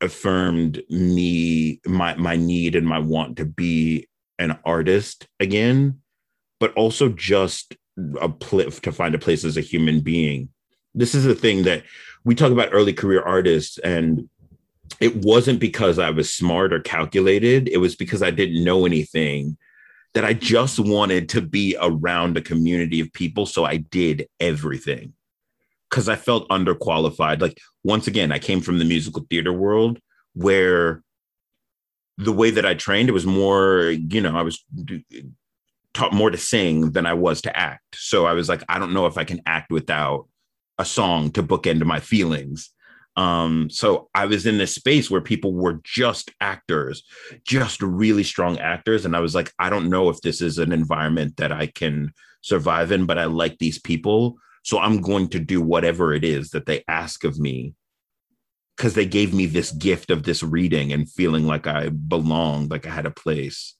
affirmed 0.00 0.82
me 0.90 1.80
my 1.86 2.14
my 2.16 2.36
need 2.36 2.74
and 2.74 2.86
my 2.86 2.98
want 2.98 3.36
to 3.36 3.44
be 3.44 4.08
an 4.42 4.58
artist 4.64 5.26
again, 5.40 6.00
but 6.60 6.72
also 6.74 7.08
just 7.08 7.76
a 8.20 8.28
pl- 8.28 8.70
to 8.70 8.92
find 8.92 9.14
a 9.14 9.18
place 9.18 9.44
as 9.44 9.56
a 9.56 9.62
human 9.62 10.00
being. 10.00 10.48
This 10.94 11.14
is 11.14 11.24
the 11.24 11.34
thing 11.34 11.62
that 11.62 11.84
we 12.24 12.34
talk 12.34 12.52
about 12.52 12.70
early 12.72 12.92
career 12.92 13.22
artists 13.22 13.78
and 13.78 14.28
it 15.00 15.16
wasn't 15.16 15.58
because 15.58 15.98
I 15.98 16.10
was 16.10 16.32
smart 16.32 16.72
or 16.72 16.80
calculated. 16.80 17.68
It 17.68 17.78
was 17.78 17.96
because 17.96 18.22
I 18.22 18.30
didn't 18.30 18.62
know 18.62 18.86
anything 18.86 19.56
that 20.14 20.24
I 20.24 20.34
just 20.34 20.78
wanted 20.78 21.28
to 21.30 21.40
be 21.40 21.76
around 21.80 22.36
a 22.36 22.42
community 22.42 23.00
of 23.00 23.12
people. 23.12 23.46
So 23.46 23.64
I 23.64 23.78
did 23.78 24.28
everything 24.38 25.14
because 25.90 26.08
I 26.08 26.16
felt 26.16 26.48
underqualified. 26.50 27.40
Like, 27.40 27.58
once 27.82 28.06
again, 28.06 28.30
I 28.32 28.38
came 28.38 28.60
from 28.60 28.78
the 28.78 28.84
musical 28.84 29.26
theater 29.28 29.52
world 29.52 29.98
where 30.34 31.02
the 32.22 32.32
way 32.32 32.50
that 32.50 32.66
I 32.66 32.74
trained, 32.74 33.08
it 33.08 33.12
was 33.12 33.26
more, 33.26 33.90
you 33.90 34.20
know, 34.20 34.36
I 34.36 34.42
was 34.42 34.64
taught 35.94 36.12
more 36.12 36.30
to 36.30 36.38
sing 36.38 36.92
than 36.92 37.06
I 37.06 37.14
was 37.14 37.42
to 37.42 37.56
act. 37.56 37.96
So 37.96 38.26
I 38.26 38.32
was 38.32 38.48
like, 38.48 38.62
I 38.68 38.78
don't 38.78 38.94
know 38.94 39.06
if 39.06 39.18
I 39.18 39.24
can 39.24 39.42
act 39.46 39.70
without 39.70 40.28
a 40.78 40.84
song 40.84 41.30
to 41.32 41.42
bookend 41.42 41.84
my 41.84 42.00
feelings. 42.00 42.70
Um, 43.16 43.68
so 43.68 44.08
I 44.14 44.24
was 44.24 44.46
in 44.46 44.56
this 44.56 44.74
space 44.74 45.10
where 45.10 45.20
people 45.20 45.52
were 45.52 45.80
just 45.84 46.30
actors, 46.40 47.02
just 47.44 47.82
really 47.82 48.22
strong 48.22 48.58
actors. 48.58 49.04
And 49.04 49.14
I 49.14 49.20
was 49.20 49.34
like, 49.34 49.52
I 49.58 49.68
don't 49.68 49.90
know 49.90 50.08
if 50.08 50.20
this 50.22 50.40
is 50.40 50.58
an 50.58 50.72
environment 50.72 51.36
that 51.36 51.52
I 51.52 51.66
can 51.66 52.12
survive 52.40 52.90
in, 52.90 53.04
but 53.04 53.18
I 53.18 53.26
like 53.26 53.58
these 53.58 53.78
people. 53.78 54.38
So 54.64 54.78
I'm 54.78 55.02
going 55.02 55.28
to 55.28 55.38
do 55.38 55.60
whatever 55.60 56.14
it 56.14 56.24
is 56.24 56.50
that 56.50 56.66
they 56.66 56.84
ask 56.88 57.24
of 57.24 57.38
me 57.38 57.74
because 58.76 58.94
they 58.94 59.06
gave 59.06 59.34
me 59.34 59.46
this 59.46 59.70
gift 59.72 60.10
of 60.10 60.22
this 60.22 60.42
reading 60.42 60.92
and 60.92 61.10
feeling 61.10 61.46
like 61.46 61.66
I 61.66 61.88
belonged, 61.88 62.70
like 62.70 62.86
I 62.86 62.90
had 62.90 63.06
a 63.06 63.10
place. 63.10 63.74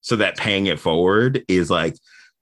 So 0.00 0.16
that 0.16 0.36
paying 0.36 0.66
it 0.66 0.80
forward 0.80 1.44
is 1.48 1.70
like, 1.70 1.96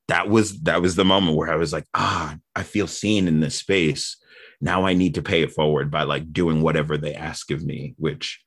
that 0.08 0.28
was 0.28 0.60
that 0.62 0.82
was 0.82 0.96
the 0.96 1.04
moment 1.04 1.36
where 1.36 1.50
I 1.50 1.56
was 1.56 1.72
like, 1.72 1.86
ah, 1.94 2.36
I 2.56 2.64
feel 2.64 2.86
seen 2.86 3.28
in 3.28 3.40
this 3.40 3.54
space 3.54 4.16
now 4.62 4.86
I 4.86 4.94
need 4.94 5.16
to 5.16 5.22
pay 5.22 5.42
it 5.42 5.52
forward 5.52 5.90
by 5.90 6.04
like 6.04 6.32
doing 6.32 6.62
whatever 6.62 6.96
they 6.96 7.14
ask 7.14 7.50
of 7.50 7.64
me, 7.64 7.94
which, 7.98 8.40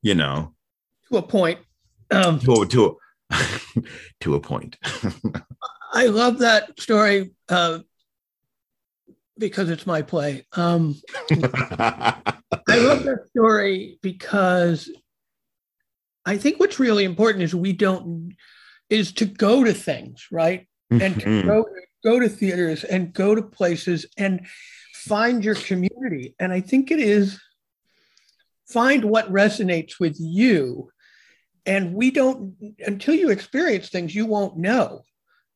you 0.00 0.14
know, 0.14 0.54
to 1.10 1.18
a 1.18 1.22
point. 1.22 1.58
Um, 2.12 2.38
to 2.38 2.62
a, 2.62 2.66
to 2.66 2.98
a, 3.30 3.82
to 4.20 4.36
a 4.36 4.40
point. 4.40 4.78
I 5.92 6.06
love 6.06 6.38
that 6.38 6.80
story 6.80 7.32
uh, 7.48 7.80
because 9.38 9.70
it's 9.70 9.86
my 9.86 10.02
play. 10.02 10.46
Um, 10.52 11.00
I 11.30 12.78
love 12.78 13.04
that 13.04 13.26
story 13.30 13.98
because 14.02 14.90
I 16.24 16.38
think 16.38 16.58
what's 16.58 16.80
really 16.80 17.04
important 17.04 17.44
is 17.44 17.54
we 17.54 17.72
don't 17.72 18.36
is 18.90 19.12
to 19.12 19.24
go 19.24 19.64
to 19.64 19.72
things, 19.72 20.26
right? 20.30 20.66
Mm-hmm. 20.92 21.02
And 21.02 21.20
to 21.20 21.26
mm-hmm. 21.26 21.48
go, 21.48 21.64
go 22.04 22.20
to 22.20 22.28
theaters 22.28 22.84
and 22.84 23.12
go 23.12 23.34
to 23.34 23.42
places 23.42 24.06
and 24.16 24.46
find 24.94 25.44
your 25.44 25.54
community. 25.54 26.34
And 26.38 26.52
I 26.52 26.60
think 26.60 26.90
it 26.90 27.00
is 27.00 27.40
find 28.68 29.04
what 29.04 29.32
resonates 29.32 29.98
with 30.00 30.16
you. 30.18 30.90
And 31.64 31.94
we 31.94 32.10
don't, 32.10 32.54
until 32.84 33.14
you 33.14 33.30
experience 33.30 33.88
things, 33.88 34.14
you 34.14 34.26
won't 34.26 34.56
know, 34.56 35.02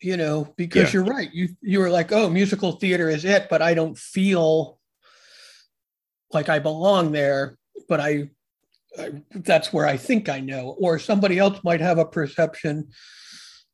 you 0.01 0.17
know, 0.17 0.53
because 0.57 0.93
yeah. 0.93 1.01
you're 1.01 1.13
right. 1.13 1.33
You, 1.33 1.49
you 1.61 1.81
were 1.81 1.91
like, 1.91 2.13
oh, 2.13 2.29
musical 2.29 2.73
theater 2.73 3.09
is 3.09 3.25
it, 3.25 3.49
but 3.51 3.63
I 3.63 3.75
don't 3.75 3.99
feel 3.99 4.79
like 6.33 6.49
I 6.49 6.59
belong 6.59 7.13
there. 7.13 7.59
But 7.89 8.01
I, 8.01 8.31
I 8.99 9.23
that's 9.35 9.73
where 9.73 9.87
I 9.87 9.97
think 9.97 10.29
I 10.29 10.41
know. 10.41 10.77
Or 10.79 10.99
somebody 10.99 11.39
else 11.39 11.61
might 11.65 11.81
have 11.81 11.99
a 11.99 12.05
perception 12.05 12.89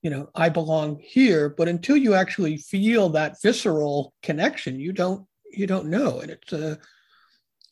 you 0.03 0.11
know 0.11 0.29
i 0.35 0.51
belong 0.51 1.01
here 1.03 1.49
but 1.49 1.68
until 1.68 1.97
you 1.97 2.12
actually 2.12 2.59
feel 2.59 3.09
that 3.09 3.41
visceral 3.43 4.12
connection 4.22 4.79
you 4.79 4.93
don't 4.93 5.27
you 5.57 5.66
don't 5.66 5.87
know. 5.87 6.20
And 6.20 6.31
it's 6.31 6.53
a, 6.53 6.72
uh, 6.72 6.77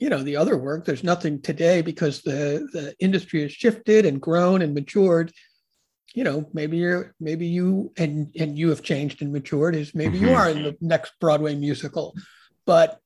you 0.00 0.10
know, 0.10 0.22
the 0.22 0.36
other 0.36 0.58
work, 0.58 0.84
there's 0.84 1.04
nothing 1.04 1.40
today 1.40 1.80
because 1.80 2.20
the, 2.22 2.68
the 2.72 2.94
industry 2.98 3.42
has 3.42 3.52
shifted 3.52 4.04
and 4.04 4.20
grown 4.20 4.60
and 4.60 4.74
matured. 4.74 5.32
You 6.14 6.24
know, 6.24 6.48
maybe 6.52 6.78
you're, 6.78 7.14
maybe 7.20 7.46
you 7.46 7.92
and 7.96 8.32
and 8.38 8.56
you 8.56 8.70
have 8.70 8.82
changed 8.82 9.20
and 9.20 9.32
matured 9.32 9.74
is 9.74 9.94
maybe 9.94 10.16
mm-hmm. 10.16 10.28
you 10.28 10.34
are 10.34 10.48
in 10.48 10.62
the 10.62 10.76
next 10.80 11.12
Broadway 11.20 11.54
musical, 11.54 12.14
but 12.66 13.00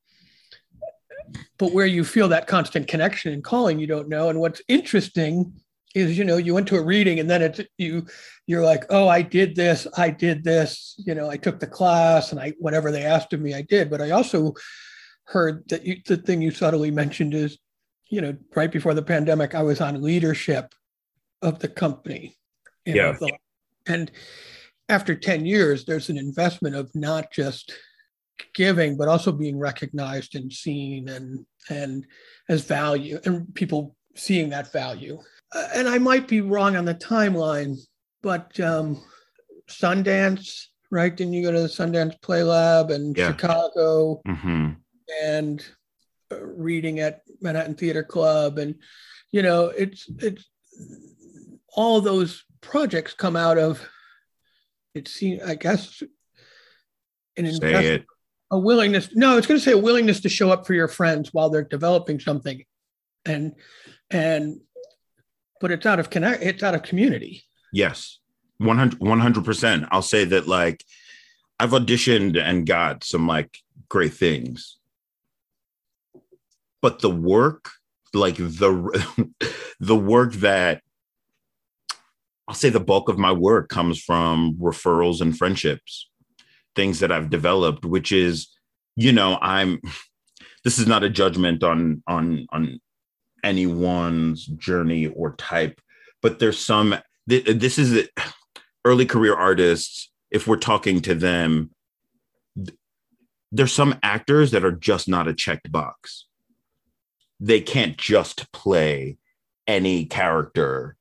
but 1.59 1.73
where 1.73 1.87
you 1.87 2.05
feel 2.05 2.29
that 2.29 2.47
constant 2.47 2.87
connection 2.87 3.33
and 3.33 3.43
calling, 3.43 3.79
you 3.79 3.87
don't 3.87 4.09
know. 4.09 4.29
And 4.29 4.41
what's 4.41 4.63
interesting 4.69 5.53
is 5.95 6.19
you 6.19 6.25
know 6.25 6.37
you 6.37 6.55
went 6.55 6.69
to 6.69 6.77
a 6.77 6.83
reading 6.83 7.19
and 7.19 7.31
then 7.31 7.43
it's 7.43 7.61
you 7.79 8.07
you're 8.47 8.65
like 8.65 8.85
oh 8.91 9.09
i 9.09 9.23
did 9.23 9.57
this 9.57 9.87
i 9.97 10.11
did 10.11 10.45
this 10.45 10.95
you 10.99 11.15
know 11.15 11.31
i 11.31 11.37
took 11.37 11.59
the 11.61 11.67
class 11.67 12.31
and 12.31 12.41
i 12.41 12.53
whatever 12.59 12.93
they 12.93 13.05
asked 13.05 13.33
of 13.33 13.41
me 13.41 13.55
i 13.55 13.63
did 13.63 13.91
but 13.91 14.01
i 14.01 14.11
also 14.11 14.53
heard 15.25 15.67
that 15.69 15.85
you, 15.85 15.97
the 16.07 16.17
thing 16.17 16.43
you 16.43 16.51
subtly 16.51 16.91
mentioned 16.91 17.35
is 17.35 17.59
you 18.11 18.21
know 18.21 18.37
right 18.55 18.71
before 18.71 18.95
the 18.95 19.03
pandemic 19.03 19.55
i 19.55 19.63
was 19.63 19.81
on 19.81 20.03
leadership 20.03 20.75
of 21.41 21.59
the 21.61 21.69
company 21.69 22.37
yeah 22.97 23.13
the, 23.13 23.33
and 23.87 24.11
after 24.89 25.15
10 25.15 25.47
years 25.47 25.85
there's 25.85 26.09
an 26.09 26.19
investment 26.19 26.75
of 26.75 26.91
not 26.95 27.31
just 27.33 27.73
giving 28.55 28.97
but 28.97 29.09
also 29.09 29.33
being 29.33 29.59
recognized 29.59 30.35
and 30.35 30.53
seen 30.53 31.09
and 31.09 31.45
and 31.71 32.07
as 32.49 32.65
value 32.65 33.19
and 33.25 33.53
people 33.55 33.95
seeing 34.15 34.49
that 34.51 34.73
value 34.73 35.19
and 35.53 35.89
I 35.89 35.99
might 35.99 36.29
be 36.29 36.41
wrong 36.41 36.77
on 36.77 36.85
the 36.85 36.95
timeline, 36.95 37.77
but 38.23 38.59
um, 38.61 39.03
Sundance, 39.69 40.67
right? 40.91 41.15
Didn't 41.15 41.33
you 41.33 41.43
go 41.43 41.53
to 41.53 41.61
the 41.61 41.69
Sundance 41.69 42.21
Play 42.21 42.43
Lab 42.43 42.91
and 42.91 43.17
yeah. 43.17 43.29
Chicago 43.29 44.21
mm-hmm. 44.27 44.71
and 45.23 45.67
uh, 46.31 46.45
reading 46.45 47.01
at 47.01 47.21
Manhattan 47.41 47.75
Theater 47.75 48.03
Club? 48.03 48.59
And, 48.59 48.75
you 49.33 49.43
know, 49.43 49.67
it's, 49.67 50.09
it's 50.19 50.49
all 51.75 52.01
those 52.01 52.45
projects 52.61 53.15
come 53.15 53.37
out 53.37 53.59
of, 53.59 53.87
it 54.95 55.09
seems, 55.09 55.43
I 55.43 55.55
guess, 55.55 56.03
an 57.37 57.47
investment, 57.47 58.05
a 58.51 58.59
willingness. 58.59 59.11
No, 59.15 59.37
it's 59.37 59.47
going 59.47 59.59
to 59.59 59.65
say 59.65 59.73
a 59.73 59.79
willingness 59.79 60.21
to 60.21 60.29
show 60.29 60.51
up 60.51 60.67
for 60.67 60.75
your 60.75 60.89
friends 60.89 61.33
while 61.33 61.51
they're 61.51 61.63
developing 61.63 62.21
something. 62.21 62.65
And, 63.25 63.55
and 64.11 64.61
but 65.61 65.71
it's 65.71 65.87
out 65.87 65.99
of 65.99 66.11
connect 66.11 66.43
it's 66.43 66.63
out 66.63 66.75
of 66.75 66.83
community 66.83 67.45
yes 67.73 68.19
100 68.59 69.45
percent 69.45 69.87
i'll 69.91 70.03
say 70.03 70.25
that 70.25 70.47
like 70.47 70.85
i've 71.61 71.71
auditioned 71.71 72.41
and 72.41 72.67
got 72.67 73.05
some 73.05 73.27
like 73.27 73.59
great 73.89 74.15
things 74.15 74.79
but 76.81 77.01
the 77.01 77.11
work 77.11 77.71
like 78.15 78.37
the 78.37 79.25
the 79.81 79.97
work 79.97 80.33
that 80.35 80.83
i'll 82.49 82.55
say 82.55 82.69
the 82.71 82.81
bulk 82.81 83.09
of 83.09 83.19
my 83.19 83.33
work 83.33 83.69
comes 83.69 84.03
from 84.03 84.55
referrals 84.55 85.21
and 85.21 85.37
friendships 85.37 86.09
things 86.75 87.01
that 87.01 87.13
i've 87.13 87.31
developed 87.31 87.85
which 87.85 88.13
is 88.13 88.49
you 88.97 89.13
know 89.13 89.39
i'm 89.41 89.81
this 90.65 90.79
is 90.79 90.87
not 90.87 91.05
a 91.05 91.11
judgment 91.11 91.63
on 91.63 92.03
on 92.07 92.47
on 92.51 92.81
anyone's 93.45 94.47
journey 94.47 95.07
or 95.07 95.35
type, 95.37 95.81
but 96.23 96.39
there's 96.39 96.59
some. 96.59 96.97
This 97.27 97.79
is 97.79 98.09
early 98.85 99.07
career 99.07 99.35
artists. 99.35 100.11
If 100.31 100.47
we're 100.47 100.57
talking 100.57 101.01
to 101.03 101.15
them, 101.15 101.71
there's 103.51 103.73
some 103.73 103.99
actors 104.03 104.51
that 104.51 104.65
are 104.65 104.73
just 104.73 105.09
not 105.09 105.29
a 105.29 105.35
checked 105.35 105.73
box. 105.73 106.27
They 107.41 107.61
can't 107.61 107.97
just 107.97 108.51
play 108.53 109.17
any 109.67 110.05
character 110.05 110.97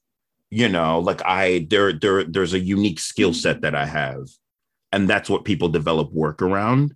you 0.50 0.70
know 0.70 1.00
like 1.00 1.22
i 1.26 1.68
there 1.70 1.94
there 1.94 2.24
there's 2.24 2.54
a 2.54 2.60
unique 2.60 3.00
skill 3.00 3.32
mm-hmm. 3.32 3.36
set 3.36 3.62
that 3.62 3.76
i 3.76 3.86
have 3.86 4.28
and 4.92 5.10
that's 5.10 5.30
what 5.30 5.46
people 5.46 5.70
develop 5.70 6.12
work 6.12 6.42
around. 6.42 6.96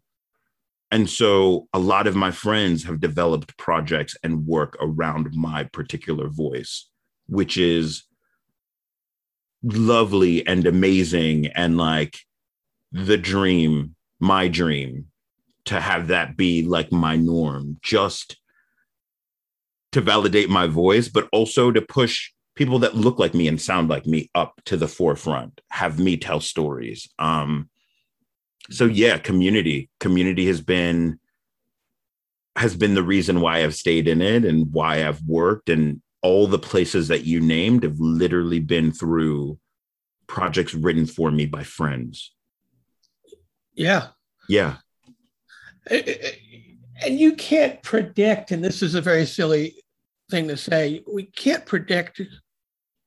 And 0.92 1.10
so 1.10 1.68
a 1.74 1.80
lot 1.80 2.08
of 2.08 2.16
my 2.16 2.32
friends 2.32 2.84
have 2.84 3.00
developed 3.00 3.58
projects 3.58 4.16
and 4.24 4.46
work 4.46 4.78
around 4.82 5.34
my 5.34 5.64
particular 5.66 6.28
voice 6.28 6.88
which 7.28 7.58
is 7.58 8.04
lovely 9.64 10.46
and 10.46 10.66
amazing 10.66 11.48
and 11.48 11.78
like 11.78 12.18
the 12.92 13.18
dream 13.18 13.96
my 14.20 14.50
dream 14.50 15.06
to 15.64 15.80
have 15.80 16.08
that 16.08 16.36
be 16.36 16.64
like 16.64 16.92
my 16.92 17.16
norm 17.16 17.78
just 17.82 18.38
to 19.94 20.02
validate 20.02 20.50
my 20.50 20.68
voice 20.68 21.08
but 21.08 21.30
also 21.32 21.72
to 21.72 21.82
push 21.82 22.32
people 22.56 22.80
that 22.80 22.96
look 22.96 23.18
like 23.18 23.34
me 23.34 23.48
and 23.48 23.62
sound 23.62 23.90
like 23.90 24.06
me 24.06 24.30
up 24.36 24.62
to 24.66 24.78
the 24.78 24.88
forefront 24.88 25.62
have 25.70 26.00
me 26.00 26.18
tell 26.18 26.40
stories. 26.40 27.10
Um 27.20 27.70
so 28.70 28.86
yeah 28.86 29.18
community 29.18 29.90
community 30.00 30.46
has 30.46 30.62
been 30.62 31.20
has 32.56 32.76
been 32.76 32.94
the 32.94 33.02
reason 33.02 33.42
why 33.42 33.64
i've 33.64 33.74
stayed 33.74 34.08
in 34.08 34.22
it 34.22 34.46
and 34.46 34.72
why 34.72 35.06
i've 35.06 35.22
worked 35.24 35.68
and 35.68 36.00
all 36.22 36.48
the 36.48 36.60
places 36.60 37.08
that 37.08 37.26
you 37.26 37.40
named 37.40 37.84
have 37.84 38.00
literally 38.00 38.60
been 38.60 38.92
through 38.92 39.58
projects 40.28 40.74
written 40.74 41.06
for 41.06 41.32
me 41.32 41.46
by 41.46 41.64
friends. 41.64 42.34
Yeah. 43.74 44.08
Yeah. 44.48 44.78
And 45.90 47.20
you 47.20 47.36
can't 47.36 47.82
predict 47.82 48.52
and 48.52 48.64
this 48.64 48.82
is 48.84 48.96
a 48.96 49.02
very 49.02 49.26
silly 49.26 49.76
thing 50.30 50.48
to 50.48 50.56
say 50.56 51.04
we 51.12 51.24
can't 51.24 51.66
predict 51.66 52.22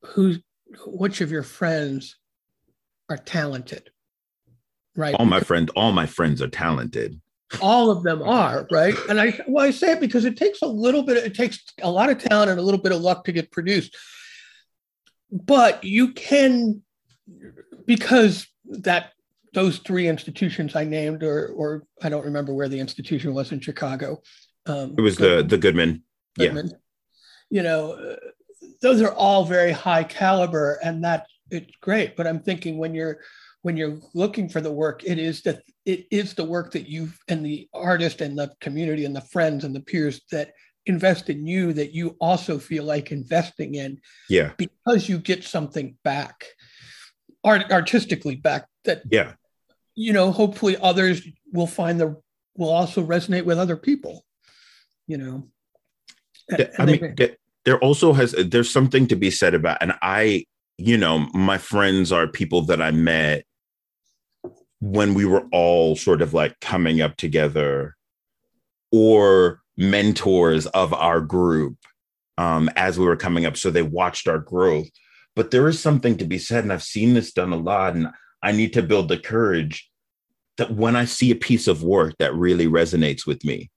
who 0.07 0.36
which 0.86 1.20
of 1.20 1.30
your 1.30 1.42
friends 1.42 2.16
are 3.09 3.16
talented 3.16 3.90
right? 4.96 5.14
All 5.14 5.26
my 5.26 5.40
friends 5.40 5.70
all 5.76 5.92
my 5.92 6.07
friends 6.07 6.40
are 6.42 6.48
talented. 6.48 7.20
All 7.61 7.90
of 7.90 8.02
them 8.02 8.22
are 8.22 8.66
right? 8.70 8.94
And 9.09 9.20
i 9.20 9.38
well 9.46 9.64
i 9.64 9.70
say 9.70 9.92
it 9.92 10.00
because 10.00 10.24
it 10.24 10.36
takes 10.36 10.62
a 10.62 10.66
little 10.66 11.02
bit 11.02 11.16
it 11.18 11.34
takes 11.34 11.62
a 11.82 11.90
lot 11.90 12.11
of 12.11 12.18
talent 12.18 12.50
and 12.50 12.59
a 12.59 12.62
little 12.62 12.80
bit 12.80 12.92
of 12.92 13.00
luck 13.00 13.24
to 13.24 13.32
get 13.32 13.50
produced. 13.50 13.96
But 15.30 15.84
you 15.84 16.12
can 16.12 16.82
because 17.86 18.46
that 18.66 19.12
those 19.52 19.78
three 19.78 20.09
institutions 20.09 20.74
i 20.74 20.84
named 20.84 21.22
or 21.22 21.48
or 21.48 21.84
i 22.02 22.09
don't 22.09 22.24
remember 22.24 22.52
where 22.52 22.68
the 22.68 22.78
institution 22.78 23.32
was 23.32 23.52
in 23.52 23.61
chicago 23.61 24.20
um, 24.66 24.94
it 24.98 25.00
was 25.00 25.16
the 25.16 25.44
the 25.46 25.57
goodman, 25.57 26.02
goodman. 26.36 26.68
yeah 26.68 26.76
you 27.50 27.62
know 27.62 28.16
those 28.85 29.03
are 29.03 29.12
all 29.14 29.45
very 29.45 29.72
high 29.72 30.05
caliber 30.05 30.78
and 30.85 31.03
that 31.03 31.26
it's 31.51 31.74
great 31.80 32.14
but 32.16 32.26
i'm 32.26 32.41
thinking 32.41 32.78
when 32.78 32.95
you're 32.95 33.18
when 33.64 33.78
you're 33.78 33.99
looking 34.12 34.47
for 34.47 34.61
the 34.61 34.70
work, 34.70 35.05
it 35.05 35.18
is 35.18 35.41
that 35.41 35.62
it 35.87 36.07
is 36.11 36.35
the 36.35 36.45
work 36.45 36.70
that 36.72 36.87
you 36.87 37.09
and 37.28 37.45
the 37.45 37.66
artist 37.72 38.20
and 38.20 38.39
the 38.39 38.53
community 38.61 39.07
and 39.07 39.16
the 39.16 39.22
friends 39.22 39.64
and 39.64 39.74
the 39.74 39.80
peers 39.80 40.20
that 40.30 40.53
invest 40.85 41.30
in 41.30 41.47
you 41.47 41.72
that 41.72 41.95
you 41.95 42.14
also 42.20 42.59
feel 42.59 42.85
like 42.85 43.11
investing 43.11 43.76
in. 43.76 43.99
Yeah. 44.28 44.53
Because 44.59 45.09
you 45.09 45.16
get 45.16 45.45
something 45.45 45.97
back, 46.05 46.45
art 47.43 47.72
artistically 47.72 48.37
back 48.37 48.68
that 48.85 49.01
yeah. 49.11 49.32
You 49.95 50.12
know, 50.12 50.30
hopefully 50.30 50.76
others 50.76 51.26
will 51.51 51.66
find 51.66 51.99
the 51.99 52.20
will 52.57 52.68
also 52.68 53.03
resonate 53.03 53.47
with 53.47 53.59
other 53.59 53.78
people. 53.78 54.26
You 55.07 55.16
know. 55.16 55.49
I 56.78 56.85
mean, 56.85 57.16
there 57.65 57.79
also 57.79 58.12
has 58.12 58.33
there's 58.33 58.71
something 58.71 59.07
to 59.09 59.17
be 59.17 59.31
said 59.31 59.55
about, 59.55 59.79
and 59.81 59.95
I, 60.03 60.45
you 60.79 60.97
know, 60.97 61.29
my 61.33 61.59
friends 61.59 62.12
are 62.12 62.27
people 62.27 62.62
that 62.62 62.83
I 62.83 62.91
met 62.91 63.45
when 64.81 65.15
we 65.15 65.25
were 65.25 65.47
all 65.51 65.97
sort 65.97 66.21
of 66.21 66.35
like 66.35 66.61
coming 66.61 67.01
up 67.01 67.17
together 67.17 67.97
or 68.93 69.62
mentors 69.77 70.67
of 70.67 70.93
our 70.93 71.21
group 71.21 71.77
um, 72.39 72.69
as 72.77 72.99
we 72.99 73.07
were 73.07 73.17
coming 73.17 73.47
up. 73.47 73.57
So 73.57 73.71
they 73.71 73.83
watched 73.83 74.29
our 74.29 74.39
growth. 74.39 74.89
But 75.37 75.51
there 75.51 75.69
is 75.69 75.81
something 75.81 76.17
to 76.19 76.25
be 76.25 76.39
said, 76.39 76.65
and 76.65 76.73
I've 76.73 76.83
seen 76.83 77.15
this 77.15 77.33
done 77.33 77.53
a 77.53 77.57
lot, 77.57 77.95
and 77.95 78.09
I 78.43 78.53
need 78.53 78.73
to 78.75 78.83
build 78.83 79.09
the 79.09 79.19
courage 79.19 79.91
that 80.59 80.71
when 80.71 80.95
I 80.95 81.07
see 81.07 81.33
a 81.33 81.37
piece 81.37 81.67
of 81.67 81.83
work 81.83 82.15
that 82.19 82.35
really 82.35 82.69
resonates 82.69 83.27
with 83.27 83.45
me, 83.45 83.71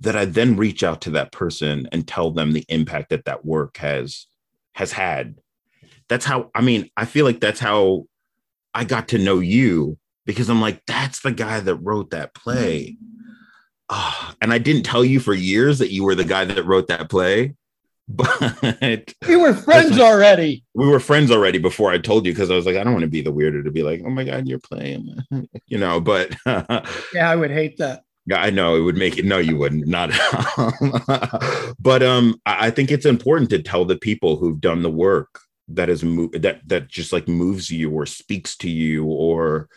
that 0.00 0.16
I 0.16 0.24
then 0.24 0.56
reach 0.56 0.82
out 0.82 1.00
to 1.02 1.10
that 1.10 1.32
person 1.32 1.88
and 1.92 2.06
tell 2.06 2.30
them 2.30 2.52
the 2.52 2.64
impact 2.68 3.10
that 3.10 3.24
that 3.24 3.44
work 3.44 3.78
has 3.78 4.26
has 4.74 4.92
had. 4.92 5.36
That's 6.08 6.24
how 6.24 6.50
I 6.54 6.60
mean, 6.60 6.90
I 6.96 7.04
feel 7.04 7.24
like 7.24 7.40
that's 7.40 7.60
how 7.60 8.06
I 8.74 8.84
got 8.84 9.08
to 9.08 9.18
know 9.18 9.40
you 9.40 9.98
because 10.24 10.48
I'm 10.48 10.60
like, 10.60 10.82
that's 10.86 11.20
the 11.20 11.32
guy 11.32 11.60
that 11.60 11.76
wrote 11.76 12.10
that 12.10 12.34
play. 12.34 12.96
Oh, 13.88 14.34
and 14.42 14.52
I 14.52 14.58
didn't 14.58 14.82
tell 14.82 15.04
you 15.04 15.20
for 15.20 15.32
years 15.32 15.78
that 15.78 15.90
you 15.90 16.04
were 16.04 16.14
the 16.14 16.24
guy 16.24 16.44
that 16.44 16.66
wrote 16.66 16.88
that 16.88 17.08
play. 17.08 17.54
But 18.10 19.12
we 19.28 19.36
were 19.36 19.52
friends 19.52 19.98
like, 19.98 20.00
already. 20.00 20.64
We 20.72 20.88
were 20.88 20.98
friends 20.98 21.30
already 21.30 21.58
before 21.58 21.90
I 21.90 21.98
told 21.98 22.24
you 22.24 22.32
because 22.32 22.50
I 22.50 22.54
was 22.54 22.64
like, 22.64 22.76
I 22.76 22.82
don't 22.82 22.94
want 22.94 23.02
to 23.02 23.10
be 23.10 23.20
the 23.20 23.32
weirdo 23.32 23.64
to 23.64 23.70
be 23.70 23.82
like, 23.82 24.00
oh 24.02 24.08
my 24.08 24.24
God, 24.24 24.48
you're 24.48 24.58
playing, 24.58 25.14
you 25.66 25.76
know. 25.76 26.00
But 26.00 26.34
yeah, 26.46 27.30
I 27.30 27.36
would 27.36 27.50
hate 27.50 27.76
that. 27.78 28.04
I 28.32 28.50
know 28.50 28.76
it 28.76 28.80
would 28.80 28.96
make 28.96 29.18
it. 29.18 29.24
No, 29.24 29.38
you 29.38 29.56
wouldn't. 29.56 29.86
Not. 29.86 30.10
but 31.78 32.02
um, 32.02 32.40
I 32.46 32.70
think 32.70 32.90
it's 32.90 33.06
important 33.06 33.50
to 33.50 33.62
tell 33.62 33.84
the 33.84 33.96
people 33.96 34.36
who've 34.36 34.60
done 34.60 34.82
the 34.82 34.90
work 34.90 35.40
that 35.68 35.88
is 35.88 36.02
mo- 36.02 36.30
that 36.32 36.66
that 36.66 36.88
just 36.88 37.12
like 37.12 37.28
moves 37.28 37.70
you 37.70 37.90
or 37.90 38.06
speaks 38.06 38.56
to 38.56 38.70
you 38.70 39.04
or 39.04 39.68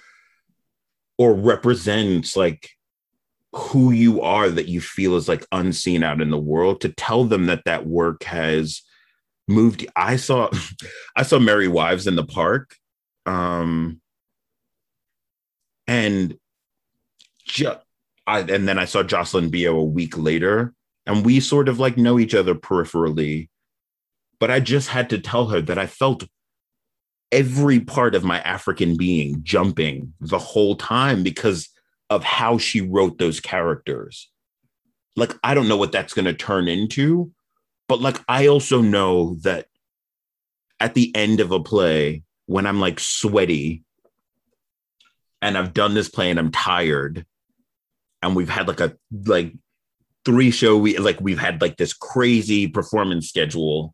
or 1.17 1.33
represents 1.33 2.35
like 2.35 2.69
who 3.53 3.91
you 3.91 4.21
are 4.21 4.49
that 4.49 4.69
you 4.69 4.79
feel 4.79 5.15
is 5.15 5.27
like 5.27 5.45
unseen 5.51 6.03
out 6.03 6.21
in 6.21 6.29
the 6.29 6.39
world 6.39 6.81
to 6.81 6.89
tell 6.89 7.25
them 7.25 7.47
that 7.47 7.65
that 7.65 7.85
work 7.85 8.23
has 8.23 8.81
moved 9.47 9.85
i 9.95 10.15
saw 10.15 10.49
i 11.15 11.23
saw 11.23 11.37
merry 11.37 11.67
wives 11.67 12.07
in 12.07 12.15
the 12.15 12.25
park 12.25 12.75
um 13.25 13.99
and 15.87 16.37
just 17.43 17.79
I, 18.31 18.39
and 18.39 18.67
then 18.67 18.79
i 18.79 18.85
saw 18.85 19.03
Jocelyn 19.03 19.51
Bioh 19.51 19.79
a 19.79 19.83
week 19.83 20.17
later 20.17 20.73
and 21.05 21.25
we 21.25 21.39
sort 21.39 21.69
of 21.69 21.79
like 21.79 21.97
know 21.97 22.17
each 22.19 22.33
other 22.33 22.55
peripherally 22.55 23.49
but 24.39 24.49
i 24.49 24.59
just 24.59 24.89
had 24.89 25.09
to 25.09 25.19
tell 25.19 25.47
her 25.47 25.61
that 25.61 25.77
i 25.77 25.85
felt 25.87 26.23
every 27.31 27.79
part 27.79 28.13
of 28.13 28.23
my 28.23 28.39
African 28.41 28.97
being 28.97 29.41
jumping 29.43 30.13
the 30.19 30.37
whole 30.37 30.75
time 30.75 31.23
because 31.23 31.69
of 32.09 32.23
how 32.23 32.57
she 32.57 32.81
wrote 32.81 33.17
those 33.17 33.39
characters. 33.39 34.29
Like, 35.15 35.33
I 35.43 35.53
don't 35.53 35.67
know 35.67 35.77
what 35.77 35.91
that's 35.91 36.13
going 36.13 36.25
to 36.25 36.33
turn 36.33 36.67
into, 36.67 37.31
but 37.87 38.01
like, 38.01 38.19
I 38.27 38.47
also 38.47 38.81
know 38.81 39.35
that 39.43 39.67
at 40.79 40.93
the 40.93 41.15
end 41.15 41.39
of 41.39 41.51
a 41.51 41.59
play, 41.59 42.23
when 42.47 42.65
I'm 42.65 42.79
like 42.79 42.99
sweaty 42.99 43.83
and 45.41 45.57
I've 45.57 45.73
done 45.73 45.93
this 45.93 46.09
play 46.09 46.29
and 46.29 46.39
I'm 46.39 46.51
tired, 46.51 47.25
and 48.21 48.35
we've 48.35 48.49
had 48.49 48.67
like 48.67 48.79
a 48.79 48.95
like 49.25 49.53
three 50.23 50.51
show 50.51 50.77
we 50.77 50.97
like 50.97 51.19
we've 51.19 51.39
had 51.39 51.61
like 51.61 51.77
this 51.77 51.93
crazy 51.93 52.67
performance 52.67 53.27
schedule 53.27 53.93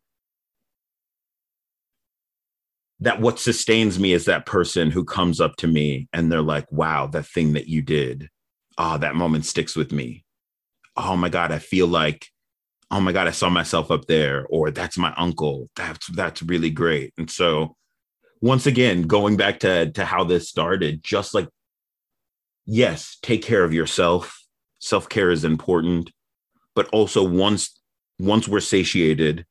that 3.00 3.22
what 3.22 3.40
sustains 3.40 4.00
me 4.00 4.14
is 4.14 4.26
that 4.26 4.46
person 4.46 4.90
who 4.90 5.06
comes 5.06 5.40
up 5.40 5.56
to 5.58 5.68
me 5.68 6.08
and 6.14 6.32
they're 6.32 6.42
like, 6.42 6.72
wow, 6.72 7.06
that 7.08 7.28
thing 7.28 7.54
that 7.54 7.68
you 7.68 7.82
did, 7.82 8.30
oh, 8.78 8.98
that 8.98 9.16
moment 9.16 9.46
sticks 9.46 9.76
with 9.76 9.92
me. 9.92 10.24
Oh 10.96 11.16
my 11.16 11.30
God, 11.30 11.52
I 11.52 11.60
feel 11.60 11.88
like, 11.88 12.28
oh 12.90 13.00
my 13.00 13.12
God, 13.12 13.28
I 13.28 13.32
saw 13.32 13.50
myself 13.50 13.92
up 13.92 14.06
there, 14.08 14.48
or 14.50 14.72
that's 14.72 14.98
my 14.98 15.14
uncle. 15.16 15.70
That's 15.76 16.08
that's 16.08 16.42
really 16.42 16.72
great. 16.72 17.14
And 17.18 17.30
so 17.30 17.76
once 18.42 18.66
again, 18.66 19.04
going 19.04 19.38
back 19.38 19.60
to, 19.60 19.92
to 19.92 20.06
how 20.06 20.24
this 20.24 20.50
started, 20.50 21.04
just 21.04 21.34
like, 21.34 21.48
yes, 22.68 23.18
take 23.24 23.42
care 23.42 23.64
of 23.64 23.74
yourself. 23.74 24.44
Self-care 24.80 25.32
is 25.32 25.44
important, 25.44 26.12
but 26.76 26.88
also 26.90 27.28
once 27.28 27.82
once 28.20 28.48
we're 28.48 28.60
satiated, 28.60 29.46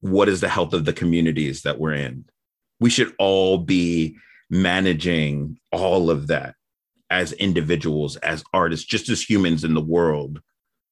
what 0.00 0.28
is 0.28 0.40
the 0.40 0.48
health 0.48 0.72
of 0.72 0.86
the 0.86 0.92
communities 0.92 1.62
that 1.62 1.78
we're 1.78 1.94
in? 1.94 2.24
we 2.80 2.90
should 2.90 3.14
all 3.18 3.58
be 3.58 4.16
managing 4.50 5.58
all 5.72 6.10
of 6.10 6.28
that 6.28 6.54
as 7.10 7.32
individuals, 7.32 8.16
as 8.16 8.44
artists, 8.52 8.86
just 8.86 9.08
as 9.08 9.22
humans 9.22 9.64
in 9.64 9.74
the 9.74 9.80
world. 9.80 10.40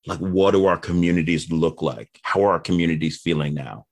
Like, 0.06 0.18
what 0.18 0.52
do 0.52 0.66
our 0.66 0.78
communities 0.78 1.50
look 1.50 1.82
like? 1.82 2.20
How 2.22 2.44
are 2.44 2.52
our 2.52 2.60
communities 2.60 3.20
feeling 3.20 3.54
now? 3.54 3.86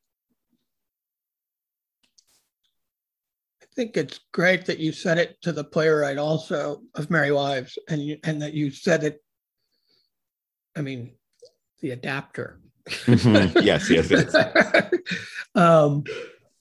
Think 3.75 3.97
it's 3.97 4.21
great 4.33 4.67
that 4.67 4.79
you 4.79 4.93
said 4.93 5.19
it 5.19 5.41
to 5.43 5.53
the 5.53 5.65
playwright 5.65 6.19
also 6.19 6.83
of 6.95 7.11
Merry 7.11 7.33
Wives, 7.33 7.79
and 7.89 8.03
you, 8.03 8.19
and 8.25 8.41
that 8.43 8.55
you 8.55 8.71
said 8.71 9.05
it. 9.05 9.23
I 10.77 10.81
mean, 10.81 11.13
the 11.81 11.91
adapter. 11.91 12.61
mm-hmm. 12.89 13.59
Yes, 13.61 13.89
yes, 13.91 14.11
yes. 14.11 14.35
um, 15.55 16.05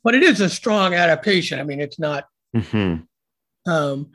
but 0.03 0.16
it 0.16 0.24
is 0.24 0.41
a 0.41 0.49
strong 0.49 0.93
adaptation. 0.93 1.59
I 1.59 1.64
mean, 1.64 1.80
it's 1.80 1.99
not. 1.99 2.26
Mhm. 2.55 3.07
Um, 3.66 4.11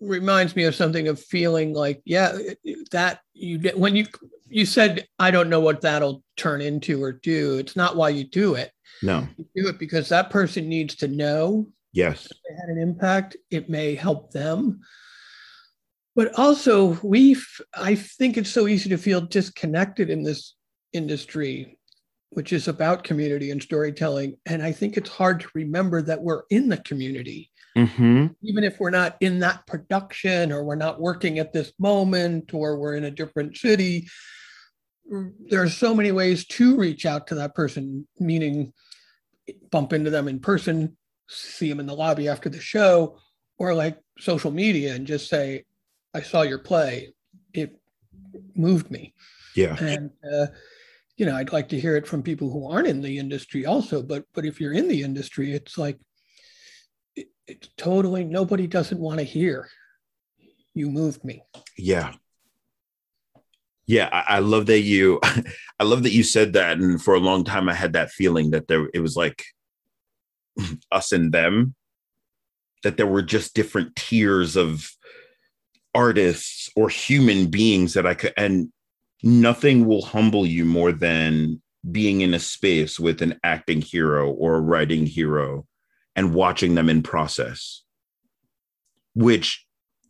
reminds 0.00 0.56
me 0.56 0.64
of 0.64 0.74
something 0.74 1.08
of 1.08 1.20
feeling 1.20 1.72
like, 1.74 2.00
yeah, 2.04 2.36
that 2.90 3.20
you 3.34 3.58
did 3.58 3.78
when 3.78 3.94
you 3.96 4.06
you 4.48 4.66
said, 4.66 5.06
I 5.18 5.30
don't 5.30 5.48
know 5.48 5.60
what 5.60 5.80
that'll 5.80 6.22
turn 6.36 6.60
into 6.60 7.02
or 7.02 7.12
do. 7.12 7.58
It's 7.58 7.76
not 7.76 7.96
why 7.96 8.08
you 8.08 8.24
do 8.24 8.54
it. 8.54 8.72
No. 9.02 9.26
You 9.36 9.46
do 9.54 9.68
it 9.68 9.78
because 9.78 10.08
that 10.08 10.30
person 10.30 10.68
needs 10.68 10.96
to 10.96 11.08
know 11.08 11.68
Yes. 11.92 12.28
they 12.28 12.54
had 12.54 12.68
an 12.68 12.78
impact. 12.78 13.36
It 13.50 13.68
may 13.68 13.94
help 13.94 14.32
them. 14.32 14.80
But 16.16 16.38
also, 16.38 16.98
we 17.02 17.36
I 17.74 17.94
think 17.94 18.36
it's 18.36 18.50
so 18.50 18.66
easy 18.66 18.90
to 18.90 18.98
feel 18.98 19.20
disconnected 19.20 20.10
in 20.10 20.22
this 20.22 20.54
industry, 20.92 21.78
which 22.30 22.52
is 22.52 22.68
about 22.68 23.04
community 23.04 23.50
and 23.50 23.62
storytelling. 23.62 24.36
And 24.46 24.62
I 24.62 24.72
think 24.72 24.96
it's 24.96 25.10
hard 25.10 25.40
to 25.40 25.48
remember 25.54 26.02
that 26.02 26.22
we're 26.22 26.42
in 26.50 26.68
the 26.68 26.78
community, 26.78 27.50
hmm 27.76 28.26
even 28.42 28.64
if 28.64 28.80
we're 28.80 28.90
not 28.90 29.16
in 29.20 29.38
that 29.40 29.66
production 29.66 30.50
or 30.50 30.64
we're 30.64 30.74
not 30.74 31.00
working 31.00 31.38
at 31.38 31.52
this 31.52 31.72
moment 31.78 32.52
or 32.52 32.76
we're 32.76 32.96
in 32.96 33.04
a 33.04 33.10
different 33.10 33.56
city. 33.56 34.08
There 35.48 35.62
are 35.62 35.68
so 35.68 35.94
many 35.94 36.12
ways 36.12 36.46
to 36.48 36.76
reach 36.76 37.06
out 37.06 37.28
to 37.28 37.36
that 37.36 37.54
person, 37.54 38.06
meaning 38.18 38.72
bump 39.70 39.92
into 39.92 40.10
them 40.10 40.28
in 40.28 40.40
person, 40.40 40.96
see 41.30 41.68
them 41.68 41.80
in 41.80 41.86
the 41.86 41.94
lobby 41.94 42.28
after 42.28 42.48
the 42.48 42.60
show, 42.60 43.18
or 43.58 43.74
like 43.74 43.98
social 44.18 44.50
media 44.50 44.94
and 44.94 45.06
just 45.06 45.28
say, 45.28 45.64
I 46.14 46.22
saw 46.22 46.42
your 46.42 46.58
play. 46.58 47.14
It 47.52 47.78
moved 48.54 48.90
me. 48.90 49.14
Yeah. 49.54 49.76
And, 49.76 50.10
uh, 50.32 50.46
you 51.16 51.26
know, 51.26 51.36
I'd 51.36 51.52
like 51.52 51.68
to 51.70 51.80
hear 51.80 51.96
it 51.96 52.06
from 52.06 52.22
people 52.22 52.50
who 52.50 52.70
aren't 52.70 52.88
in 52.88 53.02
the 53.02 53.18
industry 53.18 53.66
also. 53.66 54.02
But, 54.02 54.24
but 54.32 54.44
if 54.44 54.60
you're 54.60 54.72
in 54.72 54.88
the 54.88 55.02
industry, 55.02 55.52
it's 55.52 55.76
like, 55.76 55.98
it, 57.14 57.28
it's 57.46 57.68
totally, 57.76 58.24
nobody 58.24 58.66
doesn't 58.66 58.98
want 58.98 59.18
to 59.18 59.24
hear. 59.24 59.68
You 60.74 60.88
moved 60.88 61.24
me. 61.24 61.42
Yeah. 61.76 62.12
Yeah, 63.86 64.08
I, 64.12 64.36
I 64.36 64.38
love 64.38 64.66
that 64.66 64.80
you 64.80 65.20
I 65.80 65.84
love 65.84 66.04
that 66.04 66.12
you 66.12 66.22
said 66.22 66.52
that. 66.52 66.78
And 66.78 67.02
for 67.02 67.14
a 67.14 67.20
long 67.20 67.42
time 67.42 67.68
I 67.68 67.74
had 67.74 67.94
that 67.94 68.10
feeling 68.10 68.52
that 68.52 68.68
there 68.68 68.88
it 68.94 69.00
was 69.00 69.16
like 69.16 69.44
us 70.92 71.12
and 71.12 71.32
them, 71.32 71.74
that 72.82 72.96
there 72.96 73.06
were 73.06 73.22
just 73.22 73.54
different 73.54 73.94
tiers 73.96 74.56
of 74.56 74.90
artists 75.94 76.70
or 76.76 76.88
human 76.88 77.48
beings 77.48 77.94
that 77.94 78.06
I 78.06 78.14
could 78.14 78.32
and 78.36 78.72
nothing 79.22 79.86
will 79.86 80.02
humble 80.02 80.46
you 80.46 80.64
more 80.64 80.92
than 80.92 81.60
being 81.90 82.20
in 82.20 82.34
a 82.34 82.38
space 82.38 82.98
with 83.00 83.22
an 83.22 83.38
acting 83.42 83.80
hero 83.80 84.30
or 84.30 84.56
a 84.56 84.60
writing 84.60 85.06
hero 85.06 85.66
and 86.14 86.34
watching 86.34 86.74
them 86.74 86.88
in 86.88 87.02
process, 87.02 87.82
which 89.14 89.66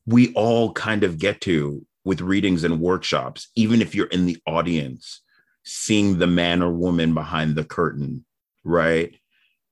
we 0.06 0.32
all 0.34 0.72
kind 0.72 1.04
of 1.04 1.18
get 1.18 1.40
to 1.42 1.84
with 2.04 2.20
readings 2.20 2.64
and 2.64 2.80
workshops, 2.80 3.48
even 3.54 3.80
if 3.80 3.94
you're 3.94 4.06
in 4.06 4.26
the 4.26 4.38
audience, 4.46 5.20
seeing 5.64 6.18
the 6.18 6.26
man 6.26 6.62
or 6.62 6.72
woman 6.72 7.14
behind 7.14 7.54
the 7.54 7.64
curtain, 7.64 8.24
right? 8.64 9.19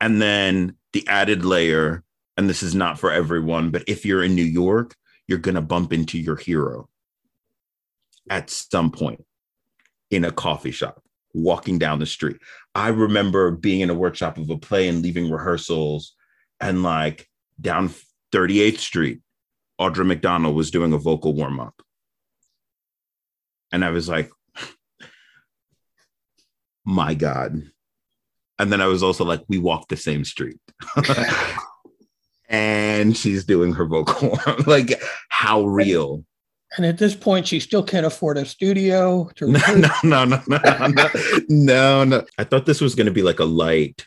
And 0.00 0.22
then 0.22 0.76
the 0.92 1.06
added 1.08 1.44
layer, 1.44 2.04
and 2.36 2.48
this 2.48 2.62
is 2.62 2.74
not 2.74 2.98
for 2.98 3.10
everyone, 3.10 3.70
but 3.70 3.84
if 3.86 4.04
you're 4.04 4.22
in 4.22 4.34
New 4.34 4.44
York, 4.44 4.94
you're 5.26 5.38
going 5.38 5.56
to 5.56 5.60
bump 5.60 5.92
into 5.92 6.18
your 6.18 6.36
hero 6.36 6.88
at 8.30 8.50
some 8.50 8.90
point 8.90 9.24
in 10.10 10.24
a 10.24 10.32
coffee 10.32 10.70
shop, 10.70 11.02
walking 11.34 11.78
down 11.78 11.98
the 11.98 12.06
street. 12.06 12.36
I 12.74 12.88
remember 12.88 13.50
being 13.50 13.80
in 13.80 13.90
a 13.90 13.94
workshop 13.94 14.38
of 14.38 14.48
a 14.50 14.56
play 14.56 14.88
and 14.88 15.02
leaving 15.02 15.30
rehearsals 15.30 16.14
and 16.60 16.82
like 16.82 17.28
down 17.60 17.90
38th 18.32 18.78
Street, 18.78 19.20
Audra 19.80 20.06
McDonald 20.06 20.56
was 20.56 20.70
doing 20.70 20.92
a 20.92 20.98
vocal 20.98 21.34
warm 21.34 21.60
up. 21.60 21.82
And 23.72 23.84
I 23.84 23.90
was 23.90 24.08
like, 24.08 24.30
my 26.84 27.14
God. 27.14 27.62
And 28.58 28.72
then 28.72 28.80
I 28.80 28.86
was 28.86 29.02
also 29.02 29.24
like, 29.24 29.42
we 29.48 29.58
walk 29.58 29.88
the 29.88 29.96
same 29.96 30.24
street. 30.24 30.58
and 32.48 33.16
she's 33.16 33.44
doing 33.44 33.72
her 33.72 33.86
vocal 33.86 34.38
like, 34.66 35.00
how 35.28 35.64
real? 35.64 36.24
And 36.76 36.84
at 36.84 36.98
this 36.98 37.14
point, 37.14 37.48
she 37.48 37.60
still 37.60 37.82
can't 37.82 38.04
afford 38.04 38.36
a 38.36 38.44
studio 38.44 39.30
to 39.36 39.46
No, 39.50 39.60
no, 40.04 40.24
no, 40.24 40.42
no, 40.46 40.58
no, 40.58 40.86
no, 40.88 41.08
no, 41.48 42.04
no. 42.04 42.24
I 42.36 42.44
thought 42.44 42.66
this 42.66 42.80
was 42.82 42.94
going 42.94 43.06
to 43.06 43.12
be 43.12 43.22
like 43.22 43.40
a 43.40 43.44
light, 43.46 44.06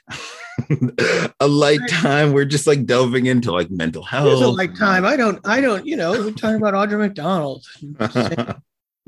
a 1.40 1.48
light 1.48 1.80
time. 1.90 2.34
We're 2.34 2.46
just 2.46 2.68
like 2.68 2.86
delving 2.86 3.26
into 3.26 3.52
like 3.52 3.72
mental 3.72 4.04
It 4.04 4.28
is 4.28 4.40
a 4.42 4.44
health. 4.44 4.58
like 4.58 4.76
time. 4.76 5.06
I 5.06 5.16
don't, 5.16 5.40
I 5.44 5.60
don't, 5.60 5.88
you 5.88 5.98
know, 5.98 6.12
we're 6.12 6.32
talking 6.34 6.58
about 6.58 6.76
Audra 6.76 7.00
McDonald, 7.00 7.66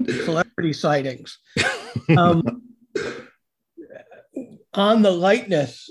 celebrity 0.03 0.73
sightings. 0.73 1.37
Um, 2.17 2.63
on 4.73 5.01
the 5.01 5.11
lightness, 5.11 5.89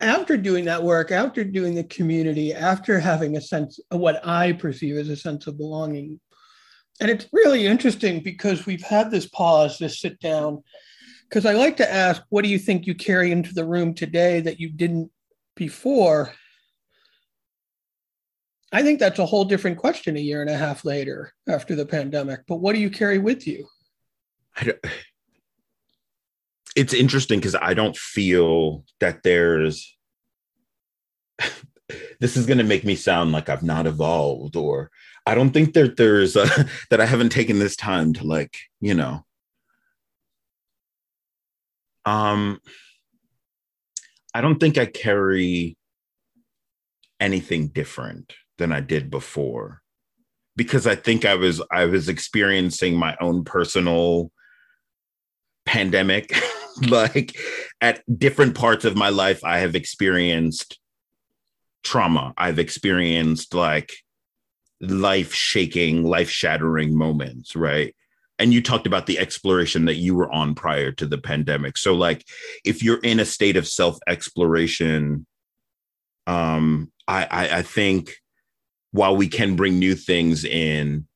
after 0.00 0.36
doing 0.36 0.66
that 0.66 0.82
work, 0.82 1.10
after 1.10 1.42
doing 1.42 1.74
the 1.74 1.84
community, 1.84 2.52
after 2.52 3.00
having 3.00 3.36
a 3.36 3.40
sense 3.40 3.80
of 3.90 4.00
what 4.00 4.26
I 4.26 4.52
perceive 4.52 4.96
as 4.96 5.08
a 5.08 5.16
sense 5.16 5.46
of 5.46 5.56
belonging, 5.56 6.20
and 7.00 7.10
it's 7.10 7.26
really 7.32 7.66
interesting 7.66 8.20
because 8.20 8.66
we've 8.66 8.82
had 8.82 9.10
this 9.10 9.26
pause, 9.26 9.78
this 9.78 10.00
sit 10.00 10.18
down, 10.20 10.62
because 11.28 11.44
I 11.44 11.52
like 11.52 11.76
to 11.78 11.92
ask, 11.92 12.22
what 12.28 12.42
do 12.42 12.50
you 12.50 12.58
think 12.58 12.86
you 12.86 12.94
carry 12.94 13.32
into 13.32 13.52
the 13.52 13.66
room 13.66 13.94
today 13.94 14.40
that 14.40 14.60
you 14.60 14.70
didn't 14.70 15.10
before? 15.56 16.32
I 18.72 18.82
think 18.82 18.98
that's 18.98 19.18
a 19.18 19.26
whole 19.26 19.44
different 19.44 19.78
question 19.78 20.16
a 20.16 20.20
year 20.20 20.40
and 20.40 20.50
a 20.50 20.56
half 20.56 20.84
later 20.84 21.32
after 21.48 21.74
the 21.74 21.86
pandemic. 21.86 22.40
But 22.46 22.56
what 22.56 22.74
do 22.74 22.80
you 22.80 22.90
carry 22.90 23.18
with 23.18 23.46
you? 23.46 23.66
I 24.56 24.64
don't- 24.64 24.84
it's 26.76 26.94
interesting 26.94 27.40
because 27.40 27.56
I 27.56 27.74
don't 27.74 27.96
feel 27.96 28.84
that 29.00 29.22
there's. 29.24 29.96
this 32.20 32.36
is 32.36 32.46
going 32.46 32.58
to 32.58 32.64
make 32.64 32.84
me 32.84 32.94
sound 32.94 33.32
like 33.32 33.48
I've 33.48 33.62
not 33.62 33.86
evolved, 33.86 34.54
or 34.54 34.90
I 35.26 35.34
don't 35.34 35.50
think 35.50 35.74
that 35.74 35.96
there's 35.96 36.36
a, 36.36 36.46
that 36.90 37.00
I 37.00 37.06
haven't 37.06 37.30
taken 37.30 37.58
this 37.58 37.74
time 37.74 38.12
to 38.14 38.24
like 38.24 38.56
you 38.80 38.94
know. 38.94 39.24
Um, 42.04 42.60
I 44.32 44.40
don't 44.40 44.60
think 44.60 44.78
I 44.78 44.86
carry 44.86 45.76
anything 47.18 47.68
different 47.68 48.34
than 48.58 48.70
I 48.70 48.80
did 48.80 49.10
before 49.10 49.82
because 50.56 50.86
I 50.86 50.94
think 50.94 51.24
I 51.24 51.34
was 51.34 51.62
I 51.70 51.86
was 51.86 52.08
experiencing 52.08 52.96
my 52.96 53.16
own 53.20 53.44
personal 53.44 54.30
pandemic 55.64 56.32
like 56.88 57.36
at 57.80 58.02
different 58.18 58.54
parts 58.54 58.84
of 58.84 58.96
my 58.96 59.08
life 59.08 59.44
I 59.44 59.58
have 59.58 59.74
experienced 59.74 60.78
trauma. 61.82 62.34
I've 62.36 62.58
experienced 62.58 63.54
like 63.54 63.92
life 64.80 65.32
shaking 65.32 66.04
life 66.04 66.28
shattering 66.30 66.96
moments 66.96 67.56
right? 67.56 67.94
And 68.38 68.52
you 68.52 68.60
talked 68.60 68.86
about 68.86 69.06
the 69.06 69.18
exploration 69.18 69.86
that 69.86 69.94
you 69.94 70.14
were 70.14 70.30
on 70.30 70.54
prior 70.54 70.92
to 70.92 71.06
the 71.06 71.16
pandemic. 71.16 71.78
So 71.78 71.94
like 71.94 72.24
if 72.64 72.82
you're 72.82 73.00
in 73.00 73.20
a 73.20 73.24
state 73.24 73.56
of 73.56 73.66
self 73.66 73.98
exploration 74.06 75.26
um 76.26 76.90
I, 77.06 77.24
I 77.30 77.58
i 77.58 77.62
think 77.62 78.16
while 78.90 79.16
we 79.16 79.28
can 79.28 79.56
bring 79.56 79.78
new 79.78 79.94
things 79.94 80.44
in 80.44 81.06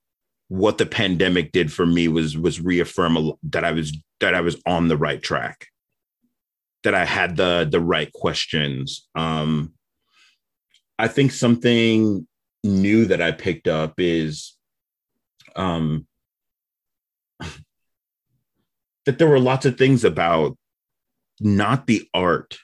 what 0.50 0.78
the 0.78 0.86
pandemic 0.86 1.52
did 1.52 1.72
for 1.72 1.86
me 1.86 2.08
was 2.08 2.36
was 2.36 2.60
reaffirm 2.60 3.32
that 3.44 3.64
i 3.64 3.70
was 3.70 3.96
that 4.18 4.34
i 4.34 4.40
was 4.40 4.60
on 4.66 4.88
the 4.88 4.96
right 4.96 5.22
track 5.22 5.68
that 6.82 6.92
i 6.92 7.04
had 7.04 7.36
the 7.36 7.68
the 7.70 7.80
right 7.80 8.12
questions 8.12 9.08
um 9.14 9.72
i 10.98 11.06
think 11.06 11.30
something 11.30 12.26
new 12.64 13.04
that 13.04 13.22
i 13.22 13.30
picked 13.30 13.68
up 13.68 13.94
is 13.98 14.56
um 15.54 16.04
that 19.06 19.18
there 19.18 19.28
were 19.28 19.38
lots 19.38 19.66
of 19.66 19.78
things 19.78 20.02
about 20.02 20.58
not 21.38 21.86
the 21.86 22.08
art 22.12 22.58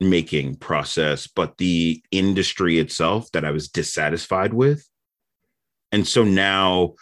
making 0.00 0.56
process, 0.56 1.26
but 1.26 1.58
the 1.58 2.02
industry 2.10 2.78
itself 2.78 3.30
that 3.32 3.44
I 3.44 3.50
was 3.50 3.68
dissatisfied 3.68 4.54
with. 4.54 4.88
And 5.92 6.06
so 6.06 6.24
now, 6.24 6.94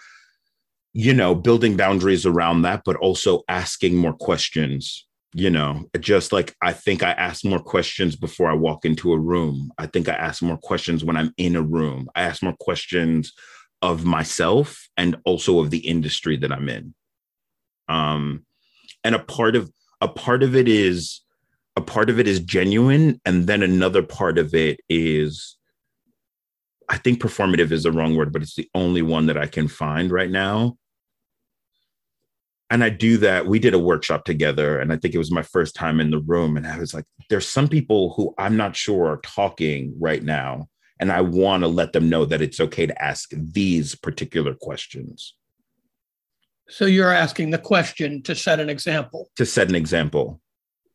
you 0.93 1.15
know, 1.15 1.35
building 1.35 1.77
boundaries 1.77 2.27
around 2.27 2.63
that, 2.63 2.83
but 2.85 2.97
also 2.97 3.43
asking 3.49 3.97
more 3.97 4.13
questions. 4.13 5.07
You 5.35 5.49
know, 5.49 5.85
just 5.99 6.31
like 6.31 6.55
I 6.61 6.75
think 6.75 7.03
I 7.03 7.13
ask 7.13 7.43
more 7.43 7.59
questions 7.59 8.17
before 8.17 8.51
I 8.51 8.55
walk 8.55 8.85
into 8.85 9.15
a 9.15 9.19
room. 9.19 9.73
I 9.79 9.87
think 9.87 10.09
I 10.09 10.13
ask 10.13 10.43
more 10.43 10.59
questions 10.59 11.05
when 11.05 11.17
I'm 11.17 11.33
in 11.39 11.57
a 11.57 11.63
room. 11.63 12.11
I 12.15 12.23
ask 12.23 12.43
more 12.43 12.57
questions 12.61 13.33
of 13.81 14.05
myself 14.05 14.89
and 14.99 15.17
also 15.25 15.59
of 15.59 15.71
the 15.71 15.87
industry 15.89 16.37
that 16.37 16.53
I'm 16.53 16.69
in. 16.69 16.95
Um, 17.89 18.45
and 19.05 19.15
a 19.15 19.19
part 19.19 19.57
of 19.57 19.73
a 20.01 20.09
part 20.09 20.43
of 20.43 20.55
it 20.55 20.69
is 20.69 21.21
a 21.77 21.81
part 21.81 22.11
of 22.11 22.19
it 22.19 22.29
is 22.29 22.41
genuine 22.41 23.21
and 23.25 23.47
then 23.47 23.63
another 23.63 24.03
part 24.03 24.39
of 24.39 24.55
it 24.55 24.81
is 24.89 25.57
i 26.89 26.97
think 26.97 27.21
performative 27.21 27.71
is 27.73 27.85
the 27.85 27.93
wrong 27.93 28.17
word 28.17 28.33
but 28.33 28.43
it's 28.43 28.57
the 28.57 28.69
only 28.75 29.03
one 29.03 29.27
that 29.27 29.39
i 29.39 29.47
can 29.47 29.69
find 29.69 30.11
right 30.11 30.31
now 30.31 30.77
and 32.73 32.83
i 32.83 32.89
do 32.89 33.17
that 33.17 33.47
we 33.47 33.59
did 33.59 33.75
a 33.75 33.79
workshop 33.79 34.25
together 34.25 34.81
and 34.81 34.93
i 34.93 34.97
think 34.97 35.15
it 35.15 35.19
was 35.19 35.31
my 35.31 35.43
first 35.43 35.75
time 35.75 36.01
in 36.01 36.11
the 36.11 36.19
room 36.21 36.57
and 36.57 36.67
i 36.67 36.79
was 36.79 36.93
like 36.95 37.05
there's 37.29 37.49
some 37.49 37.69
people 37.69 38.13
who 38.15 38.35
i'm 38.39 38.57
not 38.57 38.75
sure 38.75 39.07
are 39.09 39.21
talking 39.23 39.95
right 40.01 40.25
now 40.25 40.67
and 40.99 41.13
i 41.13 41.21
want 41.21 41.63
to 41.63 41.69
let 41.69 41.93
them 41.93 42.09
know 42.09 42.25
that 42.25 42.43
it's 42.43 42.61
okay 42.61 42.87
to 42.87 43.03
ask 43.03 43.31
these 43.33 43.95
particular 43.95 44.55
questions 44.55 45.35
so 46.69 46.87
you're 46.87 47.13
asking 47.13 47.51
the 47.51 47.59
question 47.59 48.23
to 48.23 48.35
set 48.35 48.59
an 48.59 48.69
example 48.69 49.31
to 49.37 49.47
set 49.47 49.69
an 49.69 49.75
example 49.75 50.41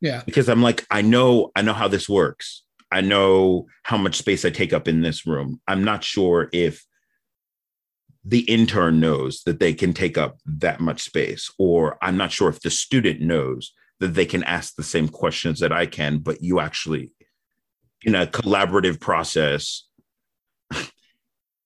yeah. 0.01 0.21
Because 0.25 0.49
I'm 0.49 0.61
like, 0.61 0.85
I 0.91 1.01
know, 1.01 1.51
I 1.55 1.61
know 1.61 1.73
how 1.73 1.87
this 1.87 2.07
works. 2.07 2.63
I 2.91 3.01
know 3.01 3.67
how 3.83 3.97
much 3.97 4.17
space 4.17 4.45
I 4.45 4.49
take 4.49 4.73
up 4.73 4.87
in 4.87 5.01
this 5.01 5.25
room. 5.25 5.59
I'm 5.67 5.83
not 5.83 6.03
sure 6.03 6.49
if 6.53 6.85
the 8.27 8.41
intern 8.41 8.99
knows 8.99 9.43
that 9.45 9.59
they 9.59 9.73
can 9.73 9.93
take 9.93 10.17
up 10.17 10.37
that 10.45 10.81
much 10.81 11.01
space, 11.01 11.49
or 11.57 11.97
I'm 12.01 12.17
not 12.17 12.33
sure 12.33 12.49
if 12.49 12.59
the 12.59 12.69
student 12.69 13.21
knows 13.21 13.71
that 14.01 14.15
they 14.15 14.25
can 14.25 14.43
ask 14.43 14.75
the 14.75 14.83
same 14.83 15.07
questions 15.07 15.61
that 15.61 15.71
I 15.71 15.85
can, 15.85 16.17
but 16.17 16.43
you 16.43 16.59
actually, 16.59 17.13
in 18.01 18.15
a 18.15 18.27
collaborative 18.27 18.99
process, 18.99 19.87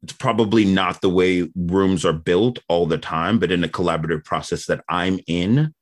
it's 0.03 0.13
probably 0.19 0.63
not 0.63 1.01
the 1.01 1.09
way 1.09 1.49
rooms 1.55 2.05
are 2.05 2.13
built 2.13 2.59
all 2.67 2.85
the 2.85 2.99
time, 2.99 3.39
but 3.39 3.51
in 3.51 3.63
a 3.63 3.67
collaborative 3.67 4.23
process 4.23 4.67
that 4.67 4.83
I'm 4.87 5.19
in, 5.25 5.73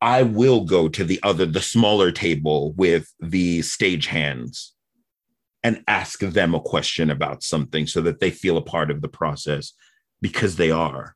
I 0.00 0.24
will 0.24 0.64
go 0.64 0.88
to 0.88 1.04
the 1.04 1.20
other, 1.22 1.46
the 1.46 1.62
smaller 1.62 2.10
table 2.10 2.72
with 2.72 3.06
the 3.20 3.62
stage 3.62 4.06
hands 4.06 4.74
and 5.64 5.82
ask 5.86 6.20
them 6.20 6.54
a 6.54 6.60
question 6.60 7.10
about 7.10 7.42
something 7.42 7.86
so 7.86 8.00
that 8.00 8.20
they 8.20 8.30
feel 8.30 8.56
a 8.56 8.62
part 8.62 8.90
of 8.90 9.00
the 9.00 9.08
process 9.08 9.72
because 10.20 10.56
they 10.56 10.70
are. 10.70 11.14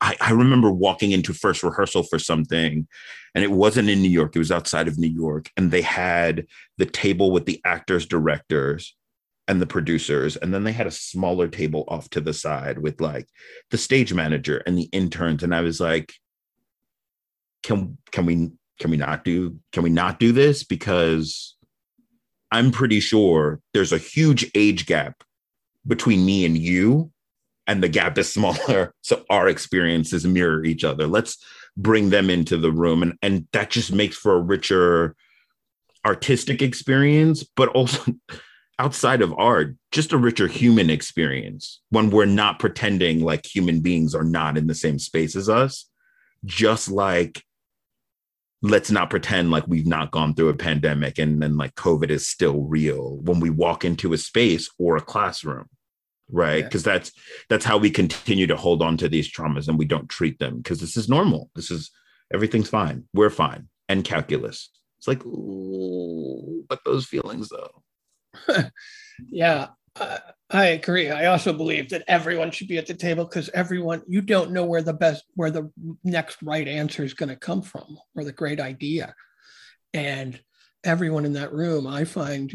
I, 0.00 0.16
I, 0.20 0.30
remember 0.30 0.70
walking 0.70 1.10
into 1.10 1.32
first 1.32 1.64
rehearsal 1.64 2.04
for 2.04 2.20
something, 2.20 2.86
and 3.34 3.44
it 3.44 3.50
wasn't 3.50 3.88
in 3.88 4.00
New 4.00 4.10
York, 4.10 4.36
it 4.36 4.38
was 4.38 4.52
outside 4.52 4.86
of 4.86 4.96
New 4.96 5.08
York. 5.08 5.50
And 5.56 5.72
they 5.72 5.82
had 5.82 6.46
the 6.76 6.86
table 6.86 7.32
with 7.32 7.46
the 7.46 7.60
actors, 7.64 8.06
directors, 8.06 8.96
and 9.48 9.60
the 9.60 9.66
producers. 9.66 10.36
And 10.36 10.54
then 10.54 10.62
they 10.62 10.72
had 10.72 10.86
a 10.86 10.92
smaller 10.92 11.48
table 11.48 11.84
off 11.88 12.10
to 12.10 12.20
the 12.20 12.34
side 12.34 12.78
with 12.78 13.00
like 13.00 13.26
the 13.70 13.78
stage 13.78 14.12
manager 14.14 14.62
and 14.66 14.78
the 14.78 14.88
interns. 14.92 15.42
And 15.42 15.54
I 15.54 15.62
was 15.62 15.80
like, 15.80 16.12
can 17.64 17.98
can 18.12 18.24
we 18.26 18.50
can 18.78 18.90
we 18.90 18.96
not 18.96 19.24
do 19.24 19.58
can 19.72 19.82
we 19.82 19.90
not 19.90 20.20
do 20.20 20.30
this 20.32 20.62
because 20.62 21.56
i'm 22.50 22.70
pretty 22.70 23.00
sure 23.00 23.60
there's 23.74 23.92
a 23.92 23.98
huge 23.98 24.50
age 24.54 24.86
gap 24.86 25.22
between 25.86 26.24
me 26.24 26.44
and 26.44 26.56
you 26.58 27.10
and 27.68 27.82
the 27.82 27.88
gap 27.88 28.18
is 28.18 28.32
smaller. 28.32 28.92
So 29.02 29.24
our 29.30 29.48
experiences 29.48 30.26
mirror 30.26 30.64
each 30.64 30.82
other. 30.82 31.06
Let's 31.06 31.38
bring 31.76 32.10
them 32.10 32.28
into 32.28 32.56
the 32.56 32.72
room 32.72 33.04
and 33.04 33.16
and 33.22 33.46
that 33.52 33.70
just 33.70 33.92
makes 33.92 34.16
for 34.16 34.34
a 34.34 34.40
richer 34.40 35.14
artistic 36.04 36.60
experience 36.60 37.44
but 37.44 37.68
also 37.68 38.12
outside 38.80 39.22
of 39.22 39.32
art 39.38 39.76
just 39.92 40.12
a 40.12 40.16
richer 40.16 40.48
human 40.48 40.90
experience 40.90 41.80
when 41.90 42.10
we're 42.10 42.24
not 42.24 42.58
pretending 42.58 43.22
like 43.22 43.46
human 43.46 43.80
beings 43.80 44.12
are 44.12 44.24
not 44.24 44.56
in 44.56 44.66
the 44.66 44.74
same 44.74 44.98
space 44.98 45.36
as 45.36 45.48
us. 45.48 45.88
Just 46.44 46.88
like 46.88 47.44
let's 48.62 48.90
not 48.90 49.10
pretend 49.10 49.50
like 49.50 49.66
we've 49.68 49.86
not 49.86 50.10
gone 50.10 50.34
through 50.34 50.48
a 50.48 50.54
pandemic 50.54 51.18
and 51.18 51.40
then 51.40 51.56
like 51.56 51.74
COVID 51.76 52.10
is 52.10 52.26
still 52.26 52.62
real 52.62 53.18
when 53.18 53.40
we 53.40 53.50
walk 53.50 53.84
into 53.84 54.12
a 54.12 54.18
space 54.18 54.68
or 54.78 54.96
a 54.96 55.02
classroom. 55.02 55.68
Right. 56.30 56.64
Because 56.64 56.84
yeah. 56.84 56.94
that's 56.94 57.12
that's 57.48 57.64
how 57.64 57.78
we 57.78 57.90
continue 57.90 58.46
to 58.48 58.56
hold 58.56 58.82
on 58.82 58.96
to 58.98 59.08
these 59.08 59.32
traumas 59.32 59.68
and 59.68 59.78
we 59.78 59.86
don't 59.86 60.08
treat 60.08 60.38
them 60.38 60.58
because 60.58 60.80
this 60.80 60.96
is 60.96 61.08
normal. 61.08 61.50
This 61.54 61.70
is 61.70 61.90
everything's 62.32 62.68
fine. 62.68 63.04
We're 63.14 63.30
fine. 63.30 63.68
And 63.88 64.04
calculus. 64.04 64.70
It's 64.98 65.08
like, 65.08 65.24
ooh, 65.24 66.64
but 66.68 66.80
those 66.84 67.06
feelings 67.06 67.48
though. 67.48 68.62
yeah. 69.30 69.68
I 70.50 70.66
agree. 70.68 71.10
I 71.10 71.26
also 71.26 71.52
believe 71.52 71.90
that 71.90 72.04
everyone 72.08 72.50
should 72.50 72.68
be 72.68 72.78
at 72.78 72.86
the 72.86 72.94
table 72.94 73.24
because 73.24 73.50
everyone 73.50 74.02
you 74.08 74.22
don't 74.22 74.52
know 74.52 74.64
where 74.64 74.82
the 74.82 74.94
best 74.94 75.24
where 75.34 75.50
the 75.50 75.70
next 76.04 76.42
right 76.42 76.66
answer 76.66 77.04
is 77.04 77.14
going 77.14 77.28
to 77.28 77.36
come 77.36 77.60
from 77.60 77.98
or 78.16 78.24
the 78.24 78.32
great 78.32 78.60
idea. 78.60 79.14
And 79.92 80.40
everyone 80.84 81.24
in 81.24 81.34
that 81.34 81.52
room 81.52 81.86
I 81.86 82.04
find 82.04 82.52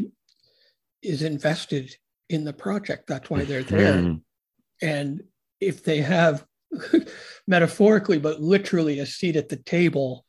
is 1.02 1.22
invested 1.22 1.94
in 2.28 2.44
the 2.44 2.52
project. 2.52 3.06
That's 3.06 3.30
why 3.30 3.44
they're 3.44 3.62
there. 3.62 3.94
Mm. 3.94 4.22
And 4.82 5.22
if 5.60 5.84
they 5.84 5.98
have 5.98 6.44
metaphorically 7.46 8.18
but 8.18 8.40
literally 8.40 8.98
a 8.98 9.06
seat 9.06 9.36
at 9.36 9.48
the 9.48 9.56
table 9.56 10.24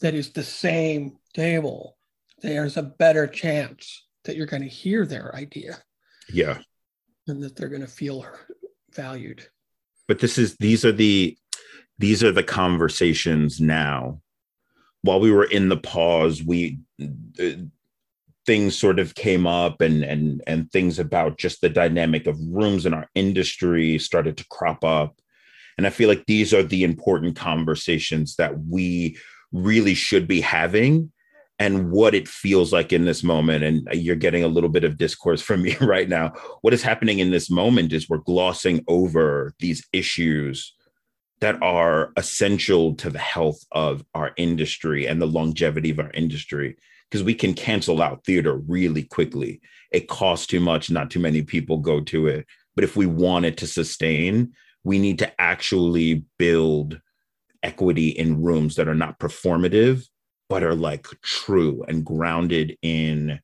that 0.00 0.14
is 0.14 0.32
the 0.32 0.42
same 0.42 1.18
table, 1.34 1.96
there's 2.42 2.76
a 2.76 2.82
better 2.82 3.26
chance 3.26 4.06
that 4.24 4.36
you're 4.36 4.46
going 4.46 4.62
to 4.62 4.68
hear 4.68 5.06
their 5.06 5.34
idea. 5.34 5.78
Yeah 6.32 6.58
and 7.28 7.42
that 7.42 7.56
they're 7.56 7.68
going 7.68 7.82
to 7.82 7.86
feel 7.86 8.26
valued. 8.94 9.46
But 10.08 10.20
this 10.20 10.38
is 10.38 10.56
these 10.56 10.84
are 10.84 10.92
the 10.92 11.36
these 11.98 12.22
are 12.22 12.32
the 12.32 12.42
conversations 12.42 13.60
now. 13.60 14.20
While 15.02 15.20
we 15.20 15.32
were 15.32 15.44
in 15.44 15.68
the 15.68 15.76
pause, 15.76 16.42
we 16.42 16.80
uh, 17.02 17.50
things 18.44 18.78
sort 18.78 18.98
of 18.98 19.14
came 19.14 19.46
up 19.46 19.80
and 19.80 20.04
and 20.04 20.42
and 20.46 20.70
things 20.70 20.98
about 20.98 21.38
just 21.38 21.60
the 21.60 21.68
dynamic 21.68 22.26
of 22.26 22.38
rooms 22.40 22.86
in 22.86 22.94
our 22.94 23.08
industry 23.14 23.98
started 23.98 24.36
to 24.36 24.46
crop 24.48 24.84
up. 24.84 25.18
And 25.76 25.86
I 25.86 25.90
feel 25.90 26.08
like 26.08 26.24
these 26.26 26.54
are 26.54 26.62
the 26.62 26.84
important 26.84 27.36
conversations 27.36 28.36
that 28.36 28.58
we 28.58 29.18
really 29.52 29.94
should 29.94 30.26
be 30.26 30.40
having 30.40 31.12
and 31.58 31.90
what 31.90 32.14
it 32.14 32.28
feels 32.28 32.72
like 32.72 32.92
in 32.92 33.04
this 33.04 33.22
moment. 33.22 33.64
And 33.64 33.88
you're 33.92 34.16
getting 34.16 34.44
a 34.44 34.48
little 34.48 34.68
bit 34.68 34.84
of 34.84 34.98
discourse 34.98 35.40
from 35.40 35.62
me 35.62 35.76
right 35.80 36.08
now. 36.08 36.32
What 36.60 36.74
is 36.74 36.82
happening 36.82 37.18
in 37.18 37.30
this 37.30 37.50
moment 37.50 37.92
is 37.92 38.08
we're 38.08 38.18
glossing 38.18 38.84
over 38.88 39.54
these 39.58 39.86
issues 39.92 40.74
that 41.40 41.62
are 41.62 42.12
essential 42.16 42.94
to 42.94 43.10
the 43.10 43.18
health 43.18 43.62
of 43.72 44.04
our 44.14 44.32
industry 44.36 45.06
and 45.06 45.20
the 45.20 45.26
longevity 45.26 45.90
of 45.90 45.98
our 45.98 46.10
industry 46.12 46.76
because 47.10 47.22
we 47.22 47.34
can 47.34 47.54
cancel 47.54 48.02
out 48.02 48.24
theater 48.24 48.56
really 48.56 49.02
quickly. 49.02 49.60
It 49.92 50.08
costs 50.08 50.46
too 50.46 50.60
much, 50.60 50.90
not 50.90 51.10
too 51.10 51.20
many 51.20 51.42
people 51.42 51.78
go 51.78 52.00
to 52.00 52.26
it. 52.26 52.46
But 52.74 52.84
if 52.84 52.96
we 52.96 53.06
want 53.06 53.44
it 53.44 53.56
to 53.58 53.66
sustain, 53.66 54.52
we 54.82 54.98
need 54.98 55.18
to 55.20 55.40
actually 55.40 56.24
build 56.38 57.00
equity 57.62 58.08
in 58.08 58.42
rooms 58.42 58.76
that 58.76 58.88
are 58.88 58.94
not 58.94 59.18
performative 59.18 60.06
but 60.48 60.62
are 60.62 60.74
like 60.74 61.06
true 61.22 61.84
and 61.88 62.04
grounded 62.04 62.76
in 62.82 63.40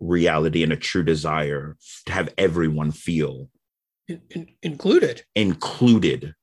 reality 0.00 0.62
and 0.62 0.72
a 0.72 0.76
true 0.76 1.02
desire 1.02 1.76
to 2.06 2.12
have 2.12 2.32
everyone 2.36 2.92
feel 2.92 3.48
in, 4.08 4.20
in, 4.30 4.48
included. 4.62 5.24
Included. 5.34 6.34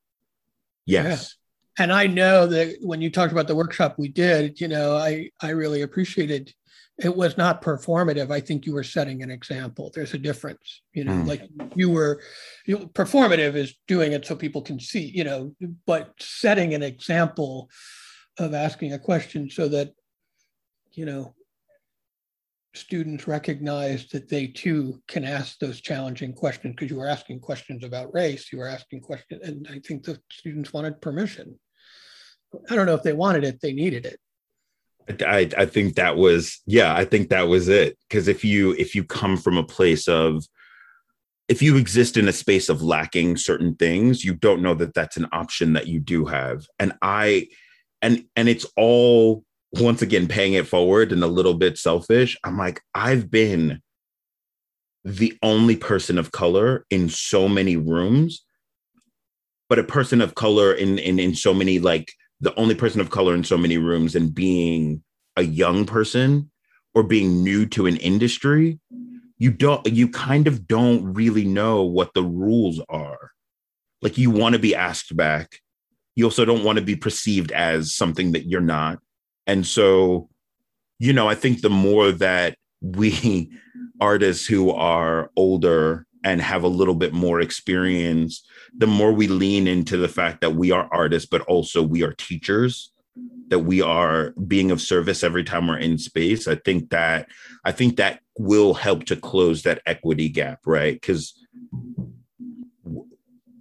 Yes. 0.86 1.36
Yeah. 1.78 1.84
And 1.84 1.92
I 1.92 2.06
know 2.06 2.46
that 2.46 2.76
when 2.80 3.00
you 3.00 3.10
talked 3.10 3.32
about 3.32 3.46
the 3.46 3.54
workshop 3.54 3.94
we 3.98 4.08
did, 4.08 4.60
you 4.60 4.68
know, 4.68 4.96
I 4.96 5.30
I 5.40 5.50
really 5.50 5.82
appreciated 5.82 6.52
it 6.98 7.16
was 7.16 7.38
not 7.38 7.62
performative. 7.62 8.30
I 8.30 8.40
think 8.40 8.66
you 8.66 8.74
were 8.74 8.84
setting 8.84 9.22
an 9.22 9.30
example. 9.30 9.90
There's 9.94 10.12
a 10.12 10.18
difference, 10.18 10.82
you 10.92 11.04
know, 11.04 11.12
mm. 11.12 11.26
like 11.26 11.48
you 11.74 11.90
were 11.90 12.20
you 12.66 12.78
know, 12.78 12.86
performative 12.86 13.54
is 13.54 13.74
doing 13.88 14.12
it 14.12 14.26
so 14.26 14.36
people 14.36 14.60
can 14.60 14.78
see, 14.78 15.10
you 15.14 15.24
know, 15.24 15.54
but 15.86 16.12
setting 16.18 16.74
an 16.74 16.82
example 16.82 17.70
of 18.38 18.54
asking 18.54 18.92
a 18.92 18.98
question 18.98 19.50
so 19.50 19.68
that 19.68 19.92
you 20.92 21.04
know 21.04 21.34
students 22.74 23.28
recognize 23.28 24.08
that 24.08 24.28
they 24.28 24.46
too 24.46 25.00
can 25.06 25.24
ask 25.24 25.58
those 25.58 25.80
challenging 25.80 26.32
questions 26.32 26.74
because 26.74 26.90
you 26.90 26.96
were 26.96 27.08
asking 27.08 27.38
questions 27.38 27.84
about 27.84 28.12
race 28.14 28.50
you 28.50 28.58
were 28.58 28.68
asking 28.68 29.00
questions 29.00 29.42
and 29.42 29.66
i 29.70 29.78
think 29.86 30.02
the 30.04 30.18
students 30.30 30.72
wanted 30.72 31.00
permission. 31.00 31.58
I 32.68 32.76
don't 32.76 32.84
know 32.84 32.94
if 32.94 33.02
they 33.02 33.12
wanted 33.12 33.44
it 33.44 33.60
they 33.60 33.72
needed 33.72 34.06
it. 34.06 34.18
I, 35.26 35.50
I 35.56 35.66
think 35.66 35.96
that 35.96 36.16
was 36.16 36.60
yeah 36.66 36.94
i 36.94 37.04
think 37.04 37.28
that 37.28 37.48
was 37.48 37.68
it. 37.68 37.98
Because 38.08 38.28
if 38.28 38.44
you 38.44 38.72
if 38.72 38.94
you 38.94 39.04
come 39.04 39.36
from 39.36 39.58
a 39.58 39.64
place 39.64 40.08
of 40.08 40.44
if 41.48 41.60
you 41.60 41.76
exist 41.76 42.16
in 42.16 42.28
a 42.28 42.32
space 42.32 42.68
of 42.70 42.82
lacking 42.82 43.36
certain 43.36 43.74
things 43.74 44.24
you 44.24 44.34
don't 44.34 44.62
know 44.62 44.74
that 44.74 44.94
that's 44.94 45.18
an 45.18 45.28
option 45.32 45.74
that 45.74 45.88
you 45.88 46.00
do 46.00 46.24
have. 46.24 46.66
And 46.78 46.92
i 47.02 47.48
and 48.02 48.24
and 48.36 48.48
it's 48.48 48.66
all 48.76 49.44
once 49.80 50.02
again 50.02 50.28
paying 50.28 50.52
it 50.52 50.66
forward 50.66 51.12
and 51.12 51.24
a 51.24 51.28
little 51.28 51.54
bit 51.54 51.78
selfish 51.78 52.36
i'm 52.44 52.58
like 52.58 52.82
i've 52.94 53.30
been 53.30 53.80
the 55.04 55.36
only 55.42 55.76
person 55.76 56.18
of 56.18 56.30
color 56.30 56.84
in 56.90 57.08
so 57.08 57.48
many 57.48 57.76
rooms 57.76 58.44
but 59.68 59.78
a 59.78 59.84
person 59.84 60.20
of 60.20 60.34
color 60.34 60.74
in 60.74 60.98
in 60.98 61.18
in 61.18 61.34
so 61.34 61.54
many 61.54 61.78
like 61.78 62.12
the 62.42 62.54
only 62.56 62.74
person 62.74 63.00
of 63.00 63.08
color 63.08 63.34
in 63.34 63.44
so 63.44 63.56
many 63.56 63.78
rooms 63.78 64.14
and 64.14 64.34
being 64.34 65.02
a 65.36 65.42
young 65.42 65.86
person 65.86 66.50
or 66.94 67.02
being 67.02 67.42
new 67.42 67.64
to 67.66 67.86
an 67.86 67.96
industry, 67.98 68.78
you 69.38 69.50
don't 69.50 69.86
you 69.86 70.08
kind 70.08 70.46
of 70.46 70.66
don't 70.66 71.14
really 71.14 71.44
know 71.44 71.82
what 71.82 72.12
the 72.14 72.22
rules 72.22 72.80
are. 72.88 73.30
Like 74.02 74.18
you 74.18 74.30
want 74.30 74.54
to 74.54 74.58
be 74.58 74.74
asked 74.74 75.16
back. 75.16 75.60
You 76.14 76.24
also 76.24 76.44
don't 76.44 76.64
want 76.64 76.78
to 76.78 76.84
be 76.84 76.96
perceived 76.96 77.52
as 77.52 77.94
something 77.94 78.32
that 78.32 78.46
you're 78.46 78.60
not. 78.60 78.98
And 79.46 79.66
so, 79.66 80.28
you 80.98 81.12
know, 81.12 81.28
I 81.28 81.34
think 81.34 81.60
the 81.60 81.70
more 81.70 82.12
that 82.12 82.56
we 82.80 83.50
artists 84.00 84.46
who 84.46 84.70
are 84.70 85.30
older 85.36 86.06
and 86.24 86.40
have 86.40 86.62
a 86.62 86.68
little 86.68 86.94
bit 86.94 87.12
more 87.12 87.40
experience, 87.40 88.44
the 88.76 88.86
more 88.86 89.12
we 89.12 89.26
lean 89.26 89.66
into 89.66 89.96
the 89.96 90.08
fact 90.08 90.40
that 90.40 90.54
we 90.54 90.70
are 90.70 90.88
artists, 90.92 91.28
but 91.28 91.40
also 91.42 91.82
we 91.82 92.02
are 92.02 92.12
teachers, 92.12 92.92
that 93.48 93.60
we 93.60 93.82
are 93.82 94.30
being 94.46 94.70
of 94.70 94.80
service 94.80 95.22
every 95.22 95.44
time 95.44 95.66
we're 95.66 95.78
in 95.78 95.98
space. 95.98 96.46
I 96.48 96.54
think 96.54 96.90
that 96.90 97.28
I 97.64 97.72
think 97.72 97.96
that 97.96 98.20
will 98.38 98.74
help 98.74 99.04
to 99.06 99.16
close 99.16 99.62
that 99.62 99.82
equity 99.86 100.28
gap, 100.28 100.60
right? 100.64 100.94
Because 100.94 101.34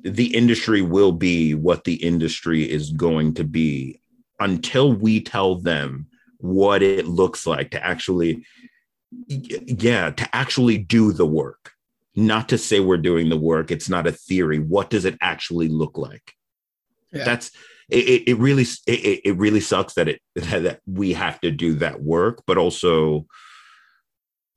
the 0.04 0.36
industry 0.36 0.82
will 0.82 1.12
be 1.12 1.54
what 1.54 1.84
the 1.84 1.96
industry 1.96 2.70
is 2.70 2.92
going 2.92 3.34
to 3.36 3.44
be 3.44 4.02
until 4.40 4.94
we 4.94 5.22
tell 5.22 5.56
them 5.56 6.08
what 6.40 6.82
it 6.82 7.08
looks 7.08 7.46
like 7.46 7.72
to 7.72 7.86
actually 7.86 8.44
yeah 9.28 10.10
to 10.10 10.36
actually 10.36 10.78
do 10.78 11.12
the 11.12 11.26
work. 11.26 11.72
Not 12.16 12.50
to 12.50 12.58
say 12.58 12.82
we're 12.82 12.98
doing 12.98 13.30
the 13.30 13.38
work. 13.38 13.72
It's 13.72 13.88
not 13.88 14.08
a 14.08 14.12
theory. 14.12 14.60
What 14.60 14.90
does 14.90 15.06
it 15.06 15.18
actually 15.22 15.70
look 15.70 15.98
like? 15.98 16.34
Yeah. 17.14 17.26
that's 17.26 17.52
it, 17.90 18.24
it 18.28 18.38
really 18.38 18.66
it, 18.88 19.22
it 19.26 19.38
really 19.38 19.60
sucks 19.60 19.96
that 19.96 20.08
it 20.08 20.22
that 20.36 20.80
we 20.86 21.14
have 21.14 21.42
to 21.42 21.52
do 21.52 21.76
that 21.76 22.02
work 22.02 22.42
but 22.48 22.58
also 22.58 23.26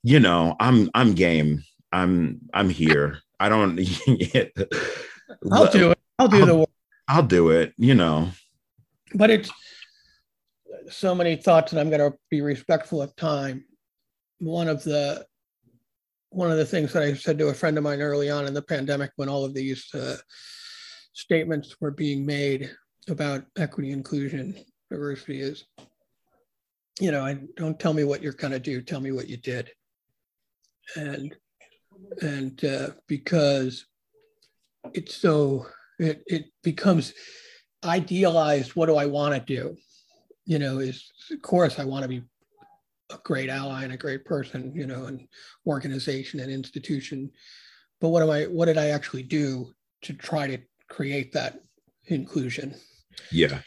you 0.03 0.21
know 0.21 0.55
i'm 0.59 0.89
i'm 0.93 1.13
game. 1.13 1.63
I'm 1.91 2.41
i'm 2.53 2.69
here. 2.69 3.19
I 3.39 3.49
don't 3.49 3.77
i'll 5.51 5.71
do 5.71 5.91
it. 5.91 5.99
I'll 6.17 6.27
do 6.27 6.39
I'll, 6.39 6.45
the 6.45 6.55
work. 6.55 6.69
I'll 7.07 7.23
do 7.23 7.49
it 7.49 7.73
you 7.77 7.95
know. 7.95 8.29
But 9.13 9.29
it's 9.29 9.51
so 10.89 11.15
many 11.15 11.35
thoughts 11.35 11.71
and 11.71 11.81
i'm 11.81 11.89
going 11.89 12.11
to 12.11 12.17
be 12.29 12.41
respectful 12.41 13.01
of 13.01 13.15
time. 13.15 13.65
One 14.39 14.67
of 14.67 14.83
the 14.83 15.25
one 16.29 16.51
of 16.51 16.57
the 16.57 16.65
things 16.65 16.91
that 16.93 17.03
i 17.03 17.13
said 17.13 17.37
to 17.39 17.47
a 17.47 17.53
friend 17.53 17.77
of 17.77 17.83
mine 17.83 18.01
early 18.01 18.29
on 18.29 18.45
in 18.45 18.53
the 18.53 18.61
pandemic 18.61 19.11
when 19.15 19.29
all 19.29 19.45
of 19.45 19.53
these 19.53 19.87
uh, 19.93 20.17
statements 21.13 21.77
were 21.79 21.91
being 21.91 22.25
made 22.25 22.69
about 23.07 23.45
equity 23.57 23.91
inclusion 23.91 24.55
diversity 24.89 25.41
is 25.41 25.65
you 26.99 27.11
know 27.11 27.25
I, 27.25 27.37
don't 27.55 27.79
tell 27.79 27.93
me 27.93 28.03
what 28.03 28.21
you're 28.21 28.33
going 28.33 28.53
to 28.53 28.59
do 28.59 28.81
tell 28.81 28.99
me 28.99 29.11
what 29.11 29.29
you 29.29 29.37
did. 29.37 29.69
And 30.95 31.35
and 32.21 32.63
uh, 32.63 32.89
because 33.07 33.85
it's 34.93 35.15
so 35.15 35.65
it, 35.99 36.23
it 36.27 36.45
becomes 36.63 37.13
idealized 37.83 38.75
what 38.75 38.87
do 38.87 38.95
i 38.95 39.05
want 39.05 39.33
to 39.33 39.39
do 39.41 39.75
you 40.45 40.59
know 40.59 40.79
is 40.79 41.11
of 41.31 41.41
course 41.41 41.79
i 41.79 41.83
want 41.83 42.03
to 42.03 42.09
be 42.09 42.21
a 43.11 43.17
great 43.23 43.49
ally 43.49 43.83
and 43.83 43.93
a 43.93 43.97
great 43.97 44.25
person 44.25 44.73
you 44.75 44.87
know 44.87 45.05
an 45.05 45.27
organization 45.67 46.39
and 46.39 46.51
institution 46.51 47.29
but 48.01 48.09
what 48.09 48.23
am 48.23 48.29
i 48.29 48.43
what 48.43 48.65
did 48.65 48.77
i 48.77 48.87
actually 48.87 49.23
do 49.23 49.71
to 50.01 50.13
try 50.13 50.47
to 50.47 50.57
create 50.89 51.31
that 51.31 51.61
inclusion 52.07 52.73
yeah. 53.31 53.59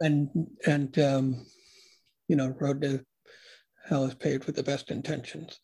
And 0.00 0.28
and 0.66 0.98
um, 0.98 1.46
you 2.28 2.36
know, 2.36 2.54
road 2.60 2.82
to 2.82 3.04
hell 3.88 4.04
is 4.04 4.14
paved 4.14 4.44
with 4.44 4.56
the 4.56 4.62
best 4.62 4.90
intentions. 4.90 5.60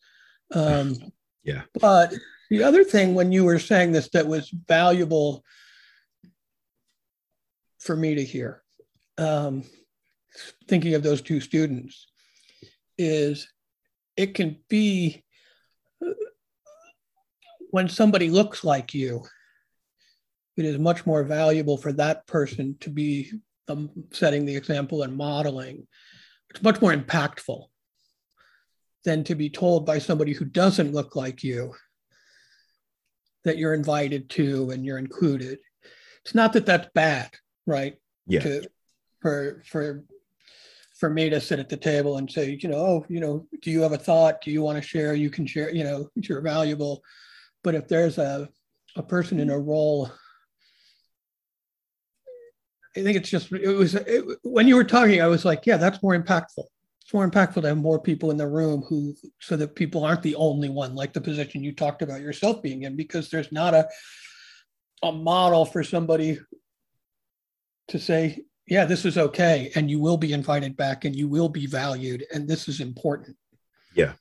Um, 0.53 0.95
yeah. 1.43 1.63
But 1.79 2.13
the 2.53 2.63
other 2.63 2.83
thing, 2.83 3.15
when 3.15 3.31
you 3.31 3.43
were 3.43 3.57
saying 3.57 3.91
this, 3.93 4.09
that 4.09 4.27
was 4.27 4.47
valuable 4.67 5.43
for 7.79 7.95
me 7.95 8.13
to 8.13 8.23
hear, 8.23 8.61
um, 9.17 9.63
thinking 10.67 10.93
of 10.93 11.01
those 11.01 11.23
two 11.23 11.39
students, 11.39 12.05
is 12.95 13.51
it 14.15 14.35
can 14.35 14.59
be 14.69 15.23
when 17.71 17.89
somebody 17.89 18.29
looks 18.29 18.63
like 18.63 18.93
you 18.93 19.23
it 20.55 20.65
is 20.65 20.77
much 20.77 21.07
more 21.07 21.23
valuable 21.23 21.77
for 21.77 21.91
that 21.93 22.27
person 22.27 22.77
to 22.81 22.91
be 22.91 23.31
um, 23.67 23.89
setting 24.11 24.45
the 24.45 24.55
example 24.55 25.01
and 25.01 25.17
modeling. 25.17 25.87
It's 26.51 26.61
much 26.61 26.79
more 26.79 26.93
impactful 26.93 27.65
than 29.03 29.23
to 29.23 29.33
be 29.33 29.49
told 29.49 29.87
by 29.87 29.97
somebody 29.97 30.33
who 30.33 30.45
doesn't 30.45 30.93
look 30.93 31.15
like 31.15 31.43
you 31.43 31.73
that 33.43 33.57
you're 33.57 33.73
invited 33.73 34.29
to 34.31 34.71
and 34.71 34.85
you're 34.85 34.97
included. 34.97 35.59
It's 36.23 36.35
not 36.35 36.53
that 36.53 36.65
that's 36.65 36.89
bad, 36.93 37.31
right? 37.65 37.95
Yeah. 38.27 38.39
To, 38.41 38.69
for 39.21 39.63
for 39.65 40.03
for 40.99 41.09
me 41.09 41.29
to 41.29 41.41
sit 41.41 41.59
at 41.59 41.69
the 41.69 41.77
table 41.77 42.17
and 42.17 42.31
say, 42.31 42.57
you 42.61 42.69
know, 42.69 42.77
oh, 42.77 43.05
you 43.09 43.19
know, 43.19 43.45
do 43.61 43.71
you 43.71 43.81
have 43.81 43.91
a 43.91 43.97
thought? 43.97 44.41
Do 44.41 44.51
you 44.51 44.61
want 44.61 44.81
to 44.81 44.87
share? 44.87 45.15
You 45.15 45.29
can 45.29 45.45
share. 45.45 45.73
You 45.73 45.83
know, 45.83 46.09
you're 46.15 46.41
valuable. 46.41 47.03
But 47.63 47.75
if 47.75 47.87
there's 47.87 48.17
a 48.17 48.49
a 48.95 49.03
person 49.03 49.39
in 49.39 49.49
a 49.49 49.57
role 49.57 50.11
I 52.95 53.01
think 53.01 53.17
it's 53.17 53.29
just 53.29 53.51
it 53.51 53.75
was 53.75 53.95
it, 53.95 54.23
when 54.43 54.67
you 54.67 54.75
were 54.75 54.83
talking, 54.83 55.21
I 55.21 55.27
was 55.27 55.45
like, 55.45 55.65
yeah, 55.65 55.77
that's 55.77 56.03
more 56.03 56.15
impactful. 56.15 56.65
More 57.13 57.29
impactful 57.29 57.61
to 57.61 57.67
have 57.67 57.77
more 57.77 57.99
people 57.99 58.31
in 58.31 58.37
the 58.37 58.47
room 58.47 58.81
who 58.81 59.15
so 59.39 59.55
that 59.57 59.75
people 59.75 60.03
aren't 60.03 60.23
the 60.23 60.35
only 60.35 60.69
one, 60.69 60.95
like 60.95 61.13
the 61.13 61.21
position 61.21 61.63
you 61.63 61.71
talked 61.71 62.01
about 62.01 62.21
yourself 62.21 62.61
being 62.63 62.83
in, 62.83 62.95
because 62.95 63.29
there's 63.29 63.51
not 63.51 63.73
a 63.73 63.87
a 65.03 65.11
model 65.11 65.65
for 65.65 65.83
somebody 65.83 66.39
to 67.89 67.99
say, 67.99 68.39
yeah, 68.67 68.85
this 68.85 69.05
is 69.05 69.17
okay, 69.17 69.71
and 69.75 69.91
you 69.91 69.99
will 69.99 70.17
be 70.17 70.33
invited 70.33 70.75
back, 70.75 71.05
and 71.05 71.15
you 71.15 71.27
will 71.27 71.49
be 71.49 71.67
valued, 71.67 72.25
and 72.33 72.47
this 72.47 72.67
is 72.67 72.79
important. 72.79 73.37
Yeah, 73.93 74.13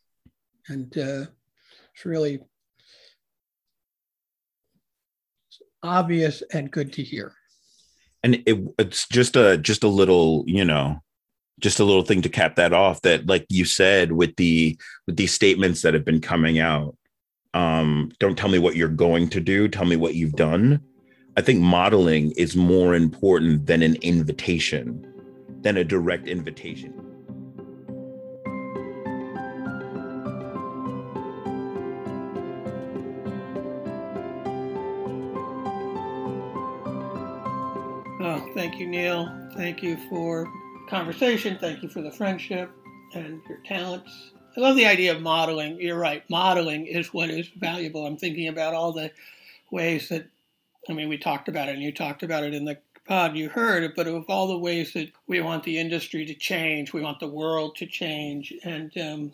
and 0.68 0.92
uh, 0.98 1.26
it's 1.94 2.04
really 2.04 2.40
obvious 5.82 6.42
and 6.52 6.70
good 6.70 6.92
to 6.92 7.02
hear 7.02 7.34
and 8.22 8.42
it, 8.46 8.58
it's 8.78 9.06
just 9.08 9.36
a 9.36 9.58
just 9.58 9.82
a 9.82 9.88
little 9.88 10.44
you 10.46 10.64
know 10.64 11.02
just 11.60 11.80
a 11.80 11.84
little 11.84 12.02
thing 12.02 12.22
to 12.22 12.28
cap 12.28 12.56
that 12.56 12.72
off 12.72 13.00
that 13.02 13.26
like 13.26 13.46
you 13.48 13.64
said 13.64 14.12
with 14.12 14.34
the 14.36 14.76
with 15.06 15.16
these 15.16 15.32
statements 15.32 15.82
that 15.82 15.94
have 15.94 16.04
been 16.04 16.20
coming 16.20 16.58
out 16.58 16.96
um 17.54 18.10
don't 18.18 18.36
tell 18.36 18.48
me 18.48 18.58
what 18.58 18.76
you're 18.76 18.88
going 18.88 19.28
to 19.28 19.40
do. 19.40 19.68
Tell 19.68 19.84
me 19.84 19.96
what 19.96 20.14
you've 20.14 20.32
done. 20.32 20.80
I 21.36 21.40
think 21.40 21.60
modeling 21.60 22.32
is 22.32 22.56
more 22.56 22.94
important 22.94 23.66
than 23.66 23.82
an 23.82 23.96
invitation 23.96 25.06
than 25.62 25.76
a 25.76 25.84
direct 25.84 26.26
invitation. 26.26 27.02
Thank 38.54 38.78
you, 38.78 38.86
Neil. 38.86 39.28
Thank 39.56 39.82
you 39.82 39.96
for 40.08 40.46
conversation. 40.92 41.56
Thank 41.58 41.82
you 41.82 41.88
for 41.88 42.02
the 42.02 42.12
friendship 42.12 42.70
and 43.14 43.40
your 43.48 43.56
talents. 43.64 44.32
I 44.54 44.60
love 44.60 44.76
the 44.76 44.84
idea 44.84 45.14
of 45.14 45.22
modeling. 45.22 45.80
You're 45.80 45.98
right. 45.98 46.22
Modeling 46.28 46.86
is 46.86 47.14
what 47.14 47.30
is 47.30 47.48
valuable. 47.56 48.04
I'm 48.04 48.18
thinking 48.18 48.48
about 48.48 48.74
all 48.74 48.92
the 48.92 49.10
ways 49.70 50.10
that, 50.10 50.26
I 50.90 50.92
mean, 50.92 51.08
we 51.08 51.16
talked 51.16 51.48
about 51.48 51.70
it 51.70 51.76
and 51.76 51.82
you 51.82 51.92
talked 51.92 52.22
about 52.22 52.44
it 52.44 52.52
in 52.52 52.66
the 52.66 52.76
pod, 53.08 53.38
you 53.38 53.48
heard 53.48 53.84
it, 53.84 53.96
but 53.96 54.06
of 54.06 54.26
all 54.28 54.48
the 54.48 54.58
ways 54.58 54.92
that 54.92 55.10
we 55.26 55.40
want 55.40 55.64
the 55.64 55.78
industry 55.78 56.26
to 56.26 56.34
change, 56.34 56.92
we 56.92 57.00
want 57.00 57.20
the 57.20 57.26
world 57.26 57.74
to 57.76 57.86
change. 57.86 58.52
And, 58.62 58.92
um, 58.98 59.32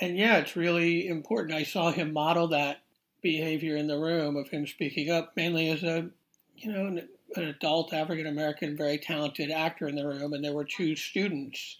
and 0.00 0.18
yeah, 0.18 0.38
it's 0.38 0.56
really 0.56 1.06
important. 1.06 1.56
I 1.56 1.62
saw 1.62 1.92
him 1.92 2.12
model 2.12 2.48
that 2.48 2.78
behavior 3.22 3.76
in 3.76 3.86
the 3.86 3.96
room 3.96 4.34
of 4.34 4.48
him 4.48 4.66
speaking 4.66 5.08
up, 5.12 5.34
mainly 5.36 5.70
as 5.70 5.84
a, 5.84 6.10
you 6.56 6.72
know, 6.72 7.00
an 7.34 7.44
adult 7.44 7.92
African 7.92 8.26
American, 8.26 8.76
very 8.76 8.98
talented 8.98 9.50
actor 9.50 9.88
in 9.88 9.96
the 9.96 10.06
room, 10.06 10.32
and 10.32 10.44
there 10.44 10.54
were 10.54 10.64
two 10.64 10.94
students 10.96 11.78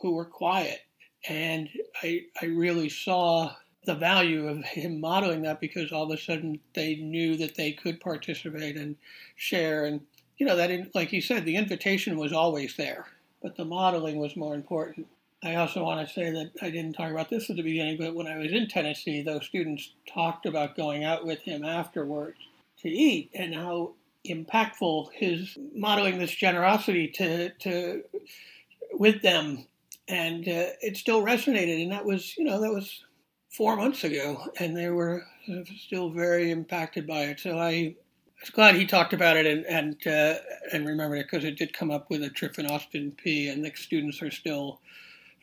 who 0.00 0.12
were 0.12 0.24
quiet. 0.24 0.80
And 1.28 1.68
I, 2.02 2.24
I 2.40 2.46
really 2.46 2.88
saw 2.88 3.54
the 3.84 3.94
value 3.94 4.48
of 4.48 4.64
him 4.64 5.00
modeling 5.00 5.42
that 5.42 5.60
because 5.60 5.92
all 5.92 6.04
of 6.04 6.18
a 6.18 6.20
sudden 6.20 6.60
they 6.74 6.96
knew 6.96 7.36
that 7.36 7.54
they 7.54 7.72
could 7.72 8.00
participate 8.00 8.76
and 8.76 8.96
share. 9.36 9.84
And, 9.84 10.00
you 10.38 10.46
know, 10.46 10.56
that, 10.56 10.94
like 10.94 11.12
you 11.12 11.20
said, 11.20 11.44
the 11.44 11.56
invitation 11.56 12.18
was 12.18 12.32
always 12.32 12.76
there, 12.76 13.06
but 13.42 13.56
the 13.56 13.64
modeling 13.64 14.18
was 14.18 14.36
more 14.36 14.54
important. 14.54 15.06
I 15.42 15.54
also 15.54 15.82
want 15.82 16.06
to 16.06 16.12
say 16.12 16.30
that 16.30 16.50
I 16.60 16.68
didn't 16.70 16.92
talk 16.92 17.10
about 17.10 17.30
this 17.30 17.48
at 17.48 17.56
the 17.56 17.62
beginning, 17.62 17.96
but 17.96 18.14
when 18.14 18.26
I 18.26 18.36
was 18.36 18.52
in 18.52 18.68
Tennessee, 18.68 19.22
those 19.22 19.46
students 19.46 19.92
talked 20.06 20.44
about 20.44 20.76
going 20.76 21.04
out 21.04 21.24
with 21.24 21.40
him 21.40 21.64
afterwards 21.64 22.38
to 22.82 22.90
eat 22.90 23.30
and 23.34 23.54
how 23.54 23.92
impactful 24.28 25.08
his 25.12 25.56
modeling 25.74 26.18
this 26.18 26.34
generosity 26.34 27.08
to 27.08 27.50
to 27.60 28.02
with 28.92 29.22
them 29.22 29.66
and 30.10 30.48
uh, 30.48 30.74
it 30.80 30.96
still 30.96 31.22
resonated. 31.22 31.82
And 31.82 31.92
that 31.92 32.04
was, 32.04 32.36
you 32.36 32.44
know, 32.44 32.60
that 32.60 32.72
was 32.72 33.04
four 33.48 33.76
months 33.76 34.04
ago, 34.04 34.48
and 34.58 34.76
they 34.76 34.88
were 34.88 35.24
still 35.78 36.10
very 36.10 36.50
impacted 36.50 37.06
by 37.06 37.22
it. 37.22 37.40
So 37.40 37.58
I 37.58 37.94
was 38.40 38.50
glad 38.50 38.74
he 38.74 38.86
talked 38.86 39.12
about 39.12 39.36
it 39.36 39.46
and 39.46 39.64
and 39.66 40.06
uh, 40.06 40.40
and 40.72 40.86
remembered 40.86 41.16
it 41.16 41.26
because 41.30 41.44
it 41.44 41.56
did 41.56 41.72
come 41.72 41.90
up 41.90 42.10
with 42.10 42.22
a 42.22 42.30
trip 42.30 42.58
in 42.58 42.66
Austin 42.66 43.16
Peay 43.24 43.50
and 43.50 43.64
the 43.64 43.72
students 43.74 44.20
are 44.20 44.30
still 44.30 44.80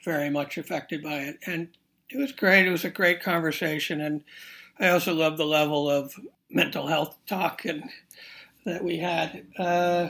very 0.03 0.29
much 0.29 0.57
affected 0.57 1.01
by 1.01 1.19
it. 1.19 1.39
And 1.45 1.69
it 2.09 2.17
was 2.17 2.31
great. 2.31 2.67
It 2.67 2.71
was 2.71 2.85
a 2.85 2.89
great 2.89 3.21
conversation, 3.21 4.01
and 4.01 4.23
I 4.79 4.89
also 4.89 5.13
love 5.13 5.37
the 5.37 5.45
level 5.45 5.89
of 5.89 6.13
mental 6.49 6.87
health 6.87 7.17
talk 7.25 7.65
and 7.65 7.89
that 8.67 8.83
we 8.83 8.97
had. 8.97 9.45
Uh, 9.57 10.09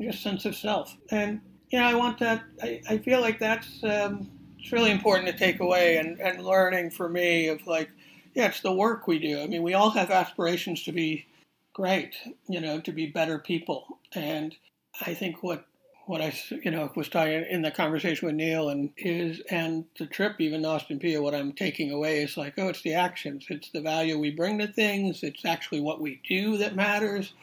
just 0.00 0.22
sense 0.22 0.44
of 0.44 0.56
self, 0.56 0.96
and 1.10 1.40
yeah, 1.70 1.88
I 1.88 1.94
want 1.94 2.18
that. 2.18 2.42
I, 2.62 2.80
I 2.88 2.98
feel 2.98 3.20
like 3.20 3.38
that's 3.38 3.82
um, 3.84 4.28
it's 4.58 4.72
really 4.72 4.90
important 4.90 5.28
to 5.28 5.36
take 5.36 5.60
away 5.60 5.96
and, 5.96 6.20
and 6.20 6.44
learning 6.44 6.90
for 6.90 7.08
me 7.08 7.48
of 7.48 7.64
like, 7.66 7.90
yeah, 8.34 8.46
it's 8.46 8.60
the 8.60 8.72
work 8.72 9.06
we 9.06 9.18
do. 9.18 9.40
I 9.40 9.46
mean, 9.46 9.62
we 9.62 9.74
all 9.74 9.90
have 9.90 10.10
aspirations 10.10 10.82
to 10.84 10.92
be 10.92 11.26
great, 11.72 12.16
you 12.48 12.60
know, 12.60 12.80
to 12.80 12.92
be 12.92 13.06
better 13.06 13.38
people, 13.38 14.00
and 14.12 14.54
I 15.00 15.14
think 15.14 15.42
what 15.42 15.64
what 16.08 16.22
I 16.22 16.34
you 16.64 16.70
know 16.70 16.90
was 16.96 17.10
talking 17.10 17.44
in 17.50 17.60
the 17.60 17.70
conversation 17.70 18.26
with 18.26 18.34
Neil 18.34 18.70
and 18.70 18.90
is 18.96 19.40
and 19.50 19.84
the 19.98 20.06
trip 20.06 20.40
even 20.40 20.64
Austin 20.64 20.98
Peay 20.98 21.20
what 21.20 21.34
I'm 21.34 21.52
taking 21.52 21.92
away 21.92 22.22
is 22.22 22.38
like 22.38 22.54
oh 22.56 22.68
it's 22.68 22.80
the 22.80 22.94
actions 22.94 23.44
it's 23.50 23.70
the 23.70 23.82
value 23.82 24.18
we 24.18 24.30
bring 24.30 24.58
to 24.58 24.66
things 24.66 25.22
it's 25.22 25.44
actually 25.44 25.80
what 25.80 26.00
we 26.00 26.22
do 26.26 26.56
that 26.56 26.74
matters 26.74 27.34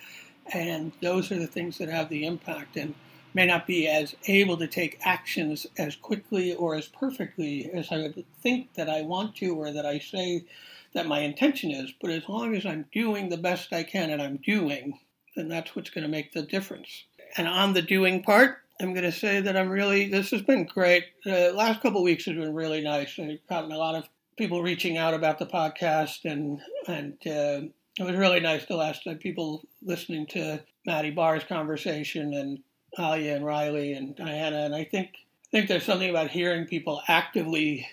and 0.54 0.92
those 1.02 1.32
are 1.32 1.40
the 1.40 1.48
things 1.48 1.78
that 1.78 1.90
have 1.90 2.10
the 2.10 2.26
impact 2.26 2.78
and 2.78 2.94
may 3.34 3.46
not 3.46 3.68
be 3.68 3.88
as 3.88 4.16
able 4.28 4.56
to 4.58 4.68
take 4.68 5.00
actions 5.04 5.68
as 5.78 5.96
quickly 5.96 6.56
or 6.56 6.76
as 6.76 6.88
perfectly 6.88 7.70
as 7.74 7.92
I 7.92 7.98
would 7.98 8.26
think 8.42 8.74
that 8.76 8.90
I 8.90 9.02
want 9.02 9.36
to 9.38 9.56
or 9.56 9.72
that 9.72 9.86
I 9.86 10.00
say 10.00 10.46
that 10.94 11.06
my 11.06 11.20
intention 11.20 11.72
is. 11.72 11.94
But 12.02 12.12
as 12.12 12.30
long 12.30 12.56
as 12.56 12.66
I'm 12.66 12.86
doing 12.94 13.28
the 13.28 13.38
best 13.38 13.74
I 13.74 13.84
can 13.84 14.10
and 14.10 14.22
I'm 14.22 14.38
doing, 14.38 15.00
then 15.36 15.50
that's 15.50 15.76
what's 15.76 15.90
going 15.90 16.04
to 16.04 16.10
make 16.10 16.32
the 16.32 16.44
difference. 16.44 17.04
And 17.38 17.48
on 17.48 17.74
the 17.74 17.82
doing 17.82 18.24
part, 18.24 18.60
I'm 18.80 18.94
going 18.94 19.04
to 19.04 19.12
say 19.12 19.42
that 19.42 19.58
I'm 19.58 19.70
really, 19.70 20.08
this 20.08 20.32
has 20.32 20.42
been 20.42 20.66
great. 20.66 21.04
The 21.26 21.52
last 21.54 21.82
couple 21.82 22.00
of 22.00 22.06
weeks 22.06 22.26
has 22.26 22.36
been 22.36 22.54
really 22.54 22.82
nice. 22.82 23.20
I've 23.20 23.46
gotten 23.50 23.74
a 23.74 23.78
lot 23.78 23.96
of 23.96 24.08
people 24.38 24.64
reaching 24.64 24.98
out 24.98 25.14
about 25.14 25.40
the 25.40 25.46
podcast 25.46 26.24
and, 26.24 26.62
and, 26.88 27.18
uh, 27.28 27.68
it 27.98 28.04
was 28.04 28.16
really 28.16 28.40
nice 28.40 28.66
the 28.66 28.76
last 28.76 29.04
time 29.04 29.18
people 29.18 29.64
listening 29.82 30.26
to 30.28 30.62
Maddie 30.86 31.12
Barr's 31.12 31.44
conversation 31.44 32.34
and 32.34 32.60
Alia 32.98 33.36
and 33.36 33.46
Riley 33.46 33.94
and 33.94 34.16
Diana. 34.16 34.58
And 34.58 34.76
I 34.76 34.84
think 34.84 35.10
I 35.14 35.58
think 35.58 35.68
there's 35.68 35.86
something 35.86 36.10
about 36.10 36.32
hearing 36.32 36.66
people 36.66 37.02
actively 37.08 37.88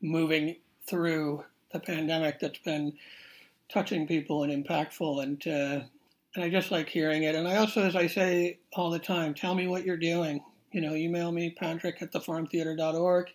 moving 0.00 0.56
through 0.86 1.44
the 1.72 1.80
pandemic 1.80 2.40
that's 2.40 2.58
been 2.58 2.94
touching 3.68 4.06
people 4.06 4.44
and 4.44 4.64
impactful. 4.64 5.22
And 5.22 5.46
uh, 5.46 5.84
and 6.34 6.44
I 6.44 6.48
just 6.48 6.70
like 6.70 6.88
hearing 6.88 7.24
it. 7.24 7.34
And 7.34 7.48
I 7.48 7.56
also, 7.56 7.82
as 7.82 7.96
I 7.96 8.06
say 8.06 8.58
all 8.72 8.90
the 8.90 8.98
time, 9.00 9.34
tell 9.34 9.54
me 9.54 9.66
what 9.66 9.84
you're 9.84 9.96
doing. 9.96 10.44
You 10.70 10.80
know, 10.80 10.94
email 10.94 11.32
me, 11.32 11.50
Patrick 11.50 12.00
at 12.00 12.12
thefarmtheater.org 12.12 13.26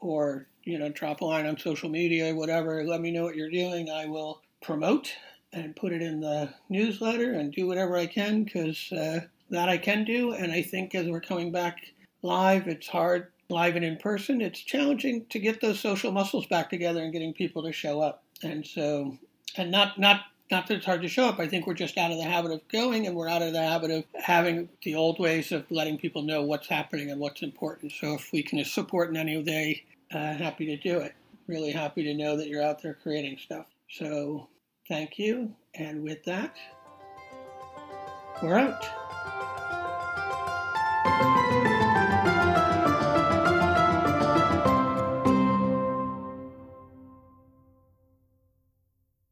or, 0.00 0.46
you 0.64 0.78
know, 0.78 0.88
drop 0.88 1.20
a 1.20 1.26
line 1.26 1.44
on 1.44 1.58
social 1.58 1.90
media, 1.90 2.34
whatever. 2.34 2.84
Let 2.84 3.02
me 3.02 3.10
know 3.10 3.24
what 3.24 3.36
you're 3.36 3.50
doing. 3.50 3.90
I 3.90 4.06
will 4.06 4.40
promote 4.62 5.12
and 5.52 5.76
put 5.76 5.92
it 5.92 6.02
in 6.02 6.20
the 6.20 6.52
newsletter 6.68 7.32
and 7.32 7.52
do 7.52 7.66
whatever 7.66 7.96
I 7.96 8.06
can 8.06 8.44
because 8.44 8.92
uh, 8.92 9.20
that 9.50 9.68
I 9.68 9.78
can 9.78 10.04
do. 10.04 10.32
And 10.32 10.52
I 10.52 10.62
think 10.62 10.94
as 10.94 11.06
we're 11.06 11.20
coming 11.20 11.50
back 11.50 11.78
live, 12.22 12.68
it's 12.68 12.88
hard 12.88 13.28
live 13.48 13.76
and 13.76 13.84
in 13.84 13.96
person. 13.96 14.40
It's 14.40 14.60
challenging 14.60 15.26
to 15.30 15.38
get 15.38 15.60
those 15.60 15.80
social 15.80 16.12
muscles 16.12 16.46
back 16.46 16.70
together 16.70 17.02
and 17.02 17.12
getting 17.12 17.32
people 17.32 17.62
to 17.62 17.72
show 17.72 18.00
up. 18.00 18.22
And 18.42 18.66
so, 18.66 19.18
and 19.56 19.70
not 19.70 19.98
not 19.98 20.22
not 20.50 20.66
that 20.66 20.76
it's 20.78 20.86
hard 20.86 21.02
to 21.02 21.08
show 21.08 21.26
up. 21.26 21.38
I 21.38 21.46
think 21.46 21.66
we're 21.66 21.74
just 21.74 21.98
out 21.98 22.10
of 22.10 22.16
the 22.16 22.24
habit 22.24 22.52
of 22.52 22.66
going, 22.68 23.06
and 23.06 23.14
we're 23.14 23.28
out 23.28 23.42
of 23.42 23.52
the 23.52 23.62
habit 23.62 23.90
of 23.90 24.04
having 24.14 24.68
the 24.82 24.94
old 24.94 25.18
ways 25.18 25.52
of 25.52 25.70
letting 25.70 25.98
people 25.98 26.22
know 26.22 26.42
what's 26.42 26.68
happening 26.68 27.10
and 27.10 27.20
what's 27.20 27.42
important. 27.42 27.92
So 27.92 28.14
if 28.14 28.32
we 28.32 28.42
can 28.42 28.64
support 28.64 29.10
in 29.10 29.16
any 29.16 29.42
way, 29.42 29.84
uh, 30.10 30.34
happy 30.34 30.66
to 30.66 30.76
do 30.76 31.00
it. 31.00 31.14
Really 31.46 31.72
happy 31.72 32.02
to 32.04 32.14
know 32.14 32.36
that 32.36 32.48
you're 32.48 32.62
out 32.62 32.82
there 32.82 32.94
creating 32.94 33.38
stuff. 33.38 33.66
So 33.90 34.48
Thank 34.88 35.18
you. 35.18 35.54
And 35.74 36.02
with 36.02 36.24
that, 36.24 36.56
we're 38.42 38.56
out. 38.56 39.07